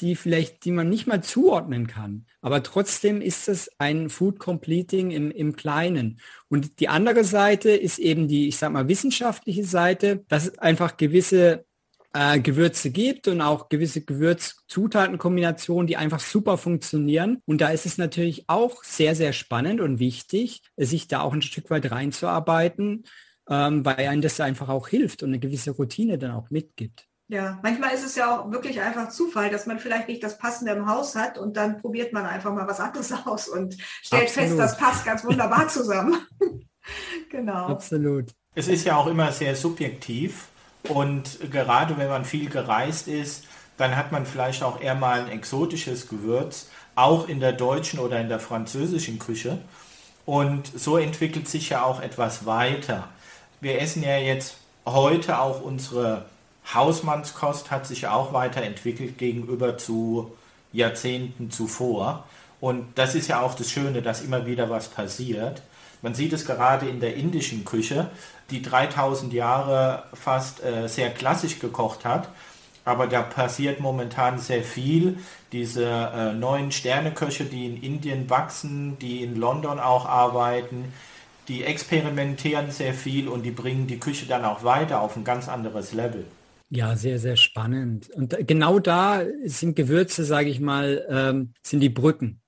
die 0.00 0.16
vielleicht, 0.16 0.64
die 0.64 0.72
man 0.72 0.90
nicht 0.90 1.06
mal 1.06 1.22
zuordnen 1.22 1.86
kann. 1.86 2.26
Aber 2.42 2.62
trotzdem 2.62 3.20
ist 3.20 3.48
es 3.48 3.70
ein 3.78 4.10
Food 4.10 4.38
Completing 4.38 5.10
im, 5.10 5.30
im 5.30 5.56
Kleinen. 5.56 6.20
Und 6.48 6.80
die 6.80 6.88
andere 6.88 7.24
Seite 7.24 7.70
ist 7.70 7.98
eben 7.98 8.28
die, 8.28 8.48
ich 8.48 8.58
sag 8.58 8.72
mal, 8.72 8.88
wissenschaftliche 8.88 9.64
Seite, 9.64 10.24
dass 10.28 10.58
einfach 10.58 10.96
gewisse 10.96 11.64
äh, 12.14 12.40
Gewürze 12.40 12.90
gibt 12.90 13.28
und 13.28 13.40
auch 13.40 13.68
gewisse 13.68 14.00
Gewürzzutatenkombinationen, 14.02 15.86
die 15.86 15.96
einfach 15.96 16.20
super 16.20 16.56
funktionieren. 16.56 17.42
Und 17.44 17.60
da 17.60 17.68
ist 17.68 17.86
es 17.86 17.98
natürlich 17.98 18.48
auch 18.48 18.82
sehr, 18.84 19.14
sehr 19.14 19.32
spannend 19.32 19.80
und 19.80 19.98
wichtig, 19.98 20.62
sich 20.76 21.08
da 21.08 21.20
auch 21.20 21.32
ein 21.32 21.42
Stück 21.42 21.70
weit 21.70 21.90
reinzuarbeiten, 21.90 23.04
ähm, 23.50 23.84
weil 23.84 24.06
einem 24.06 24.22
das 24.22 24.40
einfach 24.40 24.68
auch 24.68 24.88
hilft 24.88 25.22
und 25.22 25.30
eine 25.30 25.40
gewisse 25.40 25.72
Routine 25.72 26.16
dann 26.16 26.30
auch 26.30 26.50
mitgibt. 26.50 27.06
Ja, 27.26 27.58
manchmal 27.62 27.94
ist 27.94 28.04
es 28.04 28.16
ja 28.16 28.38
auch 28.38 28.50
wirklich 28.52 28.80
einfach 28.80 29.08
Zufall, 29.08 29.50
dass 29.50 29.66
man 29.66 29.78
vielleicht 29.78 30.08
nicht 30.08 30.22
das 30.22 30.38
Passende 30.38 30.72
im 30.72 30.86
Haus 30.86 31.16
hat 31.16 31.38
und 31.38 31.56
dann 31.56 31.80
probiert 31.80 32.12
man 32.12 32.26
einfach 32.26 32.54
mal 32.54 32.68
was 32.68 32.80
anderes 32.80 33.12
aus 33.26 33.48
und 33.48 33.76
stellt 34.02 34.24
Absolut. 34.24 34.48
fest, 34.50 34.58
das 34.60 34.76
passt 34.76 35.04
ganz 35.04 35.24
wunderbar 35.24 35.66
zusammen. 35.68 36.16
genau. 37.30 37.66
Absolut. 37.66 38.30
Es 38.54 38.68
ist 38.68 38.84
ja 38.84 38.96
auch 38.96 39.08
immer 39.08 39.32
sehr 39.32 39.56
subjektiv 39.56 40.48
und 40.88 41.50
gerade 41.50 41.96
wenn 41.96 42.08
man 42.08 42.24
viel 42.24 42.48
gereist 42.48 43.08
ist, 43.08 43.44
dann 43.76 43.96
hat 43.96 44.12
man 44.12 44.26
vielleicht 44.26 44.62
auch 44.62 44.80
eher 44.80 44.94
mal 44.94 45.20
ein 45.20 45.30
exotisches 45.30 46.08
Gewürz, 46.08 46.68
auch 46.94 47.28
in 47.28 47.40
der 47.40 47.52
deutschen 47.52 47.98
oder 47.98 48.20
in 48.20 48.28
der 48.28 48.38
französischen 48.38 49.18
Küche. 49.18 49.58
Und 50.26 50.70
so 50.74 50.96
entwickelt 50.96 51.48
sich 51.48 51.70
ja 51.70 51.82
auch 51.82 52.00
etwas 52.00 52.46
weiter. 52.46 53.08
Wir 53.60 53.80
essen 53.80 54.02
ja 54.02 54.16
jetzt 54.16 54.56
heute 54.86 55.38
auch 55.38 55.60
unsere 55.60 56.24
Hausmannskost 56.72 57.70
hat 57.70 57.86
sich 57.86 58.06
auch 58.06 58.32
weiterentwickelt 58.32 59.18
gegenüber 59.18 59.76
zu 59.76 60.32
Jahrzehnten 60.72 61.50
zuvor. 61.50 62.24
Und 62.60 62.86
das 62.94 63.14
ist 63.14 63.28
ja 63.28 63.42
auch 63.42 63.54
das 63.54 63.70
Schöne, 63.70 64.00
dass 64.00 64.22
immer 64.22 64.46
wieder 64.46 64.70
was 64.70 64.88
passiert. 64.88 65.60
Man 66.04 66.12
sieht 66.12 66.34
es 66.34 66.44
gerade 66.44 66.86
in 66.86 67.00
der 67.00 67.16
indischen 67.16 67.64
Küche, 67.64 68.10
die 68.50 68.60
3000 68.60 69.32
Jahre 69.32 70.02
fast 70.12 70.62
äh, 70.62 70.86
sehr 70.86 71.08
klassisch 71.08 71.60
gekocht 71.60 72.04
hat. 72.04 72.28
Aber 72.84 73.06
da 73.06 73.22
passiert 73.22 73.80
momentan 73.80 74.38
sehr 74.38 74.62
viel. 74.62 75.16
Diese 75.50 75.86
äh, 75.86 76.34
neuen 76.34 76.72
Sterneköche, 76.72 77.46
die 77.46 77.64
in 77.64 77.82
Indien 77.82 78.28
wachsen, 78.28 78.98
die 78.98 79.22
in 79.22 79.36
London 79.36 79.80
auch 79.80 80.04
arbeiten, 80.04 80.92
die 81.48 81.64
experimentieren 81.64 82.70
sehr 82.70 82.92
viel 82.92 83.26
und 83.26 83.42
die 83.42 83.50
bringen 83.50 83.86
die 83.86 83.98
Küche 83.98 84.26
dann 84.26 84.44
auch 84.44 84.62
weiter 84.62 85.00
auf 85.00 85.16
ein 85.16 85.24
ganz 85.24 85.48
anderes 85.48 85.94
Level. 85.94 86.26
Ja, 86.68 86.96
sehr, 86.96 87.18
sehr 87.18 87.36
spannend. 87.36 88.10
Und 88.10 88.36
genau 88.46 88.78
da 88.78 89.22
sind 89.46 89.74
Gewürze, 89.74 90.26
sage 90.26 90.50
ich 90.50 90.60
mal, 90.60 91.06
ähm, 91.08 91.54
sind 91.62 91.80
die 91.80 91.88
Brücken 91.88 92.42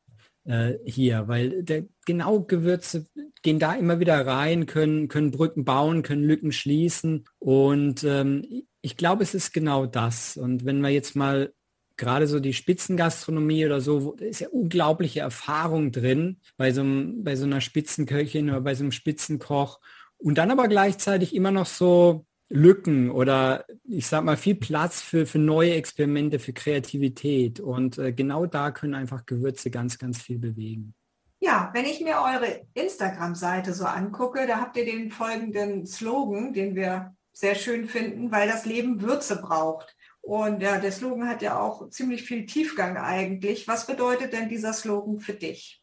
äh, 0.46 0.74
hier, 0.84 1.28
weil 1.28 1.62
der, 1.62 1.84
genau 2.06 2.40
Gewürze 2.40 3.06
gehen 3.42 3.58
da 3.58 3.74
immer 3.74 4.00
wieder 4.00 4.26
rein, 4.26 4.66
können, 4.66 5.08
können 5.08 5.30
Brücken 5.30 5.64
bauen, 5.64 6.02
können 6.02 6.24
Lücken 6.24 6.52
schließen. 6.52 7.24
Und 7.38 8.04
ähm, 8.04 8.64
ich 8.80 8.96
glaube, 8.96 9.22
es 9.22 9.34
ist 9.34 9.52
genau 9.52 9.86
das. 9.86 10.36
Und 10.36 10.64
wenn 10.64 10.80
wir 10.80 10.90
jetzt 10.90 11.16
mal 11.16 11.52
gerade 11.96 12.26
so 12.26 12.40
die 12.40 12.52
Spitzengastronomie 12.52 13.66
oder 13.66 13.80
so, 13.80 14.14
da 14.16 14.24
ist 14.24 14.40
ja 14.40 14.48
unglaubliche 14.48 15.20
Erfahrung 15.20 15.92
drin 15.92 16.40
bei 16.56 16.72
so, 16.72 16.84
bei 16.84 17.36
so 17.36 17.44
einer 17.44 17.60
Spitzenköchin 17.60 18.50
oder 18.50 18.60
bei 18.60 18.74
so 18.74 18.84
einem 18.84 18.92
Spitzenkoch. 18.92 19.80
Und 20.18 20.38
dann 20.38 20.50
aber 20.50 20.68
gleichzeitig 20.68 21.34
immer 21.34 21.50
noch 21.50 21.66
so 21.66 22.26
Lücken 22.48 23.10
oder 23.10 23.64
ich 23.84 24.06
sag 24.06 24.24
mal 24.24 24.36
viel 24.36 24.54
Platz 24.54 25.00
für, 25.02 25.26
für 25.26 25.38
neue 25.38 25.74
Experimente, 25.74 26.38
für 26.38 26.52
Kreativität. 26.52 27.60
Und 27.60 27.98
äh, 27.98 28.12
genau 28.12 28.46
da 28.46 28.70
können 28.70 28.94
einfach 28.94 29.26
Gewürze 29.26 29.70
ganz, 29.70 29.98
ganz 29.98 30.22
viel 30.22 30.38
bewegen. 30.38 30.94
Ja, 31.40 31.70
wenn 31.74 31.84
ich 31.84 32.00
mir 32.00 32.16
eure 32.16 32.66
Instagram-Seite 32.74 33.74
so 33.74 33.84
angucke, 33.84 34.46
da 34.46 34.60
habt 34.60 34.76
ihr 34.76 34.84
den 34.84 35.10
folgenden 35.10 35.86
Slogan, 35.86 36.52
den 36.52 36.74
wir 36.74 37.14
sehr 37.32 37.54
schön 37.54 37.86
finden, 37.86 38.32
weil 38.32 38.48
das 38.48 38.64
Leben 38.64 39.02
Würze 39.02 39.42
braucht. 39.42 39.94
Und 40.22 40.62
ja, 40.62 40.78
der 40.78 40.92
Slogan 40.92 41.28
hat 41.28 41.42
ja 41.42 41.60
auch 41.60 41.90
ziemlich 41.90 42.22
viel 42.22 42.46
Tiefgang 42.46 42.96
eigentlich. 42.96 43.68
Was 43.68 43.86
bedeutet 43.86 44.32
denn 44.32 44.48
dieser 44.48 44.72
Slogan 44.72 45.20
für 45.20 45.34
dich? 45.34 45.82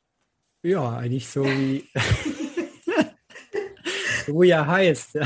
Ja, 0.64 0.98
eigentlich 0.98 1.28
so 1.28 1.46
wie, 1.46 1.88
so 4.26 4.42
wie 4.42 4.50
er 4.50 4.66
heißt. 4.66 5.20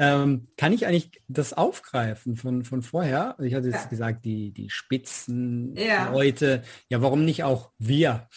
Ähm, 0.00 0.46
kann 0.56 0.72
ich 0.72 0.86
eigentlich 0.86 1.10
das 1.26 1.52
aufgreifen 1.52 2.36
von, 2.36 2.64
von 2.64 2.82
vorher? 2.82 3.36
Ich 3.42 3.52
hatte 3.54 3.66
jetzt 3.66 3.84
ja. 3.84 3.88
gesagt, 3.88 4.24
die, 4.24 4.52
die 4.52 4.70
Spitzen, 4.70 5.74
ja. 5.76 6.12
Leute, 6.12 6.62
ja, 6.88 7.02
warum 7.02 7.24
nicht 7.24 7.42
auch 7.42 7.72
wir? 7.78 8.28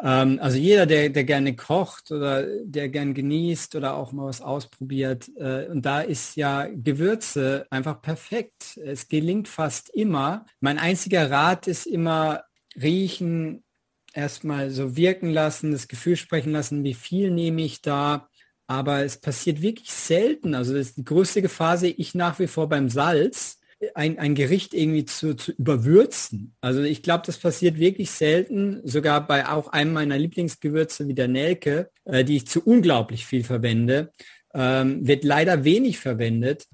Ähm, 0.00 0.38
also 0.40 0.58
jeder, 0.58 0.86
der, 0.86 1.10
der 1.10 1.24
gerne 1.24 1.56
kocht 1.56 2.12
oder 2.12 2.46
der 2.62 2.88
gern 2.88 3.14
genießt 3.14 3.74
oder 3.74 3.96
auch 3.96 4.12
mal 4.12 4.26
was 4.26 4.40
ausprobiert. 4.40 5.28
Äh, 5.36 5.66
und 5.66 5.84
da 5.84 6.02
ist 6.02 6.36
ja 6.36 6.68
Gewürze 6.72 7.66
einfach 7.68 8.00
perfekt. 8.00 8.78
Es 8.84 9.08
gelingt 9.08 9.48
fast 9.48 9.90
immer. 9.90 10.46
Mein 10.60 10.78
einziger 10.78 11.32
Rat 11.32 11.66
ist 11.66 11.86
immer 11.86 12.44
riechen, 12.80 13.64
erstmal 14.12 14.70
so 14.70 14.96
wirken 14.96 15.30
lassen, 15.30 15.72
das 15.72 15.88
Gefühl 15.88 16.14
sprechen 16.14 16.52
lassen, 16.52 16.84
wie 16.84 16.94
viel 16.94 17.32
nehme 17.32 17.62
ich 17.62 17.82
da. 17.82 18.28
Aber 18.68 19.02
es 19.02 19.16
passiert 19.20 19.60
wirklich 19.60 19.90
selten. 19.90 20.54
Also 20.54 20.74
das 20.74 20.88
ist 20.88 20.98
die 20.98 21.04
größte 21.04 21.42
Gefahr 21.42 21.76
sehe 21.78 21.90
ich 21.90 22.14
nach 22.14 22.38
wie 22.38 22.46
vor 22.46 22.68
beim 22.68 22.88
Salz, 22.88 23.58
ein, 23.94 24.18
ein 24.18 24.34
Gericht 24.34 24.74
irgendwie 24.74 25.04
zu, 25.04 25.34
zu 25.34 25.52
überwürzen. 25.52 26.54
Also 26.60 26.82
ich 26.82 27.02
glaube, 27.02 27.24
das 27.26 27.38
passiert 27.38 27.78
wirklich 27.78 28.10
selten, 28.10 28.80
sogar 28.84 29.26
bei 29.26 29.48
auch 29.48 29.68
einem 29.68 29.92
meiner 29.92 30.18
Lieblingsgewürze 30.18 31.08
wie 31.08 31.14
der 31.14 31.28
Nelke, 31.28 31.90
äh, 32.04 32.24
die 32.24 32.36
ich 32.36 32.46
zu 32.46 32.60
unglaublich 32.60 33.24
viel 33.24 33.44
verwende, 33.44 34.12
ähm, 34.54 35.06
wird 35.06 35.24
leider 35.24 35.64
wenig 35.64 35.98
verwendet. 35.98 36.66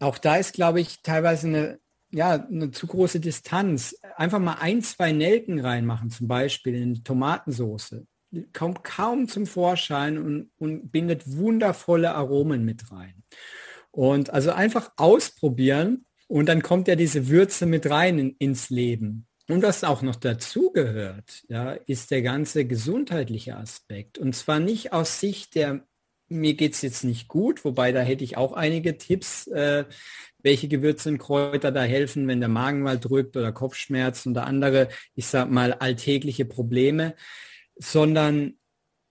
Auch 0.00 0.18
da 0.18 0.36
ist, 0.36 0.52
glaube 0.52 0.80
ich, 0.80 1.02
teilweise 1.02 1.46
eine, 1.46 1.78
ja, 2.10 2.44
eine 2.44 2.70
zu 2.70 2.86
große 2.86 3.20
Distanz. 3.20 3.96
Einfach 4.16 4.40
mal 4.40 4.56
ein, 4.60 4.82
zwei 4.82 5.12
Nelken 5.12 5.60
reinmachen, 5.60 6.10
zum 6.10 6.26
Beispiel 6.26 6.74
in 6.74 6.94
die 6.94 7.02
Tomatensauce. 7.02 7.96
Kommt 8.52 8.84
kaum 8.84 9.28
zum 9.28 9.46
Vorschein 9.46 10.18
und, 10.18 10.50
und 10.58 10.90
bindet 10.92 11.36
wundervolle 11.36 12.14
Aromen 12.14 12.64
mit 12.64 12.92
rein. 12.92 13.22
Und 13.90 14.30
also 14.30 14.52
einfach 14.52 14.92
ausprobieren 14.96 16.04
und 16.26 16.46
dann 16.46 16.62
kommt 16.62 16.88
ja 16.88 16.94
diese 16.94 17.28
Würze 17.28 17.66
mit 17.66 17.88
rein 17.88 18.18
in, 18.18 18.36
ins 18.38 18.70
Leben. 18.70 19.26
Und 19.48 19.62
was 19.62 19.82
auch 19.82 20.02
noch 20.02 20.16
dazu 20.16 20.72
gehört, 20.72 21.42
ja, 21.48 21.72
ist 21.72 22.10
der 22.10 22.20
ganze 22.20 22.66
gesundheitliche 22.66 23.56
Aspekt. 23.56 24.18
Und 24.18 24.36
zwar 24.36 24.60
nicht 24.60 24.92
aus 24.92 25.20
Sicht 25.20 25.54
der, 25.54 25.86
mir 26.28 26.52
geht 26.52 26.74
es 26.74 26.82
jetzt 26.82 27.02
nicht 27.02 27.28
gut, 27.28 27.64
wobei 27.64 27.92
da 27.92 28.00
hätte 28.00 28.24
ich 28.24 28.36
auch 28.36 28.52
einige 28.52 28.98
Tipps, 28.98 29.46
äh, 29.46 29.86
welche 30.42 30.68
Gewürze 30.68 31.08
und 31.08 31.18
Kräuter 31.18 31.72
da 31.72 31.82
helfen, 31.82 32.28
wenn 32.28 32.40
der 32.40 32.50
Magen 32.50 32.82
mal 32.82 32.98
drückt 32.98 33.38
oder 33.38 33.52
Kopfschmerzen 33.52 34.32
oder 34.32 34.46
andere, 34.46 34.88
ich 35.14 35.26
sag 35.26 35.50
mal, 35.50 35.72
alltägliche 35.72 36.44
Probleme, 36.44 37.14
sondern 37.78 38.54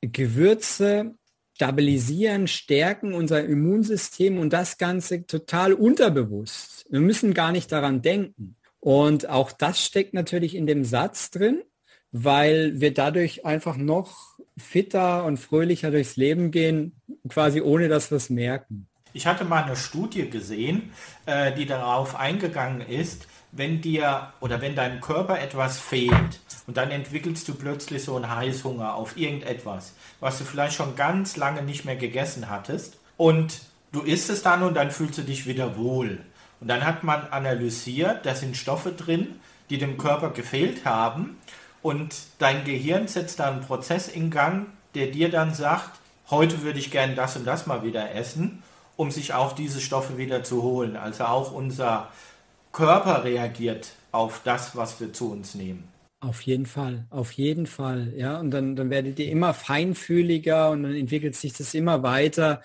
Gewürze 0.02 1.16
stabilisieren, 1.56 2.48
stärken 2.48 3.14
unser 3.14 3.44
Immunsystem 3.44 4.38
und 4.38 4.54
das 4.54 4.78
Ganze 4.78 5.26
total 5.26 5.74
unterbewusst. 5.74 6.86
Wir 6.90 7.00
müssen 7.00 7.34
gar 7.34 7.52
nicht 7.52 7.72
daran 7.72 8.04
denken. 8.04 8.56
Und 8.80 9.28
auch 9.28 9.52
das 9.52 9.84
steckt 9.84 10.14
natürlich 10.14 10.54
in 10.54 10.68
dem 10.68 10.86
Satz 10.86 11.32
drin, 11.32 11.64
weil 12.12 12.80
wir 12.80 12.94
dadurch 12.94 13.44
einfach 13.44 13.76
noch 13.76 14.38
fitter 14.56 15.26
und 15.26 15.38
fröhlicher 15.38 15.90
durchs 15.90 16.16
Leben 16.16 16.52
gehen, 16.52 17.02
quasi 17.28 17.62
ohne 17.62 17.88
dass 17.88 18.12
wir 18.12 18.18
es 18.18 18.30
merken. 18.30 18.88
Ich 19.14 19.26
hatte 19.26 19.44
mal 19.44 19.64
eine 19.64 19.76
Studie 19.76 20.30
gesehen, 20.30 20.92
äh, 21.26 21.52
die 21.56 21.66
darauf 21.66 22.16
eingegangen 22.16 22.82
ist, 22.82 23.28
wenn 23.52 23.82
dir 23.82 24.32
oder 24.42 24.62
wenn 24.62 24.76
deinem 24.76 25.02
Körper 25.02 25.42
etwas 25.42 25.80
fehlt 25.80 26.40
und 26.68 26.76
dann 26.76 26.92
entwickelst 26.92 27.48
du 27.48 27.56
plötzlich 27.56 28.04
so 28.04 28.16
einen 28.18 28.34
Heißhunger 28.34 28.94
auf 28.94 29.18
irgendetwas, 29.18 29.94
was 30.20 30.38
du 30.38 30.44
vielleicht 30.44 30.76
schon 30.76 30.96
ganz 30.96 31.38
lange 31.38 31.64
nicht 31.64 31.86
mehr 31.86 31.96
gegessen 31.96 32.50
hattest 32.50 32.98
und 33.16 33.62
du 33.94 34.02
isst 34.02 34.30
es 34.30 34.44
dann 34.44 34.62
und 34.64 34.76
dann 34.76 34.92
fühlst 34.92 35.18
du 35.18 35.24
dich 35.24 35.48
wieder 35.48 35.78
wohl. 35.78 36.20
Und 36.60 36.68
dann 36.68 36.86
hat 36.86 37.04
man 37.04 37.28
analysiert, 37.28 38.26
da 38.26 38.36
sind 38.36 38.58
Stoffe 38.58 38.92
drin, 38.92 39.40
die 39.70 39.78
dem 39.78 39.98
Körper 39.98 40.32
gefehlt 40.32 40.86
haben 40.86 41.38
und 41.82 42.16
dein 42.40 42.66
Gehirn 42.66 43.08
setzt 43.08 43.40
da 43.40 43.50
einen 43.50 43.62
Prozess 43.62 44.10
in 44.10 44.30
Gang, 44.30 44.68
der 44.94 45.08
dir 45.08 45.32
dann 45.32 45.54
sagt, 45.54 46.00
heute 46.30 46.64
würde 46.64 46.80
ich 46.80 46.92
gern 46.92 47.16
das 47.16 47.38
und 47.38 47.46
das 47.46 47.66
mal 47.66 47.84
wieder 47.84 48.14
essen, 48.14 48.62
um 48.98 49.10
sich 49.12 49.34
auch 49.34 49.54
diese 49.54 49.80
Stoffe 49.80 50.18
wieder 50.18 50.44
zu 50.44 50.64
holen. 50.64 50.98
Also 50.98 51.26
auch 51.26 51.52
unser 51.54 52.10
Körper 52.74 53.24
reagiert 53.24 53.92
auf 54.12 54.42
das, 54.44 54.76
was 54.76 55.00
wir 55.00 55.14
zu 55.14 55.32
uns 55.32 55.54
nehmen. 55.56 55.88
Auf 56.20 56.42
jeden 56.42 56.66
Fall, 56.66 57.06
auf 57.12 57.32
jeden 57.34 57.68
Fall. 57.68 58.12
Ja, 58.16 58.40
und 58.40 58.50
dann, 58.50 58.76
dann 58.76 58.90
werdet 58.90 59.20
ihr 59.20 59.30
immer 59.30 59.54
feinfühliger 59.54 60.72
und 60.72 60.84
dann 60.84 60.96
entwickelt 60.96 61.36
sich 61.36 61.54
das 61.54 61.76
immer 61.76 62.02
weiter. 62.02 62.64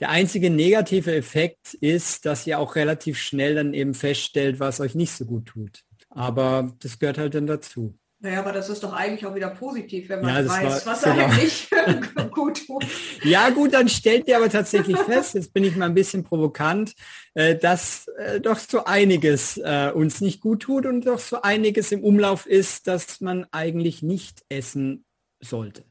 Der 0.00 0.10
einzige 0.10 0.48
negative 0.50 1.14
Effekt 1.14 1.74
ist, 1.74 2.24
dass 2.24 2.46
ihr 2.46 2.58
auch 2.60 2.76
relativ 2.76 3.18
schnell 3.18 3.56
dann 3.56 3.74
eben 3.74 3.94
feststellt, 3.94 4.60
was 4.60 4.80
euch 4.80 4.94
nicht 4.94 5.12
so 5.12 5.24
gut 5.24 5.46
tut. 5.46 5.82
Aber 6.10 6.72
das 6.80 6.98
gehört 7.00 7.18
halt 7.18 7.34
dann 7.34 7.48
dazu. 7.48 7.98
Naja, 8.24 8.38
aber 8.38 8.52
das 8.52 8.70
ist 8.70 8.82
doch 8.82 8.94
eigentlich 8.94 9.26
auch 9.26 9.34
wieder 9.34 9.50
positiv, 9.50 10.08
wenn 10.08 10.22
man 10.22 10.46
ja, 10.46 10.50
weiß, 10.50 10.86
war, 10.86 10.92
was 10.94 11.02
genau. 11.02 11.26
eigentlich 11.26 11.68
gut 12.30 12.66
tut. 12.66 12.86
Ja 13.22 13.50
gut, 13.50 13.74
dann 13.74 13.90
stellt 13.90 14.26
ihr 14.28 14.38
aber 14.38 14.48
tatsächlich 14.48 14.96
fest, 14.96 15.34
jetzt 15.34 15.52
bin 15.52 15.62
ich 15.62 15.76
mal 15.76 15.84
ein 15.84 15.94
bisschen 15.94 16.24
provokant, 16.24 16.94
äh, 17.34 17.54
dass 17.54 18.08
äh, 18.16 18.40
doch 18.40 18.58
so 18.58 18.86
einiges 18.86 19.58
äh, 19.58 19.90
uns 19.94 20.22
nicht 20.22 20.40
gut 20.40 20.62
tut 20.62 20.86
und 20.86 21.06
doch 21.06 21.18
so 21.18 21.42
einiges 21.42 21.92
im 21.92 22.02
Umlauf 22.02 22.46
ist, 22.46 22.86
dass 22.86 23.20
man 23.20 23.46
eigentlich 23.52 24.02
nicht 24.02 24.42
essen 24.48 25.04
sollte. 25.42 25.84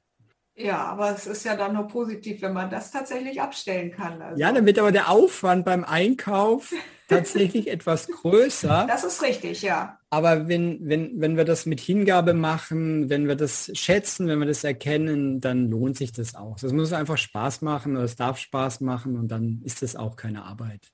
Ja, 0.55 0.85
aber 0.85 1.15
es 1.15 1.25
ist 1.25 1.45
ja 1.45 1.55
dann 1.55 1.73
nur 1.73 1.87
positiv, 1.87 2.41
wenn 2.43 2.53
man 2.53 2.69
das 2.69 2.91
tatsächlich 2.91 3.41
abstellen 3.41 3.91
kann. 3.91 4.21
Also. 4.21 4.39
Ja, 4.39 4.51
dann 4.51 4.65
wird 4.65 4.77
aber 4.77 4.91
der 4.91 5.09
Aufwand 5.09 5.65
beim 5.65 5.83
Einkauf 5.83 6.71
tatsächlich 7.07 7.69
etwas 7.69 8.07
größer. 8.07 8.85
Das 8.87 9.03
ist 9.03 9.23
richtig, 9.23 9.63
ja. 9.63 9.97
Aber 10.11 10.47
wenn, 10.47 10.77
wenn, 10.87 11.19
wenn 11.19 11.37
wir 11.37 11.45
das 11.45 11.65
mit 11.65 11.79
Hingabe 11.79 12.35
machen, 12.35 13.09
wenn 13.09 13.27
wir 13.27 13.35
das 13.35 13.71
schätzen, 13.73 14.27
wenn 14.27 14.39
wir 14.39 14.45
das 14.45 14.63
erkennen, 14.63 15.41
dann 15.41 15.71
lohnt 15.71 15.97
sich 15.97 16.11
das 16.11 16.35
auch. 16.35 16.59
Das 16.59 16.71
muss 16.71 16.93
einfach 16.93 17.17
Spaß 17.17 17.61
machen 17.63 17.95
oder 17.95 18.05
es 18.05 18.15
darf 18.15 18.37
Spaß 18.37 18.81
machen 18.81 19.17
und 19.17 19.29
dann 19.29 19.61
ist 19.63 19.81
das 19.81 19.95
auch 19.95 20.15
keine 20.15 20.43
Arbeit. 20.43 20.92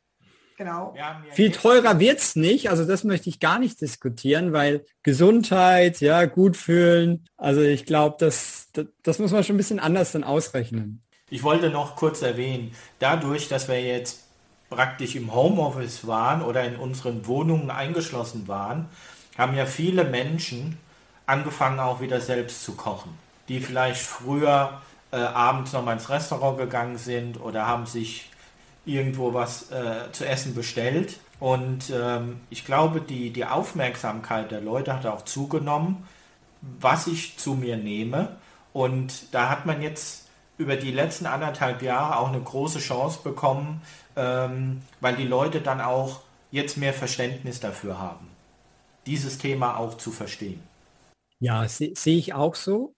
Genau. 0.60 0.94
Viel 1.32 1.52
teurer 1.52 2.00
wird 2.00 2.20
es 2.20 2.36
nicht, 2.36 2.70
also 2.70 2.84
das 2.84 3.06
möchte 3.06 3.30
ich 3.30 3.40
gar 3.40 3.60
nicht 3.60 3.80
diskutieren, 3.80 4.52
weil 4.52 4.86
Gesundheit, 5.04 6.02
ja, 6.02 6.26
gut 6.26 6.58
fühlen, 6.58 7.26
also 7.38 7.62
ich 7.62 7.86
glaube, 7.86 8.18
das, 8.20 8.68
das, 8.74 8.88
das 9.02 9.20
muss 9.20 9.32
man 9.32 9.46
schon 9.46 9.56
ein 9.56 9.58
bisschen 9.58 9.80
anders 9.80 10.12
dann 10.12 10.26
ausrechnen. 10.26 11.02
Ich 11.30 11.44
wollte 11.44 11.70
noch 11.70 11.96
kurz 11.96 12.22
erwähnen, 12.22 12.76
dadurch, 13.00 13.48
dass 13.48 13.70
wir 13.70 13.82
jetzt 13.82 14.26
praktisch 14.70 15.16
im 15.16 15.34
Homeoffice 15.34 16.06
waren 16.06 16.42
oder 16.42 16.66
in 16.66 16.76
unseren 16.76 17.26
Wohnungen 17.26 17.72
eingeschlossen 17.72 18.50
waren, 18.50 18.90
haben 19.38 19.56
ja 19.56 19.66
viele 19.66 20.04
Menschen 20.04 20.78
angefangen 21.26 21.80
auch 21.80 22.02
wieder 22.02 22.20
selbst 22.20 22.66
zu 22.66 22.74
kochen, 22.74 23.18
die 23.48 23.62
vielleicht 23.62 24.02
früher 24.02 24.82
äh, 25.12 25.16
abends 25.20 25.72
noch 25.72 25.86
mal 25.86 25.94
ins 25.94 26.10
Restaurant 26.10 26.58
gegangen 26.58 26.98
sind 26.98 27.40
oder 27.40 27.66
haben 27.66 27.86
sich 27.86 28.30
irgendwo 28.90 29.34
was 29.34 29.72
äh, 29.72 30.12
zu 30.12 30.26
essen 30.26 30.56
bestellt. 30.56 31.20
Und 31.40 31.92
ähm, 31.94 32.42
ich 32.50 32.66
glaube, 32.66 33.02
die, 33.02 33.32
die 33.32 33.46
Aufmerksamkeit 33.46 34.52
der 34.52 34.62
Leute 34.62 34.94
hat 34.94 35.06
auch 35.06 35.24
zugenommen, 35.24 36.08
was 36.62 37.08
ich 37.08 37.38
zu 37.38 37.54
mir 37.54 37.78
nehme. 37.78 38.38
Und 38.74 39.34
da 39.34 39.50
hat 39.50 39.66
man 39.66 39.82
jetzt 39.82 40.28
über 40.58 40.76
die 40.76 40.92
letzten 40.92 41.26
anderthalb 41.26 41.82
Jahre 41.82 42.20
auch 42.20 42.28
eine 42.28 42.42
große 42.42 42.80
Chance 42.80 43.20
bekommen, 43.24 43.82
ähm, 44.16 44.82
weil 45.00 45.16
die 45.16 45.26
Leute 45.28 45.62
dann 45.62 45.80
auch 45.80 46.22
jetzt 46.52 46.78
mehr 46.78 46.94
Verständnis 46.94 47.60
dafür 47.60 48.00
haben, 48.00 48.28
dieses 49.06 49.38
Thema 49.38 49.78
auch 49.78 49.96
zu 49.98 50.12
verstehen. 50.12 50.62
Ja, 51.40 51.68
sehe 51.68 51.94
seh 51.96 52.18
ich 52.18 52.34
auch 52.34 52.56
so. 52.56 52.94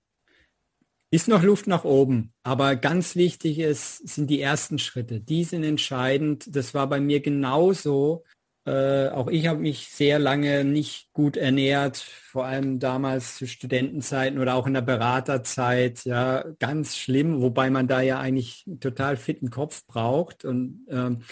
Ist 1.13 1.27
noch 1.27 1.43
Luft 1.43 1.67
nach 1.67 1.83
oben, 1.83 2.33
aber 2.41 2.77
ganz 2.77 3.17
wichtig 3.17 3.59
ist, 3.59 4.07
sind 4.07 4.29
die 4.29 4.39
ersten 4.39 4.79
Schritte. 4.79 5.19
Die 5.19 5.43
sind 5.43 5.65
entscheidend. 5.65 6.55
Das 6.55 6.73
war 6.73 6.87
bei 6.87 7.01
mir 7.01 7.19
genauso. 7.19 8.23
Äh, 8.65 9.09
auch 9.09 9.27
ich 9.27 9.47
habe 9.47 9.59
mich 9.59 9.89
sehr 9.89 10.19
lange 10.19 10.63
nicht 10.63 11.11
gut 11.11 11.35
ernährt, 11.35 11.97
vor 11.97 12.45
allem 12.45 12.79
damals 12.79 13.35
zu 13.35 13.45
Studentenzeiten 13.45 14.39
oder 14.39 14.55
auch 14.55 14.67
in 14.67 14.73
der 14.73 14.81
Beraterzeit. 14.81 16.05
Ja, 16.05 16.45
ganz 16.59 16.95
schlimm, 16.95 17.41
wobei 17.41 17.69
man 17.69 17.89
da 17.89 17.99
ja 17.99 18.19
eigentlich 18.21 18.65
total 18.79 19.17
fitten 19.17 19.49
Kopf 19.49 19.85
braucht. 19.87 20.45
Und 20.45 20.85
ähm, 20.89 21.23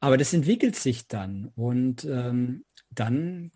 aber 0.00 0.16
das 0.16 0.32
entwickelt 0.32 0.76
sich 0.76 1.06
dann 1.06 1.50
und 1.54 2.04
ähm, 2.06 2.64
dann 2.90 3.50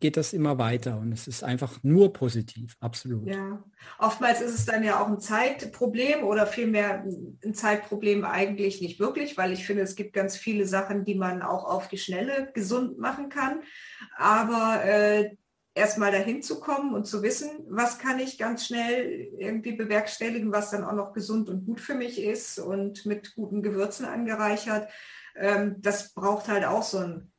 geht 0.00 0.16
das 0.16 0.32
immer 0.32 0.58
weiter 0.58 0.98
und 0.98 1.12
es 1.12 1.26
ist 1.26 1.44
einfach 1.44 1.78
nur 1.82 2.12
positiv, 2.12 2.76
absolut. 2.80 3.26
Ja, 3.26 3.62
oftmals 3.98 4.40
ist 4.40 4.54
es 4.54 4.66
dann 4.66 4.82
ja 4.82 5.02
auch 5.02 5.08
ein 5.08 5.20
Zeitproblem 5.20 6.24
oder 6.24 6.46
vielmehr 6.46 7.04
ein 7.44 7.54
Zeitproblem 7.54 8.24
eigentlich 8.24 8.80
nicht 8.80 9.00
wirklich, 9.00 9.36
weil 9.36 9.52
ich 9.52 9.66
finde, 9.66 9.82
es 9.82 9.96
gibt 9.96 10.12
ganz 10.12 10.36
viele 10.36 10.66
Sachen, 10.66 11.04
die 11.04 11.14
man 11.14 11.42
auch 11.42 11.64
auf 11.64 11.88
die 11.88 11.98
Schnelle 11.98 12.50
gesund 12.54 12.98
machen 12.98 13.28
kann. 13.28 13.62
Aber 14.16 14.84
äh, 14.84 15.36
erstmal 15.74 16.12
dahin 16.12 16.42
zu 16.42 16.60
kommen 16.60 16.92
und 16.92 17.06
zu 17.06 17.22
wissen, 17.22 17.50
was 17.68 17.98
kann 17.98 18.18
ich 18.18 18.36
ganz 18.36 18.66
schnell 18.66 19.30
irgendwie 19.38 19.72
bewerkstelligen, 19.72 20.52
was 20.52 20.70
dann 20.70 20.84
auch 20.84 20.92
noch 20.92 21.12
gesund 21.12 21.48
und 21.48 21.64
gut 21.64 21.80
für 21.80 21.94
mich 21.94 22.22
ist 22.22 22.58
und 22.58 23.06
mit 23.06 23.34
guten 23.34 23.62
Gewürzen 23.62 24.04
angereichert. 24.04 24.90
Ähm, 25.36 25.76
das 25.78 26.12
braucht 26.12 26.48
halt 26.48 26.64
auch 26.64 26.82
so 26.82 26.98
einen 26.98 27.32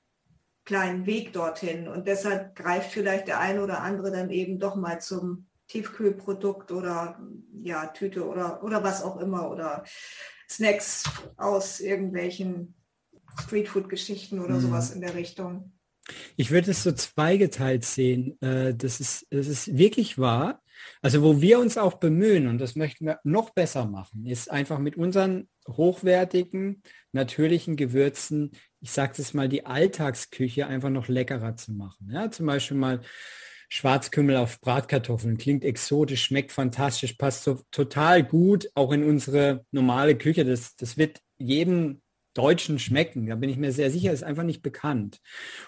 kleinen 0.69 1.07
Weg 1.07 1.33
dorthin. 1.33 1.87
Und 1.87 2.07
deshalb 2.07 2.55
greift 2.55 2.91
vielleicht 2.91 3.27
der 3.27 3.39
eine 3.39 3.63
oder 3.63 3.81
andere 3.81 4.11
dann 4.11 4.29
eben 4.29 4.59
doch 4.59 4.75
mal 4.75 5.01
zum 5.01 5.47
Tiefkühlprodukt 5.67 6.71
oder 6.71 7.19
ja, 7.63 7.87
Tüte 7.87 8.27
oder, 8.27 8.63
oder 8.63 8.83
was 8.83 9.01
auch 9.01 9.17
immer 9.17 9.49
oder 9.49 9.83
Snacks 10.47 11.05
aus 11.37 11.79
irgendwelchen 11.79 12.75
Streetfood-Geschichten 13.41 14.39
oder 14.39 14.57
mhm. 14.57 14.61
sowas 14.61 14.91
in 14.91 15.01
der 15.01 15.15
Richtung. 15.15 15.73
Ich 16.37 16.51
würde 16.51 16.69
es 16.69 16.83
so 16.83 16.91
zweigeteilt 16.91 17.83
sehen. 17.83 18.39
Äh, 18.39 18.75
das 18.75 18.99
ist, 18.99 19.25
das 19.31 19.47
ist 19.47 19.75
wirklich 19.75 20.19
wahr. 20.19 20.61
Also 21.01 21.23
wo 21.23 21.41
wir 21.41 21.59
uns 21.59 21.79
auch 21.79 21.95
bemühen, 21.95 22.47
und 22.47 22.59
das 22.59 22.75
möchten 22.75 23.07
wir 23.07 23.19
noch 23.23 23.49
besser 23.49 23.85
machen, 23.85 24.27
ist 24.27 24.51
einfach 24.51 24.77
mit 24.77 24.97
unseren 24.97 25.49
hochwertigen, 25.67 26.83
natürlichen 27.11 27.75
Gewürzen, 27.75 28.51
ich 28.81 28.91
sage 28.91 29.13
es 29.17 29.33
mal, 29.33 29.49
die 29.49 29.65
Alltagsküche 29.65 30.67
einfach 30.67 30.89
noch 30.89 31.07
leckerer 31.07 31.55
zu 31.55 31.73
machen. 31.73 32.09
Ja, 32.11 32.31
zum 32.31 32.45
Beispiel 32.45 32.77
mal 32.77 33.01
Schwarzkümmel 33.69 34.37
auf 34.37 34.59
Bratkartoffeln. 34.61 35.37
Klingt 35.37 35.63
exotisch, 35.63 36.23
schmeckt 36.23 36.51
fantastisch, 36.51 37.13
passt 37.13 37.43
so 37.43 37.61
total 37.71 38.23
gut 38.23 38.69
auch 38.73 38.91
in 38.91 39.03
unsere 39.03 39.65
normale 39.71 40.17
Küche. 40.17 40.43
Das, 40.43 40.75
das 40.75 40.97
wird 40.97 41.21
jedem 41.37 42.01
Deutschen 42.33 42.79
schmecken. 42.79 43.27
Da 43.27 43.35
bin 43.35 43.49
ich 43.49 43.57
mir 43.57 43.71
sehr 43.71 43.91
sicher, 43.91 44.11
ist 44.11 44.23
einfach 44.23 44.43
nicht 44.43 44.61
bekannt 44.61 45.19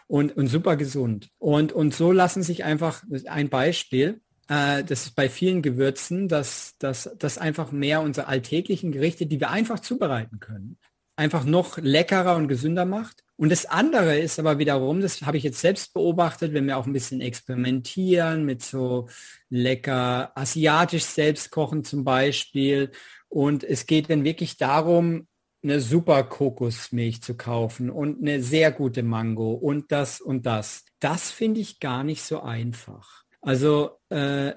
und, 0.08 0.36
und 0.36 0.48
super 0.48 0.78
gesund. 0.78 1.30
Und, 1.38 1.74
und 1.74 1.94
so 1.94 2.12
lassen 2.12 2.44
sich 2.44 2.64
einfach 2.64 3.04
ein 3.28 3.50
Beispiel, 3.50 4.22
äh, 4.48 4.84
das 4.84 5.08
ist 5.08 5.16
bei 5.16 5.30
vielen 5.30 5.62
Gewürzen, 5.62 6.28
dass, 6.28 6.76
dass 6.80 7.10
das 7.18 7.38
einfach 7.38 7.72
mehr 7.72 8.02
unsere 8.02 8.28
alltäglichen 8.28 8.92
Gerichte, 8.92 9.26
die 9.26 9.40
wir 9.40 9.50
einfach 9.52 9.80
zubereiten 9.80 10.40
können, 10.40 10.78
einfach 11.22 11.46
noch 11.46 11.78
leckerer 11.78 12.36
und 12.36 12.48
gesünder 12.48 12.86
macht. 12.86 13.24
Und 13.38 13.52
das 13.52 13.66
andere 13.66 14.18
ist 14.20 14.40
aber 14.40 14.60
wiederum, 14.60 15.02
das 15.02 15.22
habe 15.22 15.38
ich 15.38 15.44
jetzt 15.44 15.62
selbst 15.62 15.94
beobachtet, 15.94 16.54
wenn 16.54 16.66
wir 16.66 16.78
auch 16.78 16.86
ein 16.86 16.94
bisschen 16.94 17.22
experimentieren 17.22 18.46
mit 18.46 18.64
so 18.64 19.08
lecker 19.50 20.32
asiatisch 20.36 21.04
selbst 21.06 21.52
kochen 21.52 21.84
zum 21.84 22.04
Beispiel. 22.04 22.92
Und 23.30 23.64
es 23.64 23.86
geht 23.86 24.10
dann 24.10 24.24
wirklich 24.24 24.58
darum, 24.58 25.28
eine 25.64 25.80
super 25.80 26.24
Kokosmilch 26.24 27.22
zu 27.22 27.38
kaufen 27.38 27.92
und 27.92 28.22
eine 28.22 28.42
sehr 28.42 28.72
gute 28.72 29.04
Mango 29.04 29.54
und 29.54 29.92
das 29.92 30.20
und 30.20 30.46
das. 30.46 30.86
Das 31.00 31.30
finde 31.30 31.62
ich 31.62 31.80
gar 31.80 32.04
nicht 32.04 32.24
so 32.24 32.42
einfach. 32.42 33.24
Also 33.42 33.92
äh, 34.10 34.54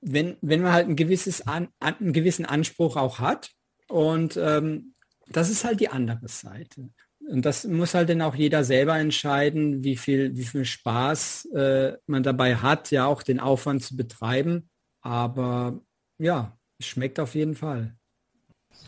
wenn, 0.00 0.36
wenn 0.40 0.62
man 0.62 0.72
halt 0.72 0.88
ein 0.88 0.96
gewisses 0.96 1.46
an, 1.46 1.68
einen 1.78 2.12
gewissen 2.12 2.46
Anspruch 2.46 2.96
auch 2.96 3.18
hat 3.18 3.50
und 3.88 4.38
ähm, 4.38 4.93
das 5.28 5.50
ist 5.50 5.64
halt 5.64 5.80
die 5.80 5.88
andere 5.88 6.28
Seite. 6.28 6.90
Und 7.28 7.44
das 7.44 7.64
muss 7.64 7.94
halt 7.94 8.10
dann 8.10 8.22
auch 8.22 8.34
jeder 8.34 8.64
selber 8.64 8.98
entscheiden, 8.98 9.82
wie 9.82 9.96
viel, 9.96 10.36
wie 10.36 10.44
viel 10.44 10.64
Spaß 10.64 11.46
äh, 11.54 11.92
man 12.06 12.22
dabei 12.22 12.56
hat, 12.56 12.90
ja 12.90 13.06
auch 13.06 13.22
den 13.22 13.40
Aufwand 13.40 13.82
zu 13.82 13.96
betreiben. 13.96 14.68
Aber 15.00 15.80
ja, 16.18 16.58
es 16.78 16.86
schmeckt 16.86 17.18
auf 17.18 17.34
jeden 17.34 17.54
Fall. 17.54 17.96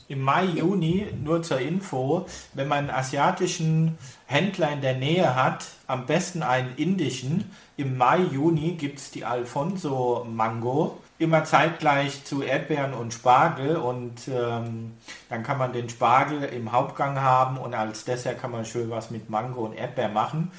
Im 0.08 0.20
Mai, 0.20 0.44
Juni, 0.44 1.06
nur 1.24 1.42
zur 1.42 1.58
Info, 1.58 2.26
wenn 2.54 2.68
man 2.68 2.78
einen 2.78 2.90
asiatischen 2.90 3.98
Händler 4.26 4.72
in 4.72 4.80
der 4.80 4.96
Nähe 4.96 5.34
hat, 5.34 5.66
am 5.86 6.06
besten 6.06 6.42
einen 6.42 6.76
indischen. 6.76 7.50
Im 7.76 7.96
Mai, 7.96 8.20
Juni 8.20 8.72
gibt 8.72 8.98
es 8.98 9.10
die 9.10 9.24
Alfonso 9.24 10.24
Mango, 10.28 11.00
immer 11.18 11.44
zeitgleich 11.44 12.24
zu 12.24 12.42
Erdbeeren 12.42 12.92
und 12.92 13.14
Spargel 13.14 13.76
und 13.76 14.28
ähm, 14.28 14.92
dann 15.28 15.42
kann 15.42 15.58
man 15.58 15.72
den 15.72 15.88
Spargel 15.88 16.42
im 16.44 16.72
Hauptgang 16.72 17.20
haben 17.20 17.56
und 17.56 17.74
als 17.74 18.04
Dessert 18.04 18.40
kann 18.40 18.50
man 18.50 18.64
schön 18.64 18.90
was 18.90 19.10
mit 19.10 19.30
Mango 19.30 19.64
und 19.64 19.72
Erdbeer 19.72 20.10
machen. 20.10 20.50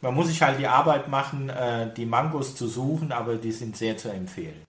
Man 0.00 0.14
muss 0.14 0.28
sich 0.28 0.40
halt 0.42 0.58
die 0.58 0.66
Arbeit 0.66 1.08
machen, 1.08 1.50
äh, 1.50 1.92
die 1.92 2.06
Mangos 2.06 2.54
zu 2.54 2.68
suchen, 2.68 3.12
aber 3.12 3.36
die 3.36 3.52
sind 3.52 3.76
sehr 3.76 3.96
zu 3.96 4.08
empfehlen. 4.08 4.64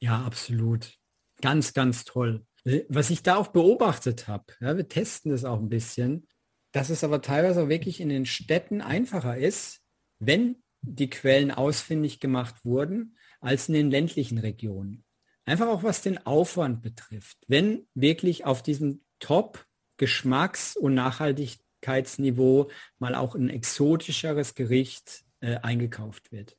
Ja, 0.00 0.24
absolut. 0.24 0.92
Ganz, 1.40 1.72
ganz 1.72 2.04
toll. 2.04 2.44
Was 2.88 3.10
ich 3.10 3.22
da 3.22 3.36
auch 3.36 3.48
beobachtet 3.48 4.26
habe, 4.26 4.44
ja, 4.60 4.76
wir 4.76 4.88
testen 4.88 5.30
das 5.30 5.44
auch 5.44 5.60
ein 5.60 5.68
bisschen, 5.68 6.26
dass 6.72 6.90
es 6.90 7.04
aber 7.04 7.22
teilweise 7.22 7.62
auch 7.62 7.68
wirklich 7.68 8.00
in 8.00 8.08
den 8.08 8.26
Städten 8.26 8.80
einfacher 8.80 9.36
ist, 9.36 9.80
wenn 10.18 10.62
die 10.82 11.08
Quellen 11.08 11.50
ausfindig 11.50 12.20
gemacht 12.20 12.64
wurden, 12.64 13.15
als 13.40 13.68
in 13.68 13.74
den 13.74 13.90
ländlichen 13.90 14.38
Regionen. 14.38 15.04
Einfach 15.44 15.68
auch 15.68 15.82
was 15.82 16.02
den 16.02 16.24
Aufwand 16.26 16.82
betrifft. 16.82 17.38
Wenn 17.46 17.86
wirklich 17.94 18.44
auf 18.44 18.62
diesem 18.62 19.02
Top-Geschmacks- 19.20 20.76
und 20.76 20.94
Nachhaltigkeitsniveau 20.94 22.70
mal 22.98 23.14
auch 23.14 23.34
ein 23.34 23.48
exotischeres 23.48 24.54
Gericht 24.54 25.24
äh, 25.40 25.56
eingekauft 25.58 26.32
wird. 26.32 26.56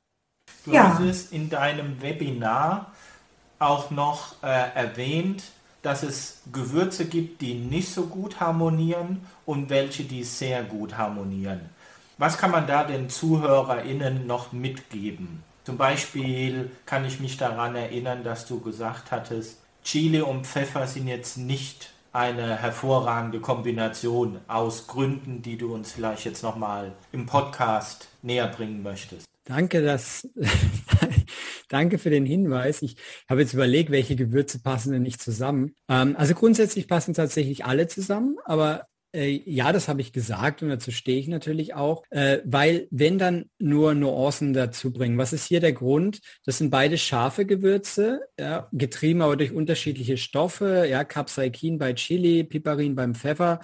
Du 0.64 0.72
ja. 0.72 0.94
hast 0.94 1.02
es 1.02 1.32
in 1.32 1.50
deinem 1.50 2.02
Webinar 2.02 2.94
auch 3.60 3.92
noch 3.92 4.42
äh, 4.44 4.48
erwähnt, 4.48 5.44
dass 5.82 6.04
es 6.04 6.42
Gewürze 6.52 7.06
gibt, 7.06 7.42
die 7.42 7.54
nicht 7.54 7.90
so 7.90 8.08
gut 8.08 8.40
harmonieren 8.40 9.26
und 9.46 9.70
welche, 9.70 10.04
die 10.04 10.24
sehr 10.24 10.64
gut 10.64 10.98
harmonieren. 10.98 11.70
Was 12.18 12.38
kann 12.38 12.52
man 12.52 12.68
da 12.68 12.84
den 12.84 13.10
ZuhörerInnen 13.10 14.26
noch 14.26 14.52
mitgeben? 14.52 15.44
Zum 15.68 15.76
Beispiel 15.76 16.72
kann 16.86 17.04
ich 17.04 17.20
mich 17.20 17.36
daran 17.36 17.76
erinnern, 17.76 18.24
dass 18.24 18.46
du 18.48 18.62
gesagt 18.62 19.12
hattest, 19.12 19.58
Chili 19.84 20.22
und 20.22 20.48
Pfeffer 20.48 20.88
sind 20.88 21.10
jetzt 21.10 21.38
nicht 21.38 21.92
eine 22.14 22.56
hervorragende 22.56 23.42
Kombination 23.42 24.40
aus 24.48 24.88
Gründen, 24.88 25.42
die 25.42 25.58
du 25.58 25.74
uns 25.74 25.92
vielleicht 25.92 26.24
jetzt 26.24 26.42
nochmal 26.42 26.94
im 27.12 27.26
Podcast 27.26 28.08
näher 28.22 28.48
bringen 28.48 28.82
möchtest. 28.82 29.26
Danke, 29.44 29.84
dass, 29.84 30.26
danke 31.68 31.98
für 31.98 32.12
den 32.12 32.26
Hinweis. 32.26 32.82
Ich 32.82 32.96
habe 33.28 33.42
jetzt 33.42 33.54
überlegt, 33.54 33.92
welche 33.92 34.16
Gewürze 34.16 34.60
passen 34.60 34.94
denn 34.94 35.02
nicht 35.02 35.22
zusammen. 35.22 35.76
Ähm, 35.90 36.16
also 36.18 36.34
grundsätzlich 36.34 36.88
passen 36.88 37.14
tatsächlich 37.14 37.66
alle 37.66 37.90
zusammen, 37.90 38.38
aber 38.46 38.88
äh, 39.18 39.42
ja, 39.46 39.74
das 39.74 39.88
habe 39.88 40.02
ich 40.02 40.14
gesagt 40.14 40.62
und 40.62 40.70
dazu 40.70 40.92
stehe 40.92 41.20
ich 41.20 41.28
natürlich 41.28 41.74
auch, 41.74 42.04
äh, 42.12 42.40
weil 42.46 42.88
wenn 42.92 43.18
dann 43.18 43.50
nur 43.58 43.96
Nuancen 43.96 44.54
dazu 44.54 44.94
bringen. 44.94 45.18
Was 45.18 45.34
ist 45.34 45.48
hier 45.48 45.60
der 45.60 45.74
Grund? 45.74 46.20
Das 46.46 46.60
sind 46.60 46.70
beide 46.70 46.98
scharfe 46.98 47.46
Gewürze, 47.46 48.22
ja, 48.40 48.70
getrieben 48.72 49.22
aber 49.22 49.36
durch 49.36 49.52
unterschiedliche 49.52 50.18
Stoffe, 50.18 50.86
ja, 50.90 51.04
Capsaicin 51.04 51.80
bei 51.80 51.94
Chili, 51.94 52.44
Piperin 52.44 52.96
beim 52.96 53.16
Pfeffer. 53.16 53.60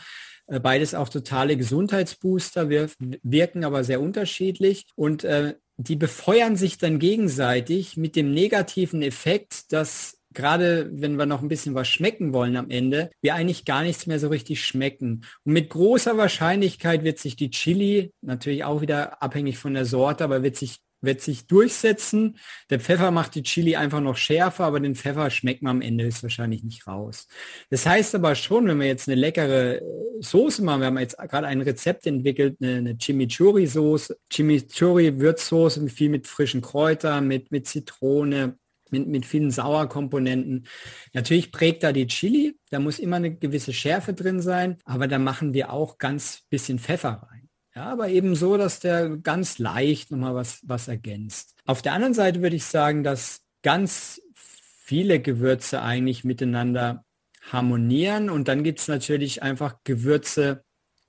Äh, 0.48 0.60
beides 0.60 0.96
auch 0.96 1.10
totale 1.10 1.56
Gesundheitsbooster, 1.56 2.70
wir, 2.70 2.90
wirken 3.22 3.64
aber 3.64 3.84
sehr 3.84 4.02
unterschiedlich 4.02 4.88
und 4.96 5.24
äh, 5.24 5.54
die 5.78 5.96
befeuern 5.96 6.56
sich 6.56 6.78
dann 6.78 7.00
gegenseitig 7.00 7.98
mit 7.98 8.16
dem 8.16 8.32
negativen 8.32 9.02
Effekt, 9.02 9.72
dass 9.72 10.20
gerade 10.34 10.90
wenn 10.94 11.16
wir 11.18 11.26
noch 11.26 11.42
ein 11.42 11.48
bisschen 11.48 11.76
was 11.76 11.88
schmecken 11.88 12.34
wollen 12.34 12.56
am 12.56 12.70
Ende, 12.70 13.10
wir 13.22 13.36
eigentlich 13.36 13.66
gar 13.66 13.84
nichts 13.84 14.08
mehr 14.08 14.20
so 14.20 14.28
richtig 14.30 14.66
schmecken. 14.66 15.26
Und 15.44 15.54
mit 15.54 15.70
großer 15.70 16.18
Wahrscheinlichkeit 16.18 17.04
wird 17.04 17.20
sich 17.20 17.36
die 17.36 17.50
Chili, 17.52 18.12
natürlich 18.22 18.64
auch 18.64 18.82
wieder 18.82 19.22
abhängig 19.22 19.58
von 19.58 19.74
der 19.74 19.86
Sorte, 19.86 20.24
aber 20.24 20.44
wird 20.44 20.56
sich 20.56 20.80
wird 21.04 21.22
sich 21.22 21.48
durchsetzen. 21.48 22.38
Der 22.70 22.80
Pfeffer 22.80 23.12
macht 23.12 23.36
die 23.36 23.44
Chili 23.44 23.76
einfach 23.76 24.00
noch 24.00 24.18
schärfer, 24.18 24.64
aber 24.64 24.80
den 24.80 24.96
Pfeffer 24.96 25.30
schmeckt 25.30 25.62
man 25.62 25.78
am 25.78 25.82
Ende 25.82 26.06
höchstwahrscheinlich 26.06 26.64
nicht 26.64 26.88
raus. 26.88 27.28
Das 27.70 27.86
heißt 27.86 28.16
aber 28.16 28.36
schon, 28.36 28.68
wenn 28.68 28.80
wir 28.80 28.88
jetzt 28.88 29.08
eine 29.08 29.20
leckere 29.20 29.76
äh, 29.76 29.82
Soße 30.20 30.64
machen, 30.64 30.82
wir 30.82 30.88
haben 30.88 30.98
jetzt 30.98 31.18
gerade 31.18 31.48
ein 31.48 31.62
Rezept 31.62 32.08
entwickelt, 32.08 32.58
eine, 32.62 32.78
eine 32.78 32.98
Chimichurri-Soße, 32.98 34.16
Chimichurri-Würzsoße, 34.32 35.90
viel 35.90 36.10
mit 36.10 36.28
frischen 36.28 36.62
Kräutern, 36.62 37.28
mit, 37.28 37.52
mit 37.52 37.68
Zitrone, 37.68 38.58
mit, 38.94 39.08
mit 39.08 39.26
vielen 39.26 39.52
Sauerkomponenten. 39.52 40.66
Natürlich 41.12 41.52
prägt 41.52 41.84
da 41.84 41.92
die 41.92 42.08
Chili, 42.08 42.58
da 42.70 42.80
muss 42.80 43.00
immer 43.00 43.18
eine 43.18 43.36
gewisse 43.36 43.74
Schärfe 43.74 44.14
drin 44.14 44.40
sein, 44.40 44.78
aber 44.86 45.10
da 45.10 45.20
machen 45.20 45.54
wir 45.54 45.74
auch 45.74 45.98
ganz 45.98 46.44
bisschen 46.50 46.80
Pfeffer 46.80 47.28
rein. 47.30 47.50
Ja, 47.76 47.92
aber 47.92 48.10
eben 48.10 48.36
so, 48.36 48.56
dass 48.56 48.80
der 48.80 49.18
ganz 49.18 49.58
leicht 49.58 50.12
nochmal 50.12 50.36
was, 50.36 50.62
was 50.64 50.88
ergänzt. 50.88 51.56
Auf 51.66 51.82
der 51.82 51.94
anderen 51.94 52.14
Seite 52.14 52.42
würde 52.42 52.56
ich 52.56 52.66
sagen, 52.66 53.04
dass 53.04 53.42
ganz 53.64 54.22
viele 54.36 55.20
Gewürze 55.20 55.82
eigentlich 55.82 56.24
miteinander 56.24 57.04
harmonieren 57.52 58.30
und 58.30 58.48
dann 58.48 58.64
gibt 58.64 58.80
es 58.80 58.88
natürlich 58.88 59.42
einfach 59.42 59.78
Gewürze, 59.84 60.64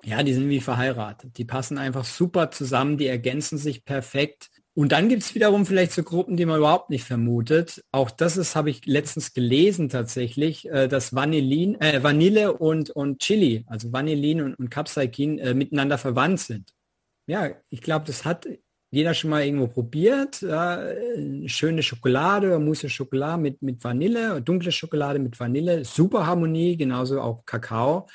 ja, 0.05 0.23
die 0.23 0.35
sind 0.35 0.49
wie 0.49 0.61
verheiratet. 0.61 1.39
Die 1.39 1.45
passen 1.45 1.79
einfach 1.79 2.05
super 2.05 2.51
zusammen, 2.51 2.99
die 2.99 3.07
ergänzen 3.07 3.59
sich 3.59 3.85
perfekt. 3.85 4.51
Und 4.77 4.91
dann 4.91 5.09
gibt 5.09 5.23
es 5.23 5.37
wiederum 5.37 5.67
vielleicht 5.67 5.93
so 5.93 6.03
Gruppen, 6.03 6.37
die 6.37 6.47
man 6.47 6.59
überhaupt 6.59 6.91
nicht 6.91 7.05
vermutet. 7.05 7.85
Auch 7.93 8.11
das 8.11 8.37
ist, 8.37 8.57
habe 8.57 8.71
ich 8.71 8.85
letztens 8.87 9.33
gelesen 9.33 9.89
tatsächlich, 9.89 10.69
äh, 10.69 10.89
dass 10.89 11.15
Vanillin, 11.15 11.81
äh, 11.81 12.03
Vanille 12.03 12.53
und, 12.55 12.91
und 12.91 13.21
Chili, 13.21 13.65
also 13.69 13.93
Vanillin 13.93 14.41
und, 14.43 14.55
und 14.57 14.71
Capsaicin, 14.71 15.39
äh, 15.39 15.55
miteinander 15.55 15.97
verwandt 15.97 16.41
sind. 16.41 16.73
Ja, 17.27 17.51
ich 17.69 17.83
glaube, 17.83 18.07
das 18.07 18.25
hat 18.25 18.49
jeder 18.91 19.15
schon 19.15 19.31
mal 19.31 19.45
irgendwo 19.45 19.69
probiert. 19.69 20.43
Ja, 20.43 20.85
schöne 21.47 21.83
Schokolade, 21.83 22.59
Mousse 22.59 22.89
Schokolade 22.89 23.41
mit, 23.41 23.63
mit 23.63 23.83
Vanille, 23.83 24.43
dunkle 24.43 24.73
Schokolade 24.73 25.19
mit 25.21 25.39
Vanille, 25.39 25.85
super 25.85 26.27
Harmonie, 26.27 26.77
genauso 26.77 27.21
auch 27.21 27.47
Kakao. 27.47 28.09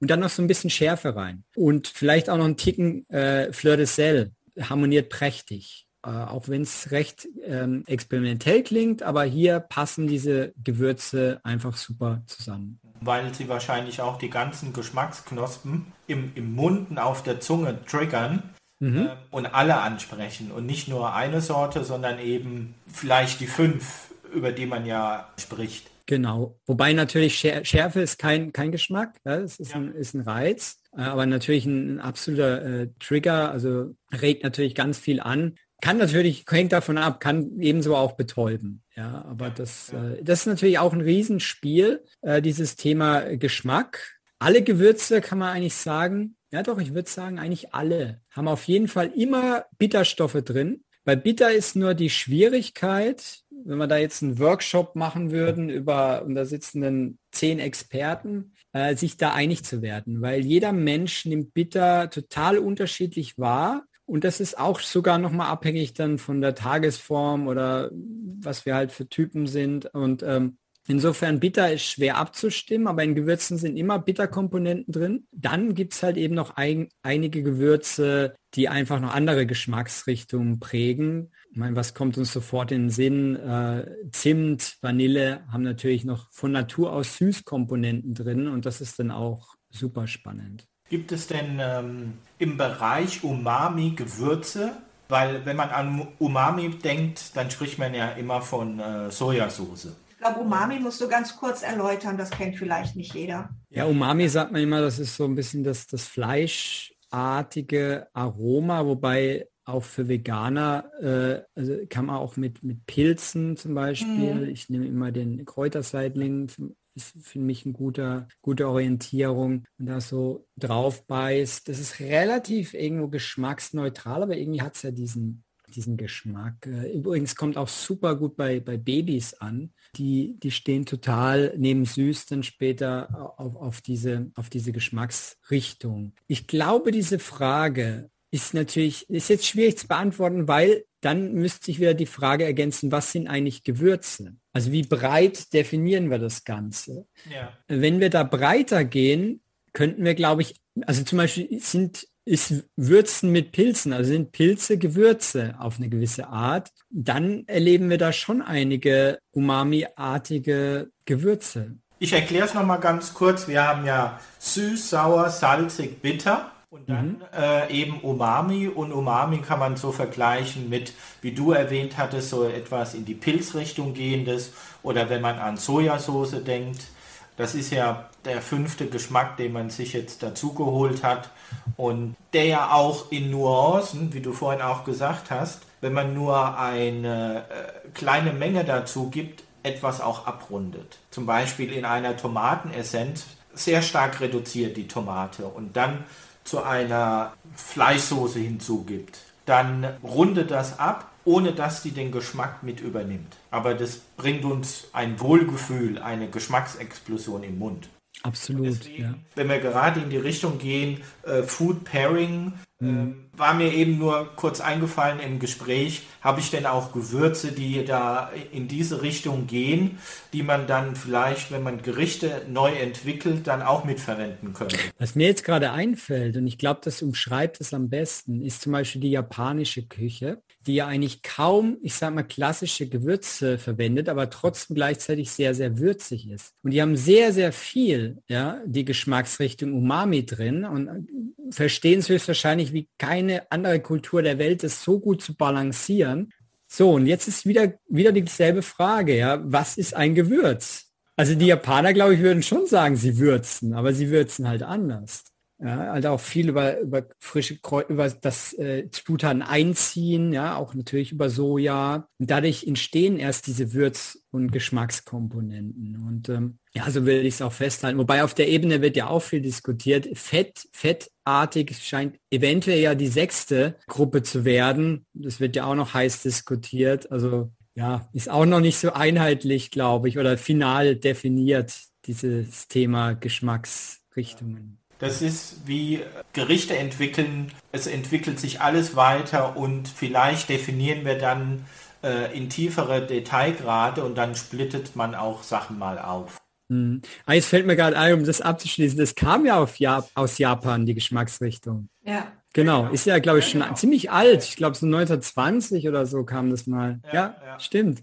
Und 0.00 0.10
dann 0.10 0.20
noch 0.20 0.28
so 0.28 0.42
ein 0.42 0.48
bisschen 0.48 0.70
Schärfe 0.70 1.14
rein. 1.14 1.44
Und 1.54 1.88
vielleicht 1.88 2.28
auch 2.28 2.36
noch 2.36 2.44
einen 2.44 2.56
Ticken 2.56 3.08
äh, 3.08 3.52
Fleur 3.52 3.76
de 3.76 3.86
Sel, 3.86 4.32
harmoniert 4.60 5.08
prächtig. 5.10 5.85
Äh, 6.06 6.10
auch 6.10 6.46
wenn 6.46 6.62
es 6.62 6.92
recht 6.92 7.26
ähm, 7.44 7.82
experimentell 7.88 8.62
klingt, 8.62 9.02
aber 9.02 9.24
hier 9.24 9.58
passen 9.58 10.06
diese 10.06 10.52
Gewürze 10.62 11.40
einfach 11.42 11.76
super 11.76 12.22
zusammen. 12.26 12.78
Weil 13.00 13.34
sie 13.34 13.48
wahrscheinlich 13.48 14.00
auch 14.00 14.16
die 14.16 14.30
ganzen 14.30 14.72
Geschmacksknospen 14.72 15.86
im, 16.06 16.30
im 16.36 16.54
Mund 16.54 16.90
und 16.90 16.98
auf 16.98 17.24
der 17.24 17.40
Zunge 17.40 17.84
triggern 17.86 18.54
mhm. 18.78 19.06
äh, 19.06 19.16
und 19.32 19.46
alle 19.46 19.78
ansprechen. 19.78 20.52
Und 20.52 20.64
nicht 20.64 20.86
nur 20.86 21.12
eine 21.12 21.40
Sorte, 21.40 21.82
sondern 21.82 22.20
eben 22.20 22.76
vielleicht 22.86 23.40
die 23.40 23.48
fünf, 23.48 24.14
über 24.32 24.52
die 24.52 24.66
man 24.66 24.86
ja 24.86 25.28
spricht. 25.36 25.90
Genau. 26.06 26.56
Wobei 26.66 26.92
natürlich 26.92 27.36
Schärfe 27.36 28.00
ist 28.00 28.20
kein, 28.20 28.52
kein 28.52 28.70
Geschmack, 28.70 29.16
ja, 29.24 29.38
es 29.38 29.58
ist, 29.58 29.72
ja. 29.72 29.78
ein, 29.78 29.92
ist 29.92 30.14
ein 30.14 30.20
Reiz, 30.20 30.78
äh, 30.96 31.02
aber 31.02 31.26
natürlich 31.26 31.66
ein, 31.66 31.96
ein 31.96 32.00
absoluter 32.00 32.64
äh, 32.64 32.88
Trigger, 33.00 33.50
also 33.50 33.96
regt 34.12 34.44
natürlich 34.44 34.76
ganz 34.76 34.98
viel 34.98 35.18
an. 35.18 35.56
Kann 35.82 35.98
natürlich, 35.98 36.44
hängt 36.48 36.72
davon 36.72 36.98
ab, 36.98 37.20
kann 37.20 37.60
ebenso 37.60 37.96
auch 37.96 38.12
betäuben. 38.12 38.82
Ja, 38.96 39.24
aber 39.28 39.50
das, 39.50 39.92
Äh, 39.92 40.22
das 40.22 40.40
ist 40.40 40.46
natürlich 40.46 40.78
auch 40.78 40.92
ein 40.92 41.02
Riesenspiel, 41.02 42.02
äh, 42.22 42.40
dieses 42.40 42.76
Thema 42.76 43.36
Geschmack. 43.36 44.18
Alle 44.38 44.62
Gewürze 44.62 45.20
kann 45.20 45.38
man 45.38 45.54
eigentlich 45.54 45.74
sagen, 45.74 46.36
ja 46.50 46.62
doch, 46.62 46.78
ich 46.78 46.94
würde 46.94 47.10
sagen, 47.10 47.38
eigentlich 47.38 47.74
alle 47.74 48.20
haben 48.30 48.48
auf 48.48 48.64
jeden 48.64 48.88
Fall 48.88 49.12
immer 49.14 49.66
Bitterstoffe 49.78 50.42
drin. 50.44 50.82
Bei 51.04 51.14
Bitter 51.14 51.52
ist 51.52 51.76
nur 51.76 51.94
die 51.94 52.10
Schwierigkeit, 52.10 53.40
wenn 53.64 53.78
wir 53.78 53.86
da 53.86 53.96
jetzt 53.96 54.22
einen 54.22 54.38
Workshop 54.38 54.96
machen 54.96 55.30
würden 55.30 55.68
über, 55.70 56.24
und 56.24 56.34
da 56.34 56.44
sitzen 56.44 56.80
dann 56.80 57.18
zehn 57.32 57.58
Experten, 57.58 58.54
äh, 58.72 58.96
sich 58.96 59.16
da 59.16 59.32
einig 59.32 59.64
zu 59.64 59.82
werden, 59.82 60.20
weil 60.20 60.44
jeder 60.44 60.72
Mensch 60.72 61.24
nimmt 61.24 61.54
Bitter 61.54 62.10
total 62.10 62.58
unterschiedlich 62.58 63.38
wahr. 63.38 63.85
Und 64.06 64.24
das 64.24 64.40
ist 64.40 64.58
auch 64.58 64.80
sogar 64.80 65.18
nochmal 65.18 65.48
abhängig 65.48 65.92
dann 65.94 66.18
von 66.18 66.40
der 66.40 66.54
Tagesform 66.54 67.48
oder 67.48 67.90
was 67.92 68.64
wir 68.64 68.74
halt 68.74 68.92
für 68.92 69.08
Typen 69.08 69.46
sind. 69.46 69.86
Und 69.86 70.22
ähm, 70.22 70.58
Insofern 70.88 71.40
bitter 71.40 71.72
ist 71.72 71.84
schwer 71.84 72.16
abzustimmen, 72.16 72.86
aber 72.86 73.02
in 73.02 73.16
Gewürzen 73.16 73.58
sind 73.58 73.76
immer 73.76 73.98
Bitterkomponenten 73.98 74.92
drin. 74.92 75.26
Dann 75.32 75.74
gibt 75.74 75.94
es 75.94 76.02
halt 76.02 76.16
eben 76.16 76.34
noch 76.34 76.56
ein, 76.56 76.88
einige 77.02 77.42
Gewürze, 77.42 78.36
die 78.54 78.68
einfach 78.68 79.00
noch 79.00 79.12
andere 79.12 79.46
Geschmacksrichtungen 79.46 80.60
prägen. 80.60 81.32
Ich 81.50 81.56
meine, 81.56 81.74
was 81.74 81.94
kommt 81.94 82.18
uns 82.18 82.32
sofort 82.32 82.70
in 82.70 82.84
den 82.84 82.90
Sinn? 82.90 83.34
Äh, 83.34 83.96
Zimt, 84.12 84.76
Vanille 84.80 85.44
haben 85.50 85.64
natürlich 85.64 86.04
noch 86.04 86.30
von 86.30 86.52
Natur 86.52 86.92
aus 86.92 87.16
Süßkomponenten 87.16 88.14
drin 88.14 88.46
und 88.46 88.64
das 88.64 88.80
ist 88.80 89.00
dann 89.00 89.10
auch 89.10 89.56
super 89.70 90.06
spannend. 90.06 90.68
Gibt 90.88 91.12
es 91.12 91.26
denn 91.26 91.58
ähm, 91.60 92.14
im 92.38 92.56
Bereich 92.56 93.24
Umami 93.24 93.90
Gewürze? 93.90 94.72
Weil 95.08 95.44
wenn 95.44 95.56
man 95.56 95.70
an 95.70 96.08
Umami 96.18 96.70
denkt, 96.70 97.36
dann 97.36 97.50
spricht 97.50 97.78
man 97.78 97.94
ja 97.94 98.10
immer 98.10 98.42
von 98.42 98.80
äh, 98.80 99.10
Sojasauce. 99.10 99.88
Ich 100.10 100.18
glaube, 100.18 100.40
Umami 100.40 100.80
musst 100.80 101.00
du 101.00 101.08
ganz 101.08 101.36
kurz 101.36 101.62
erläutern, 101.62 102.16
das 102.16 102.30
kennt 102.30 102.56
vielleicht 102.56 102.96
nicht 102.96 103.14
jeder. 103.14 103.50
Ja, 103.70 103.84
Umami 103.84 104.28
sagt 104.28 104.50
man 104.50 104.62
immer, 104.62 104.80
das 104.80 104.98
ist 104.98 105.16
so 105.16 105.24
ein 105.24 105.34
bisschen 105.34 105.62
das, 105.62 105.86
das 105.86 106.08
fleischartige 106.08 108.08
Aroma, 108.12 108.86
wobei 108.86 109.46
auch 109.64 109.84
für 109.84 110.08
Veganer 110.08 110.90
äh, 111.00 111.42
also 111.54 111.76
kann 111.88 112.06
man 112.06 112.16
auch 112.16 112.36
mit, 112.36 112.62
mit 112.62 112.86
Pilzen 112.86 113.56
zum 113.56 113.74
Beispiel, 113.74 114.34
mhm. 114.34 114.48
ich 114.48 114.70
nehme 114.70 114.86
immer 114.86 115.12
den 115.12 115.44
Kräuterseitling, 115.44 116.50
ist 116.96 117.14
für 117.20 117.38
mich 117.38 117.64
eine 117.64 117.74
guter, 117.74 118.28
gute 118.40 118.68
Orientierung 118.68 119.64
und 119.78 119.86
da 119.86 120.00
so 120.00 120.46
drauf 120.56 121.06
beißt. 121.06 121.68
Das 121.68 121.78
ist 121.78 122.00
relativ 122.00 122.74
irgendwo 122.74 123.08
geschmacksneutral, 123.08 124.22
aber 124.22 124.36
irgendwie 124.36 124.62
hat 124.62 124.76
es 124.76 124.82
ja 124.82 124.90
diesen 124.90 125.44
diesen 125.74 125.96
Geschmack. 125.96 126.66
Äh, 126.66 126.92
übrigens 126.92 127.36
kommt 127.36 127.56
auch 127.56 127.68
super 127.68 128.16
gut 128.16 128.36
bei, 128.36 128.60
bei 128.60 128.76
Babys 128.76 129.34
an. 129.34 129.72
Die, 129.96 130.38
die 130.38 130.50
stehen 130.50 130.86
total 130.86 131.54
neben 131.56 131.84
süß 131.84 132.26
dann 132.26 132.42
später 132.42 133.34
auf, 133.38 133.56
auf, 133.56 133.80
diese, 133.80 134.30
auf 134.34 134.48
diese 134.48 134.72
Geschmacksrichtung. 134.72 136.14
Ich 136.26 136.46
glaube, 136.46 136.90
diese 136.92 137.18
Frage 137.18 138.10
ist 138.36 138.54
natürlich, 138.54 139.08
ist 139.08 139.30
jetzt 139.30 139.46
schwierig 139.46 139.78
zu 139.78 139.88
beantworten, 139.88 140.46
weil 140.46 140.84
dann 141.00 141.32
müsste 141.32 141.66
sich 141.66 141.80
wieder 141.80 141.94
die 141.94 142.06
Frage 142.06 142.44
ergänzen, 142.44 142.92
was 142.92 143.12
sind 143.12 143.28
eigentlich 143.28 143.64
Gewürze? 143.64 144.36
Also 144.52 144.72
wie 144.72 144.82
breit 144.82 145.52
definieren 145.52 146.10
wir 146.10 146.18
das 146.18 146.44
Ganze? 146.44 147.06
Ja. 147.32 147.52
Wenn 147.68 148.00
wir 148.00 148.10
da 148.10 148.24
breiter 148.24 148.84
gehen, 148.84 149.40
könnten 149.72 150.04
wir, 150.04 150.14
glaube 150.14 150.42
ich, 150.42 150.60
also 150.86 151.02
zum 151.02 151.18
Beispiel 151.18 151.60
sind 151.60 152.06
ist 152.28 152.64
Würzen 152.74 153.30
mit 153.30 153.52
Pilzen, 153.52 153.92
also 153.92 154.10
sind 154.10 154.32
Pilze 154.32 154.78
Gewürze 154.78 155.54
auf 155.60 155.76
eine 155.76 155.88
gewisse 155.88 156.26
Art, 156.26 156.72
dann 156.90 157.44
erleben 157.46 157.88
wir 157.88 157.98
da 157.98 158.12
schon 158.12 158.42
einige 158.42 159.20
umami-artige 159.30 160.90
Gewürze. 161.04 161.78
Ich 162.00 162.12
erkläre 162.12 162.46
es 162.46 162.54
nochmal 162.54 162.80
ganz 162.80 163.14
kurz. 163.14 163.46
Wir 163.46 163.62
haben 163.62 163.86
ja 163.86 164.18
süß, 164.40 164.90
sauer, 164.90 165.30
salzig, 165.30 166.02
bitter 166.02 166.50
und 166.68 166.88
dann 166.88 167.08
mhm. 167.08 167.22
äh, 167.32 167.72
eben 167.72 168.00
Umami. 168.00 168.68
Und 168.68 168.92
Umami 168.92 169.38
kann 169.38 169.58
man 169.58 169.76
so 169.76 169.92
vergleichen 169.92 170.68
mit, 170.68 170.92
wie 171.22 171.32
du 171.32 171.52
erwähnt 171.52 171.96
hattest, 171.96 172.30
so 172.30 172.44
etwas 172.44 172.94
in 172.94 173.04
die 173.04 173.14
Pilzrichtung 173.14 173.94
gehendes 173.94 174.52
oder 174.82 175.08
wenn 175.08 175.22
man 175.22 175.38
an 175.38 175.56
Sojasauce 175.56 176.44
denkt. 176.44 176.88
Das 177.36 177.54
ist 177.54 177.70
ja 177.70 178.08
der 178.24 178.40
fünfte 178.40 178.86
Geschmack, 178.86 179.36
den 179.36 179.52
man 179.52 179.68
sich 179.68 179.92
jetzt 179.92 180.22
dazugeholt 180.22 181.04
hat 181.04 181.30
und 181.76 182.16
der 182.32 182.46
ja 182.46 182.72
auch 182.72 183.12
in 183.12 183.30
Nuancen, 183.30 184.14
wie 184.14 184.20
du 184.20 184.32
vorhin 184.32 184.62
auch 184.62 184.84
gesagt 184.84 185.30
hast, 185.30 185.60
wenn 185.82 185.92
man 185.92 186.14
nur 186.14 186.58
eine 186.58 187.44
äh, 187.50 187.88
kleine 187.92 188.32
Menge 188.32 188.64
dazu 188.64 189.10
gibt, 189.10 189.44
etwas 189.62 190.00
auch 190.00 190.26
abrundet. 190.26 190.98
Zum 191.10 191.26
Beispiel 191.26 191.72
in 191.72 191.84
einer 191.84 192.16
Tomatenessenz 192.16 193.26
sehr 193.52 193.82
stark 193.82 194.20
reduziert 194.20 194.76
die 194.76 194.88
Tomate 194.88 195.46
und 195.46 195.76
dann 195.76 196.04
zu 196.46 196.62
einer 196.62 197.34
Fleischsoße 197.54 198.38
hinzugibt, 198.38 199.18
dann 199.44 199.84
rundet 200.02 200.50
das 200.50 200.78
ab, 200.78 201.10
ohne 201.24 201.52
dass 201.52 201.82
die 201.82 201.90
den 201.90 202.12
Geschmack 202.12 202.62
mit 202.62 202.80
übernimmt. 202.80 203.36
Aber 203.50 203.74
das 203.74 203.98
bringt 204.16 204.44
uns 204.44 204.88
ein 204.92 205.20
Wohlgefühl, 205.20 205.98
eine 205.98 206.28
Geschmacksexplosion 206.28 207.42
im 207.42 207.58
Mund. 207.58 207.88
Absolut. 208.22 208.66
Deswegen, 208.66 209.02
ja. 209.02 209.14
Wenn 209.34 209.48
wir 209.48 209.58
gerade 209.58 210.00
in 210.00 210.10
die 210.10 210.16
Richtung 210.16 210.58
gehen, 210.58 211.00
äh, 211.22 211.42
Food 211.42 211.84
Pairing, 211.84 212.54
mhm. 212.80 213.28
äh, 213.34 213.38
war 213.38 213.54
mir 213.54 213.72
eben 213.72 213.98
nur 213.98 214.30
kurz 214.36 214.60
eingefallen 214.60 215.20
im 215.20 215.38
Gespräch, 215.38 216.02
habe 216.20 216.40
ich 216.40 216.50
denn 216.50 216.66
auch 216.66 216.92
Gewürze, 216.92 217.52
die 217.52 217.84
da 217.84 218.30
in 218.52 218.66
diese 218.66 219.02
Richtung 219.02 219.46
gehen, 219.46 219.98
die 220.32 220.42
man 220.42 220.66
dann 220.66 220.96
vielleicht, 220.96 221.52
wenn 221.52 221.62
man 221.62 221.82
Gerichte 221.82 222.42
neu 222.48 222.72
entwickelt, 222.72 223.46
dann 223.46 223.62
auch 223.62 223.84
mitverwenden 223.84 224.54
könnte? 224.54 224.76
Was 224.98 225.14
mir 225.14 225.28
jetzt 225.28 225.44
gerade 225.44 225.70
einfällt, 225.70 226.36
und 226.36 226.46
ich 226.46 226.58
glaube, 226.58 226.80
das 226.82 227.02
umschreibt 227.02 227.60
es 227.60 227.72
am 227.74 227.88
besten, 227.90 228.42
ist 228.42 228.62
zum 228.62 228.72
Beispiel 228.72 229.02
die 229.02 229.10
japanische 229.10 229.82
Küche 229.86 230.42
die 230.66 230.74
ja 230.74 230.86
eigentlich 230.86 231.22
kaum, 231.22 231.78
ich 231.82 231.94
sag 231.94 232.14
mal, 232.14 232.22
klassische 232.22 232.88
Gewürze 232.88 233.58
verwendet, 233.58 234.08
aber 234.08 234.30
trotzdem 234.30 234.74
gleichzeitig 234.74 235.30
sehr, 235.30 235.54
sehr 235.54 235.78
würzig 235.78 236.28
ist. 236.28 236.54
Und 236.62 236.72
die 236.72 236.82
haben 236.82 236.96
sehr, 236.96 237.32
sehr 237.32 237.52
viel, 237.52 238.22
ja, 238.28 238.60
die 238.66 238.84
Geschmacksrichtung 238.84 239.72
Umami 239.72 240.26
drin 240.26 240.64
und 240.64 241.08
verstehen 241.50 242.00
es 242.00 242.08
höchstwahrscheinlich 242.08 242.72
wie 242.72 242.88
keine 242.98 243.50
andere 243.50 243.80
Kultur 243.80 244.22
der 244.22 244.38
Welt, 244.38 244.62
das 244.62 244.82
so 244.82 244.98
gut 244.98 245.22
zu 245.22 245.34
balancieren. 245.34 246.32
So, 246.68 246.92
und 246.92 247.06
jetzt 247.06 247.28
ist 247.28 247.46
wieder, 247.46 247.74
wieder 247.88 248.12
dieselbe 248.12 248.62
Frage, 248.62 249.16
ja, 249.16 249.40
was 249.44 249.76
ist 249.78 249.94
ein 249.94 250.14
Gewürz? 250.14 250.86
Also 251.16 251.34
die 251.34 251.46
Japaner, 251.46 251.94
glaube 251.94 252.14
ich, 252.14 252.20
würden 252.20 252.42
schon 252.42 252.66
sagen, 252.66 252.96
sie 252.96 253.18
würzen, 253.18 253.72
aber 253.72 253.94
sie 253.94 254.10
würzen 254.10 254.48
halt 254.48 254.62
anders. 254.62 255.24
Ja, 255.58 255.90
also 255.90 256.10
auch 256.10 256.20
viel 256.20 256.50
über, 256.50 256.78
über 256.80 257.06
frische 257.18 257.58
Kräuter, 257.58 257.88
über 257.88 258.10
das 258.10 258.52
äh, 258.58 258.90
Zutaten 258.90 259.40
einziehen, 259.40 260.34
ja, 260.34 260.56
auch 260.56 260.74
natürlich 260.74 261.12
über 261.12 261.30
Soja. 261.30 262.08
Und 262.18 262.30
dadurch 262.30 262.66
entstehen 262.66 263.18
erst 263.18 263.46
diese 263.46 263.72
Würz- 263.72 264.18
und 264.30 264.52
Geschmackskomponenten. 264.52 265.96
Und 266.06 266.28
ähm, 266.28 266.58
ja, 266.74 266.90
so 266.90 267.06
will 267.06 267.24
ich 267.24 267.34
es 267.34 267.42
auch 267.42 267.54
festhalten. 267.54 267.98
Wobei 267.98 268.22
auf 268.22 268.34
der 268.34 268.48
Ebene 268.48 268.82
wird 268.82 268.96
ja 268.98 269.08
auch 269.08 269.22
viel 269.22 269.40
diskutiert. 269.40 270.06
Fett, 270.12 270.68
fettartig 270.72 271.78
scheint 271.78 272.18
eventuell 272.30 272.80
ja 272.80 272.94
die 272.94 273.08
sechste 273.08 273.76
Gruppe 273.86 274.22
zu 274.22 274.44
werden. 274.44 275.06
Das 275.14 275.40
wird 275.40 275.56
ja 275.56 275.64
auch 275.64 275.74
noch 275.74 275.94
heiß 275.94 276.22
diskutiert. 276.22 277.10
Also 277.10 277.50
ja, 277.74 278.08
ist 278.12 278.28
auch 278.28 278.44
noch 278.44 278.60
nicht 278.60 278.78
so 278.78 278.92
einheitlich, 278.92 279.70
glaube 279.70 280.10
ich, 280.10 280.18
oder 280.18 280.36
final 280.36 280.96
definiert, 280.96 281.78
dieses 282.04 282.68
Thema 282.68 283.14
Geschmacksrichtungen. 283.14 284.80
Das 284.98 285.20
ist 285.20 285.66
wie 285.66 286.02
Gerichte 286.32 286.76
entwickeln, 286.76 287.52
es 287.72 287.86
entwickelt 287.86 288.40
sich 288.40 288.60
alles 288.60 288.96
weiter 288.96 289.56
und 289.56 289.88
vielleicht 289.88 290.48
definieren 290.48 291.04
wir 291.04 291.18
dann 291.18 291.66
äh, 292.02 292.36
in 292.36 292.48
tiefere 292.48 293.06
Detailgrade 293.06 294.04
und 294.04 294.16
dann 294.16 294.34
splittet 294.34 294.96
man 294.96 295.14
auch 295.14 295.42
Sachen 295.42 295.78
mal 295.78 295.98
auf. 295.98 296.38
Hm. 296.70 297.02
Ah, 297.26 297.34
jetzt 297.34 297.48
fällt 297.48 297.66
mir 297.66 297.76
gerade 297.76 297.98
ein, 297.98 298.14
um 298.14 298.24
das 298.24 298.40
abzuschließen, 298.40 298.98
das 298.98 299.14
kam 299.14 299.46
ja 299.46 299.66
Jap 299.76 300.08
aus 300.14 300.38
Japan, 300.38 300.86
die 300.86 300.94
Geschmacksrichtung. 300.94 301.88
Ja. 302.02 302.32
Genau, 302.54 302.88
ist 302.88 303.04
ja, 303.04 303.18
glaube 303.18 303.40
ich, 303.40 303.48
schon 303.50 303.60
genau. 303.60 303.74
ziemlich 303.74 304.10
alt. 304.10 304.42
Ich 304.44 304.56
glaube, 304.56 304.76
so 304.76 304.86
1920 304.86 305.86
oder 305.88 306.06
so 306.06 306.24
kam 306.24 306.48
das 306.48 306.66
mal. 306.66 307.00
Ja, 307.04 307.12
ja, 307.12 307.36
ja. 307.44 307.60
stimmt. 307.60 308.02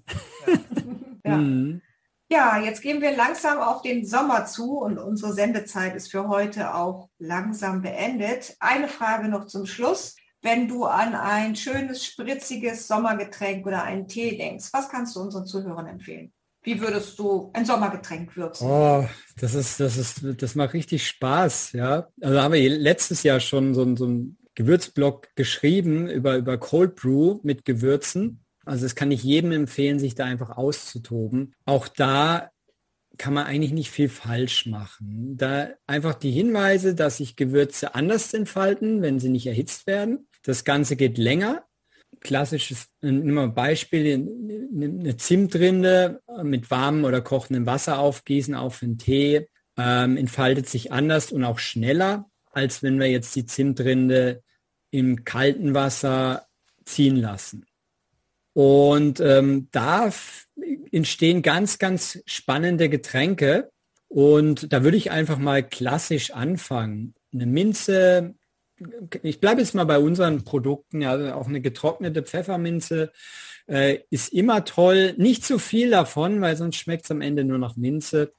Ja. 1.26 1.38
mhm. 1.38 1.82
Ja, 2.34 2.58
jetzt 2.58 2.82
gehen 2.82 3.00
wir 3.00 3.16
langsam 3.16 3.60
auf 3.60 3.84
den 3.84 4.08
Sommer 4.08 4.48
zu 4.48 4.80
und 4.80 4.98
unsere 4.98 5.34
Sendezeit 5.34 5.96
ist 5.96 6.10
für 6.10 6.30
heute 6.30 6.74
auch 6.74 7.10
langsam 7.20 7.84
beendet. 7.84 8.56
Eine 8.60 8.88
Frage 8.88 9.28
noch 9.28 9.46
zum 9.46 9.68
Schluss. 9.68 10.16
Wenn 10.42 10.68
du 10.68 10.86
an 10.86 11.14
ein 11.14 11.56
schönes, 11.56 12.04
spritziges 12.04 12.88
Sommergetränk 12.88 13.68
oder 13.68 13.84
einen 13.84 14.08
Tee 14.08 14.36
denkst, 14.36 14.70
was 14.74 14.90
kannst 14.90 15.16
du 15.16 15.20
unseren 15.20 15.46
Zuhörern 15.46 15.86
empfehlen? 15.86 16.34
Wie 16.64 16.82
würdest 16.82 17.20
du 17.20 17.52
ein 17.54 17.68
Sommergetränk 17.68 18.36
würzen? 18.36 18.68
Oh, 18.68 19.08
das 19.38 19.54
ist, 19.54 19.80
das 19.80 19.98
ist, 19.98 20.24
das 20.42 20.56
macht 20.56 20.74
richtig 20.74 21.08
Spaß, 21.08 21.74
ja. 21.74 22.08
Also 22.20 22.42
haben 22.42 22.56
wir 22.56 22.68
letztes 22.68 23.22
Jahr 23.22 23.42
schon 23.42 23.76
so, 23.76 23.96
so 23.96 24.06
einen 24.06 24.40
Gewürzblock 24.56 25.36
geschrieben 25.36 26.10
über, 26.10 26.38
über 26.38 26.58
Cold 26.58 26.96
Brew 26.96 27.42
mit 27.44 27.64
Gewürzen. 27.64 28.43
Also 28.66 28.86
es 28.86 28.96
kann 28.96 29.12
ich 29.12 29.24
jedem 29.24 29.52
empfehlen, 29.52 30.00
sich 30.00 30.16
da 30.16 30.26
einfach 30.26 30.52
auszutoben. 30.52 31.54
Auch 31.66 31.88
da 31.88 32.52
kann 33.18 33.34
man 33.34 33.46
eigentlich 33.46 33.74
nicht 33.74 33.92
viel 33.92 34.10
falsch 34.10 34.66
machen. 34.66 35.38
Da 35.38 35.70
einfach 35.86 36.16
die 36.16 36.32
Hinweise, 36.32 36.96
dass 36.96 37.18
sich 37.18 37.36
Gewürze 37.36 37.96
anders 37.96 38.34
entfalten, 38.34 39.02
wenn 39.02 39.20
sie 39.20 39.30
nicht 39.30 39.46
erhitzt 39.46 39.86
werden. 39.86 40.28
Das 40.44 40.64
Ganze 40.64 40.96
geht 40.96 41.18
länger. 41.18 41.64
Klassisches, 42.22 42.88
nimm 43.02 43.34
mal 43.34 43.46
ein 43.46 43.54
Beispiel, 43.54 44.14
eine 44.74 45.18
Zimtrinde 45.18 46.22
mit 46.42 46.72
warmem 46.72 47.04
oder 47.04 47.22
kochendem 47.22 47.66
Wasser 47.66 48.00
aufgießen 48.00 48.56
auf 48.56 48.80
den 48.80 48.98
Tee, 48.98 49.48
ähm, 49.78 50.18
entfaltet 50.18 50.70
sich 50.70 50.92
anders 50.92 51.32
und 51.32 51.44
auch 51.44 51.60
schneller, 51.60 52.30
als 52.52 52.82
wenn 52.82 53.00
wir 53.00 53.08
jetzt 53.08 53.36
die 53.36 53.46
Zimtrinde 53.46 54.42
im 54.92 55.24
kalten 55.24 55.74
Wasser 55.74 56.48
ziehen 56.86 57.18
lassen. 57.18 57.66
Und 58.54 59.20
ähm, 59.20 59.68
da 59.72 60.12
entstehen 60.92 61.42
ganz, 61.42 61.80
ganz 61.80 62.20
spannende 62.26 62.90
Getränke. 62.90 63.72
Und 64.08 64.72
da 64.72 64.84
würde 64.84 64.98
ich 64.98 65.12
einfach 65.12 65.40
mal 65.40 65.64
klassisch 65.64 66.32
anfangen. 66.32 67.16
Eine 67.34 67.48
Minze, 67.48 68.36
ich 69.24 69.40
bleibe 69.40 69.62
jetzt 69.62 69.74
mal 69.74 69.86
bei 69.86 69.98
unseren 69.98 70.44
Produkten, 70.44 71.02
ja, 71.02 71.34
auch 71.34 71.48
eine 71.48 71.62
getrocknete 71.62 72.22
Pfefferminze 72.22 73.12
äh, 73.68 74.00
ist 74.10 74.34
immer 74.34 74.66
toll. 74.66 75.14
Nicht 75.18 75.46
zu 75.46 75.60
viel 75.60 75.90
davon, 75.90 76.42
weil 76.42 76.56
sonst 76.58 76.78
schmeckt 76.78 77.06
es 77.06 77.12
am 77.12 77.22
Ende 77.22 77.44
nur 77.44 77.58
nach 77.58 77.76
Minze. 77.76 78.34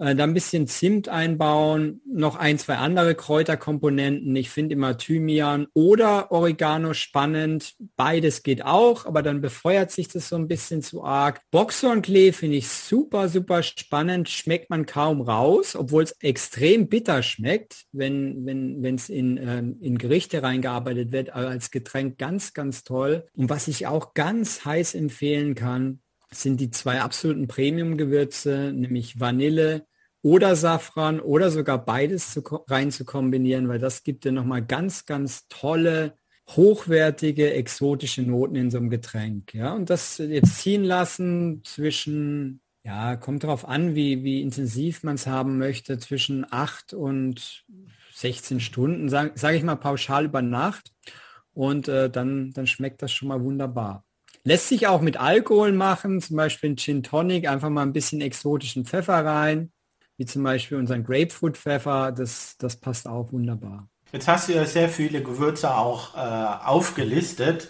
Äh, 0.00 0.16
dann 0.16 0.30
ein 0.30 0.34
bisschen 0.34 0.66
Zimt 0.66 1.10
einbauen, 1.10 2.00
noch 2.06 2.36
ein, 2.36 2.58
zwei 2.58 2.76
andere 2.76 3.14
Kräuterkomponenten. 3.14 4.34
Ich 4.34 4.48
finde 4.48 4.72
immer 4.72 4.96
Thymian 4.96 5.66
oder 5.74 6.32
Oregano 6.32 6.94
spannend. 6.94 7.74
Beides 7.96 8.42
geht 8.42 8.64
auch, 8.64 9.04
aber 9.04 9.22
dann 9.22 9.42
befeuert 9.42 9.90
sich 9.90 10.08
das 10.08 10.30
so 10.30 10.36
ein 10.36 10.48
bisschen 10.48 10.80
zu 10.80 11.04
arg. 11.04 11.42
Boxhornklee 11.50 12.32
finde 12.32 12.56
ich 12.56 12.68
super, 12.68 13.28
super 13.28 13.62
spannend. 13.62 14.30
Schmeckt 14.30 14.70
man 14.70 14.86
kaum 14.86 15.20
raus, 15.20 15.76
obwohl 15.76 16.04
es 16.04 16.12
extrem 16.20 16.88
bitter 16.88 17.22
schmeckt, 17.22 17.84
wenn 17.92 18.46
wenn 18.46 18.82
wenn, 18.82 18.94
es 18.94 19.10
in, 19.10 19.36
ähm, 19.36 19.76
in 19.82 19.98
Gerichte 19.98 20.42
reingearbeitet 20.42 21.12
wird. 21.12 21.34
Aber 21.34 21.48
als 21.48 21.70
Getränk 21.70 22.16
ganz, 22.16 22.54
ganz 22.54 22.84
toll. 22.84 23.26
Und 23.34 23.50
was 23.50 23.68
ich 23.68 23.86
auch 23.86 24.14
ganz 24.14 24.64
heiß 24.64 24.94
empfehlen 24.94 25.54
kann, 25.54 26.00
sind 26.32 26.60
die 26.60 26.70
zwei 26.70 27.00
absoluten 27.02 27.48
Premium-Gewürze, 27.48 28.72
nämlich 28.72 29.18
Vanille 29.18 29.84
oder 30.22 30.56
Safran 30.56 31.20
oder 31.20 31.50
sogar 31.50 31.84
beides 31.84 32.32
zu, 32.32 32.42
rein 32.68 32.90
zu 32.90 33.04
kombinieren, 33.04 33.68
weil 33.68 33.78
das 33.78 34.02
gibt 34.02 34.24
dir 34.24 34.32
nochmal 34.32 34.64
ganz, 34.64 35.06
ganz 35.06 35.48
tolle, 35.48 36.14
hochwertige, 36.48 37.52
exotische 37.54 38.22
Noten 38.22 38.56
in 38.56 38.70
so 38.70 38.78
einem 38.78 38.90
Getränk. 38.90 39.54
Ja, 39.54 39.72
und 39.72 39.88
das 39.88 40.18
jetzt 40.18 40.58
ziehen 40.58 40.84
lassen 40.84 41.62
zwischen, 41.64 42.60
ja, 42.82 43.16
kommt 43.16 43.44
darauf 43.44 43.66
an, 43.66 43.94
wie, 43.94 44.24
wie 44.24 44.42
intensiv 44.42 45.02
man 45.02 45.14
es 45.14 45.26
haben 45.26 45.58
möchte, 45.58 45.98
zwischen 45.98 46.46
8 46.50 46.92
und 46.92 47.64
16 48.14 48.60
Stunden, 48.60 49.08
sage 49.08 49.32
sag 49.34 49.54
ich 49.54 49.62
mal 49.62 49.76
pauschal 49.76 50.26
über 50.26 50.42
Nacht. 50.42 50.92
Und 51.52 51.88
äh, 51.88 52.10
dann, 52.10 52.52
dann 52.52 52.66
schmeckt 52.66 53.02
das 53.02 53.12
schon 53.12 53.28
mal 53.28 53.42
wunderbar. 53.42 54.04
Lässt 54.44 54.68
sich 54.68 54.86
auch 54.86 55.00
mit 55.00 55.18
Alkohol 55.18 55.72
machen, 55.72 56.20
zum 56.20 56.36
Beispiel 56.36 56.70
ein 56.70 56.76
Gin 56.76 57.02
Tonic, 57.02 57.48
einfach 57.48 57.68
mal 57.68 57.82
ein 57.82 57.92
bisschen 57.92 58.20
exotischen 58.20 58.86
Pfeffer 58.86 59.24
rein, 59.24 59.72
wie 60.20 60.26
zum 60.26 60.42
Beispiel 60.42 60.76
unseren 60.76 61.02
Grapefruit-Pfeffer, 61.02 62.12
das, 62.12 62.58
das 62.58 62.76
passt 62.76 63.08
auch 63.08 63.32
wunderbar. 63.32 63.88
Jetzt 64.12 64.28
hast 64.28 64.50
du 64.50 64.52
ja 64.52 64.66
sehr 64.66 64.90
viele 64.90 65.22
Gewürze 65.22 65.74
auch 65.74 66.14
äh, 66.14 66.18
aufgelistet 66.18 67.68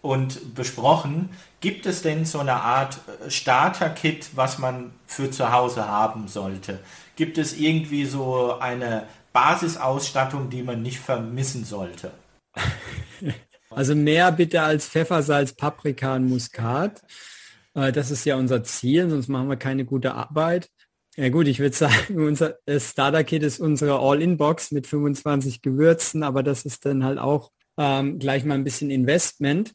und 0.00 0.54
besprochen. 0.54 1.30
Gibt 1.60 1.86
es 1.86 2.02
denn 2.02 2.24
so 2.24 2.38
eine 2.38 2.54
Art 2.54 3.00
äh, 3.26 3.28
Starter-Kit, 3.28 4.30
was 4.36 4.58
man 4.58 4.92
für 5.06 5.32
zu 5.32 5.50
Hause 5.50 5.88
haben 5.88 6.28
sollte? 6.28 6.78
Gibt 7.16 7.36
es 7.36 7.58
irgendwie 7.58 8.04
so 8.04 8.56
eine 8.60 9.08
Basisausstattung, 9.32 10.50
die 10.50 10.62
man 10.62 10.82
nicht 10.82 11.00
vermissen 11.00 11.64
sollte? 11.64 12.12
Also 13.70 13.94
mehr 13.94 14.32
bitte 14.32 14.62
als 14.62 14.88
Pfeffer, 14.88 15.22
Salz, 15.22 15.52
Paprika 15.52 16.16
und 16.16 16.26
Muskat. 16.26 17.02
Äh, 17.74 17.92
das 17.92 18.10
ist 18.10 18.24
ja 18.24 18.36
unser 18.36 18.64
Ziel, 18.64 19.10
sonst 19.10 19.28
machen 19.28 19.50
wir 19.50 19.58
keine 19.58 19.84
gute 19.84 20.14
Arbeit. 20.14 20.70
Ja 21.18 21.30
gut, 21.30 21.48
ich 21.48 21.58
würde 21.58 21.74
sagen, 21.74 22.16
unser 22.28 22.58
Starter-Kit 22.68 23.42
ist 23.42 23.58
unsere 23.58 23.98
All-In-Box 23.98 24.70
mit 24.70 24.86
25 24.86 25.62
Gewürzen, 25.62 26.22
aber 26.22 26.44
das 26.44 26.64
ist 26.64 26.84
dann 26.86 27.02
halt 27.02 27.18
auch 27.18 27.50
ähm, 27.76 28.20
gleich 28.20 28.44
mal 28.44 28.54
ein 28.54 28.62
bisschen 28.62 28.88
Investment. 28.88 29.74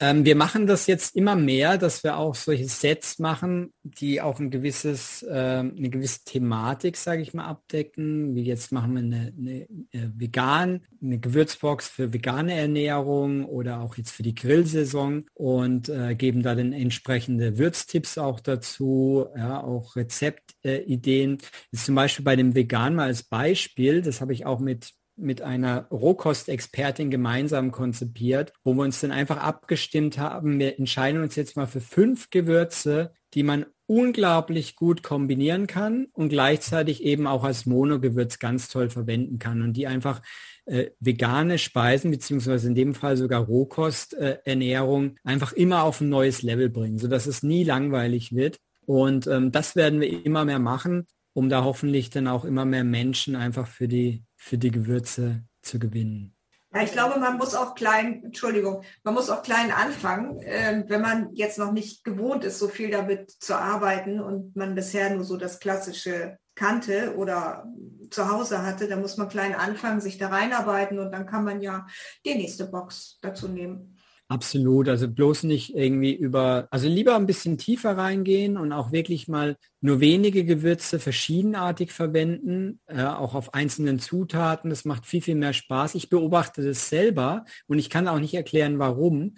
Ähm, 0.00 0.24
wir 0.24 0.36
machen 0.36 0.68
das 0.68 0.86
jetzt 0.86 1.16
immer 1.16 1.34
mehr, 1.34 1.76
dass 1.76 2.04
wir 2.04 2.18
auch 2.18 2.36
solche 2.36 2.68
Sets 2.68 3.18
machen, 3.18 3.72
die 3.82 4.20
auch 4.20 4.38
ein 4.38 4.50
gewisses, 4.50 5.24
äh, 5.24 5.32
eine 5.32 5.90
gewisse 5.90 6.22
Thematik, 6.24 6.96
sage 6.96 7.22
ich 7.22 7.34
mal, 7.34 7.46
abdecken. 7.46 8.36
Wie 8.36 8.44
jetzt 8.44 8.70
machen 8.70 8.92
wir 8.94 9.00
eine, 9.00 9.32
eine, 9.36 9.60
äh, 9.90 10.10
vegan, 10.14 10.86
eine 11.02 11.18
Gewürzbox 11.18 11.88
für 11.88 12.12
vegane 12.12 12.54
Ernährung 12.54 13.44
oder 13.44 13.80
auch 13.80 13.96
jetzt 13.96 14.12
für 14.12 14.22
die 14.22 14.36
Grillsaison 14.36 15.24
und 15.34 15.88
äh, 15.88 16.14
geben 16.14 16.42
da 16.42 16.54
dann 16.54 16.72
entsprechende 16.72 17.58
Würztipps 17.58 18.18
auch 18.18 18.38
dazu, 18.38 19.26
ja, 19.36 19.60
auch 19.62 19.96
Rezeptideen. 19.96 21.38
Äh, 21.72 21.76
zum 21.76 21.96
Beispiel 21.96 22.24
bei 22.24 22.36
dem 22.36 22.54
Vegan 22.54 22.94
mal 22.94 23.06
als 23.06 23.24
Beispiel, 23.24 24.02
das 24.02 24.20
habe 24.20 24.32
ich 24.32 24.46
auch 24.46 24.60
mit 24.60 24.92
mit 25.18 25.42
einer 25.42 25.86
Rohkostexpertin 25.90 27.10
gemeinsam 27.10 27.72
konzipiert, 27.72 28.52
wo 28.64 28.74
wir 28.74 28.82
uns 28.82 29.00
dann 29.00 29.12
einfach 29.12 29.38
abgestimmt 29.38 30.18
haben, 30.18 30.58
wir 30.58 30.78
entscheiden 30.78 31.22
uns 31.22 31.36
jetzt 31.36 31.56
mal 31.56 31.66
für 31.66 31.80
fünf 31.80 32.30
Gewürze, 32.30 33.12
die 33.34 33.42
man 33.42 33.66
unglaublich 33.86 34.76
gut 34.76 35.02
kombinieren 35.02 35.66
kann 35.66 36.08
und 36.12 36.28
gleichzeitig 36.28 37.02
eben 37.02 37.26
auch 37.26 37.42
als 37.42 37.64
Monogewürz 37.64 38.38
ganz 38.38 38.68
toll 38.68 38.90
verwenden 38.90 39.38
kann 39.38 39.62
und 39.62 39.72
die 39.74 39.86
einfach 39.86 40.20
äh, 40.66 40.90
vegane 41.00 41.58
Speisen 41.58 42.10
beziehungsweise 42.10 42.68
in 42.68 42.74
dem 42.74 42.94
Fall 42.94 43.16
sogar 43.16 43.42
Rohkosternährung 43.44 45.16
äh, 45.16 45.18
einfach 45.24 45.54
immer 45.54 45.84
auf 45.84 46.02
ein 46.02 46.10
neues 46.10 46.42
Level 46.42 46.68
bringen, 46.68 46.98
sodass 46.98 47.26
es 47.26 47.42
nie 47.42 47.64
langweilig 47.64 48.34
wird. 48.34 48.58
Und 48.84 49.26
ähm, 49.26 49.52
das 49.52 49.74
werden 49.74 50.02
wir 50.02 50.24
immer 50.24 50.44
mehr 50.44 50.58
machen, 50.58 51.06
um 51.32 51.48
da 51.48 51.64
hoffentlich 51.64 52.10
dann 52.10 52.28
auch 52.28 52.44
immer 52.44 52.66
mehr 52.66 52.84
Menschen 52.84 53.36
einfach 53.36 53.66
für 53.66 53.88
die 53.88 54.22
für 54.48 54.58
die 54.58 54.70
Gewürze 54.70 55.42
zu 55.62 55.78
gewinnen? 55.78 56.34
Ja, 56.74 56.82
ich 56.82 56.92
glaube, 56.92 57.18
man 57.18 57.38
muss 57.38 57.54
auch 57.54 57.74
klein, 57.74 58.22
Entschuldigung, 58.24 58.82
man 59.02 59.14
muss 59.14 59.30
auch 59.30 59.42
klein 59.42 59.70
anfangen, 59.70 60.38
äh, 60.40 60.84
wenn 60.86 61.00
man 61.00 61.34
jetzt 61.34 61.58
noch 61.58 61.72
nicht 61.72 62.04
gewohnt 62.04 62.44
ist, 62.44 62.58
so 62.58 62.68
viel 62.68 62.90
damit 62.90 63.30
zu 63.30 63.54
arbeiten 63.54 64.20
und 64.20 64.54
man 64.54 64.74
bisher 64.74 65.10
nur 65.10 65.24
so 65.24 65.36
das 65.36 65.60
klassische 65.60 66.38
kannte 66.54 67.14
oder 67.16 67.66
zu 68.10 68.30
Hause 68.30 68.62
hatte, 68.66 68.88
dann 68.88 69.00
muss 69.00 69.16
man 69.16 69.28
klein 69.28 69.54
anfangen, 69.54 70.00
sich 70.00 70.18
da 70.18 70.28
reinarbeiten 70.28 70.98
und 70.98 71.12
dann 71.12 71.26
kann 71.26 71.44
man 71.44 71.60
ja 71.60 71.86
die 72.26 72.34
nächste 72.34 72.66
Box 72.66 73.18
dazu 73.22 73.48
nehmen. 73.48 73.97
Absolut, 74.30 74.88
also 74.90 75.08
bloß 75.08 75.44
nicht 75.44 75.74
irgendwie 75.74 76.14
über, 76.14 76.68
also 76.70 76.86
lieber 76.86 77.16
ein 77.16 77.24
bisschen 77.24 77.56
tiefer 77.56 77.96
reingehen 77.96 78.58
und 78.58 78.72
auch 78.72 78.92
wirklich 78.92 79.26
mal 79.26 79.56
nur 79.80 80.00
wenige 80.00 80.44
Gewürze 80.44 80.98
verschiedenartig 81.00 81.92
verwenden, 81.92 82.78
äh, 82.88 83.04
auch 83.04 83.34
auf 83.34 83.54
einzelnen 83.54 83.98
Zutaten. 84.00 84.68
Das 84.68 84.84
macht 84.84 85.06
viel, 85.06 85.22
viel 85.22 85.34
mehr 85.34 85.54
Spaß. 85.54 85.94
Ich 85.94 86.10
beobachte 86.10 86.62
das 86.62 86.90
selber 86.90 87.46
und 87.68 87.78
ich 87.78 87.88
kann 87.88 88.06
auch 88.06 88.18
nicht 88.18 88.34
erklären, 88.34 88.78
warum, 88.78 89.36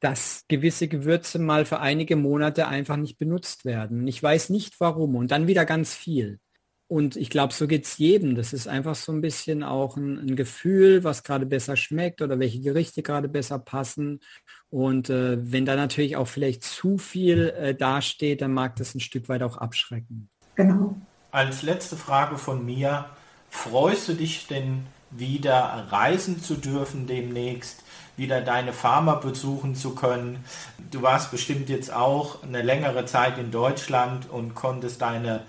dass 0.00 0.44
gewisse 0.48 0.88
Gewürze 0.88 1.38
mal 1.38 1.64
für 1.64 1.80
einige 1.80 2.16
Monate 2.16 2.66
einfach 2.66 2.96
nicht 2.96 3.18
benutzt 3.18 3.64
werden. 3.64 4.06
Ich 4.08 4.22
weiß 4.22 4.50
nicht 4.50 4.80
warum 4.80 5.14
und 5.16 5.30
dann 5.30 5.46
wieder 5.46 5.64
ganz 5.64 5.94
viel. 5.94 6.40
Und 6.86 7.16
ich 7.16 7.30
glaube, 7.30 7.52
so 7.54 7.66
geht 7.66 7.86
es 7.86 7.98
jedem. 7.98 8.34
Das 8.34 8.52
ist 8.52 8.68
einfach 8.68 8.94
so 8.94 9.10
ein 9.12 9.20
bisschen 9.20 9.62
auch 9.62 9.96
ein, 9.96 10.18
ein 10.18 10.36
Gefühl, 10.36 11.02
was 11.02 11.22
gerade 11.22 11.46
besser 11.46 11.76
schmeckt 11.76 12.20
oder 12.20 12.38
welche 12.38 12.60
Gerichte 12.60 13.02
gerade 13.02 13.28
besser 13.28 13.58
passen. 13.58 14.20
Und 14.68 15.08
äh, 15.08 15.38
wenn 15.40 15.64
da 15.64 15.76
natürlich 15.76 16.16
auch 16.16 16.28
vielleicht 16.28 16.62
zu 16.62 16.98
viel 16.98 17.54
äh, 17.58 17.74
dasteht, 17.74 18.42
dann 18.42 18.52
mag 18.52 18.76
das 18.76 18.94
ein 18.94 19.00
Stück 19.00 19.28
weit 19.28 19.42
auch 19.42 19.56
abschrecken. 19.56 20.28
Genau. 20.56 20.96
Als 21.30 21.62
letzte 21.62 21.96
Frage 21.96 22.36
von 22.36 22.64
mir, 22.64 23.06
freust 23.48 24.08
du 24.08 24.12
dich 24.12 24.46
denn 24.46 24.86
wieder 25.10 25.86
reisen 25.90 26.40
zu 26.40 26.54
dürfen 26.54 27.06
demnächst? 27.06 27.82
wieder 28.16 28.40
deine 28.40 28.72
Farmer 28.72 29.16
besuchen 29.16 29.74
zu 29.74 29.94
können. 29.94 30.44
Du 30.90 31.02
warst 31.02 31.30
bestimmt 31.30 31.68
jetzt 31.68 31.92
auch 31.92 32.42
eine 32.42 32.62
längere 32.62 33.06
Zeit 33.06 33.38
in 33.38 33.50
Deutschland 33.50 34.30
und 34.30 34.54
konntest 34.54 35.02
deine 35.02 35.42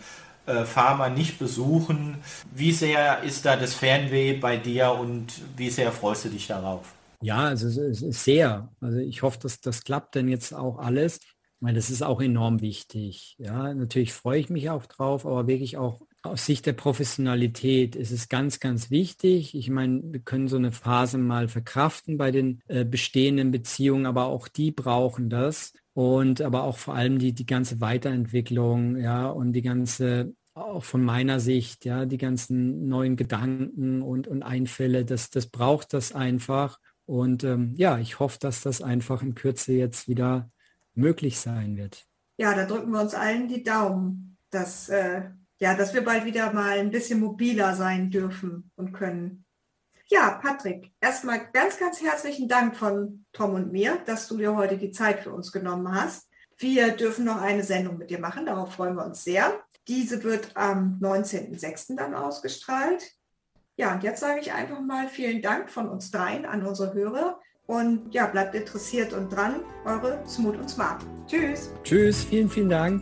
Farmer 0.65 1.09
nicht 1.09 1.39
besuchen. 1.39 2.17
Wie 2.53 2.71
sehr 2.71 3.23
ist 3.23 3.45
da 3.45 3.55
das 3.55 3.73
Fernweh 3.73 4.33
bei 4.33 4.57
dir 4.57 4.91
und 4.91 5.27
wie 5.57 5.69
sehr 5.69 5.91
freust 5.91 6.25
du 6.25 6.29
dich 6.29 6.47
darauf? 6.47 6.93
Ja, 7.21 7.45
also 7.45 7.69
sehr. 7.69 8.69
Also 8.81 8.97
ich 8.99 9.23
hoffe, 9.23 9.39
dass 9.39 9.59
das 9.59 9.83
klappt 9.83 10.15
denn 10.15 10.27
jetzt 10.27 10.53
auch 10.53 10.77
alles, 10.77 11.19
weil 11.59 11.73
das 11.73 11.89
ist 11.89 12.03
auch 12.03 12.21
enorm 12.21 12.61
wichtig. 12.61 13.35
Ja, 13.39 13.73
natürlich 13.73 14.13
freue 14.13 14.39
ich 14.39 14.49
mich 14.49 14.69
auch 14.69 14.85
drauf, 14.85 15.25
aber 15.25 15.47
wirklich 15.47 15.77
auch 15.77 16.01
aus 16.25 16.45
Sicht 16.45 16.65
der 16.65 16.73
Professionalität 16.73 17.95
ist 17.95 18.11
es 18.11 18.29
ganz, 18.29 18.59
ganz 18.59 18.91
wichtig. 18.91 19.55
Ich 19.55 19.69
meine, 19.69 20.01
wir 20.03 20.19
können 20.19 20.47
so 20.47 20.57
eine 20.57 20.71
Phase 20.71 21.17
mal 21.17 21.47
verkraften 21.47 22.17
bei 22.17 22.31
den 22.31 22.61
äh, 22.67 22.85
bestehenden 22.85 23.51
Beziehungen, 23.51 24.05
aber 24.05 24.25
auch 24.25 24.47
die 24.47 24.71
brauchen 24.71 25.29
das 25.29 25.73
und 25.93 26.41
aber 26.41 26.63
auch 26.63 26.77
vor 26.77 26.95
allem 26.95 27.19
die, 27.19 27.33
die 27.33 27.45
ganze 27.45 27.79
Weiterentwicklung, 27.79 28.97
ja, 28.97 29.27
und 29.27 29.53
die 29.53 29.61
ganze, 29.61 30.33
auch 30.53 30.83
von 30.83 31.03
meiner 31.03 31.39
Sicht, 31.39 31.85
ja, 31.85 32.05
die 32.05 32.17
ganzen 32.17 32.87
neuen 32.87 33.15
Gedanken 33.15 34.01
und, 34.01 34.27
und 34.27 34.43
Einfälle, 34.43 35.05
das, 35.05 35.29
das 35.29 35.47
braucht 35.47 35.93
das 35.93 36.11
einfach. 36.11 36.79
Und 37.05 37.43
ähm, 37.43 37.73
ja, 37.77 37.97
ich 37.99 38.19
hoffe, 38.19 38.39
dass 38.39 38.61
das 38.61 38.81
einfach 38.81 39.21
in 39.21 39.35
Kürze 39.35 39.73
jetzt 39.73 40.07
wieder 40.07 40.49
möglich 40.95 41.39
sein 41.39 41.77
wird. 41.77 42.05
Ja, 42.37 42.53
da 42.53 42.65
drücken 42.65 42.91
wir 42.91 43.01
uns 43.01 43.13
allen 43.13 43.47
die 43.47 43.63
Daumen, 43.63 44.37
dass, 44.49 44.89
äh, 44.89 45.29
ja, 45.59 45.75
dass 45.75 45.93
wir 45.93 46.03
bald 46.03 46.25
wieder 46.25 46.51
mal 46.53 46.77
ein 46.77 46.91
bisschen 46.91 47.19
mobiler 47.19 47.75
sein 47.75 48.09
dürfen 48.11 48.71
und 48.75 48.93
können. 48.93 49.45
Ja, 50.07 50.39
Patrick, 50.41 50.91
erstmal 51.01 51.49
ganz, 51.51 51.79
ganz 51.79 52.01
herzlichen 52.01 52.47
Dank 52.47 52.75
von 52.75 53.25
Tom 53.33 53.55
und 53.55 53.71
mir, 53.71 53.97
dass 54.05 54.27
du 54.27 54.37
dir 54.37 54.55
heute 54.55 54.77
die 54.77 54.91
Zeit 54.91 55.21
für 55.21 55.33
uns 55.33 55.51
genommen 55.51 55.93
hast. 55.93 56.29
Wir 56.57 56.91
dürfen 56.91 57.25
noch 57.25 57.41
eine 57.41 57.63
Sendung 57.63 57.97
mit 57.97 58.09
dir 58.09 58.19
machen, 58.19 58.45
darauf 58.45 58.73
freuen 58.73 58.95
wir 58.95 59.05
uns 59.05 59.23
sehr. 59.23 59.59
Diese 59.87 60.23
wird 60.23 60.51
am 60.55 60.99
19.06. 61.01 61.95
dann 61.95 62.13
ausgestrahlt. 62.13 63.03
Ja, 63.77 63.93
und 63.93 64.03
jetzt 64.03 64.21
sage 64.21 64.39
ich 64.39 64.53
einfach 64.53 64.79
mal 64.79 65.09
vielen 65.09 65.41
Dank 65.41 65.69
von 65.69 65.89
uns 65.89 66.11
dreien 66.11 66.45
an 66.45 66.65
unsere 66.65 66.93
Hörer 66.93 67.39
und 67.67 68.13
ja, 68.13 68.27
bleibt 68.27 68.55
interessiert 68.55 69.11
und 69.13 69.29
dran. 69.29 69.61
Eure 69.85 70.23
Smooth 70.27 70.57
und 70.57 70.69
Smart. 70.69 71.03
Tschüss. 71.27 71.71
Tschüss, 71.83 72.23
vielen, 72.23 72.49
vielen 72.49 72.69
Dank. 72.69 73.01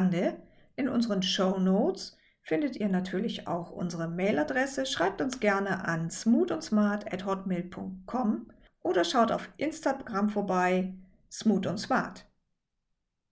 Rande. 0.00 0.40
In 0.76 0.88
unseren 0.88 1.22
Show 1.22 1.58
Notes 1.58 2.16
findet 2.42 2.74
ihr 2.76 2.88
natürlich 2.88 3.46
auch 3.46 3.70
unsere 3.70 4.08
Mailadresse. 4.08 4.86
Schreibt 4.86 5.20
uns 5.20 5.40
gerne 5.40 5.86
an 5.86 6.10
smoothandsmart 6.10 7.12
at 7.12 7.26
hotmail.com 7.26 8.50
oder 8.80 9.04
schaut 9.04 9.30
auf 9.30 9.50
Instagram 9.58 10.30
vorbei, 10.30 10.94
smooth 11.30 11.66
und 11.66 11.78
smart. 11.78 12.24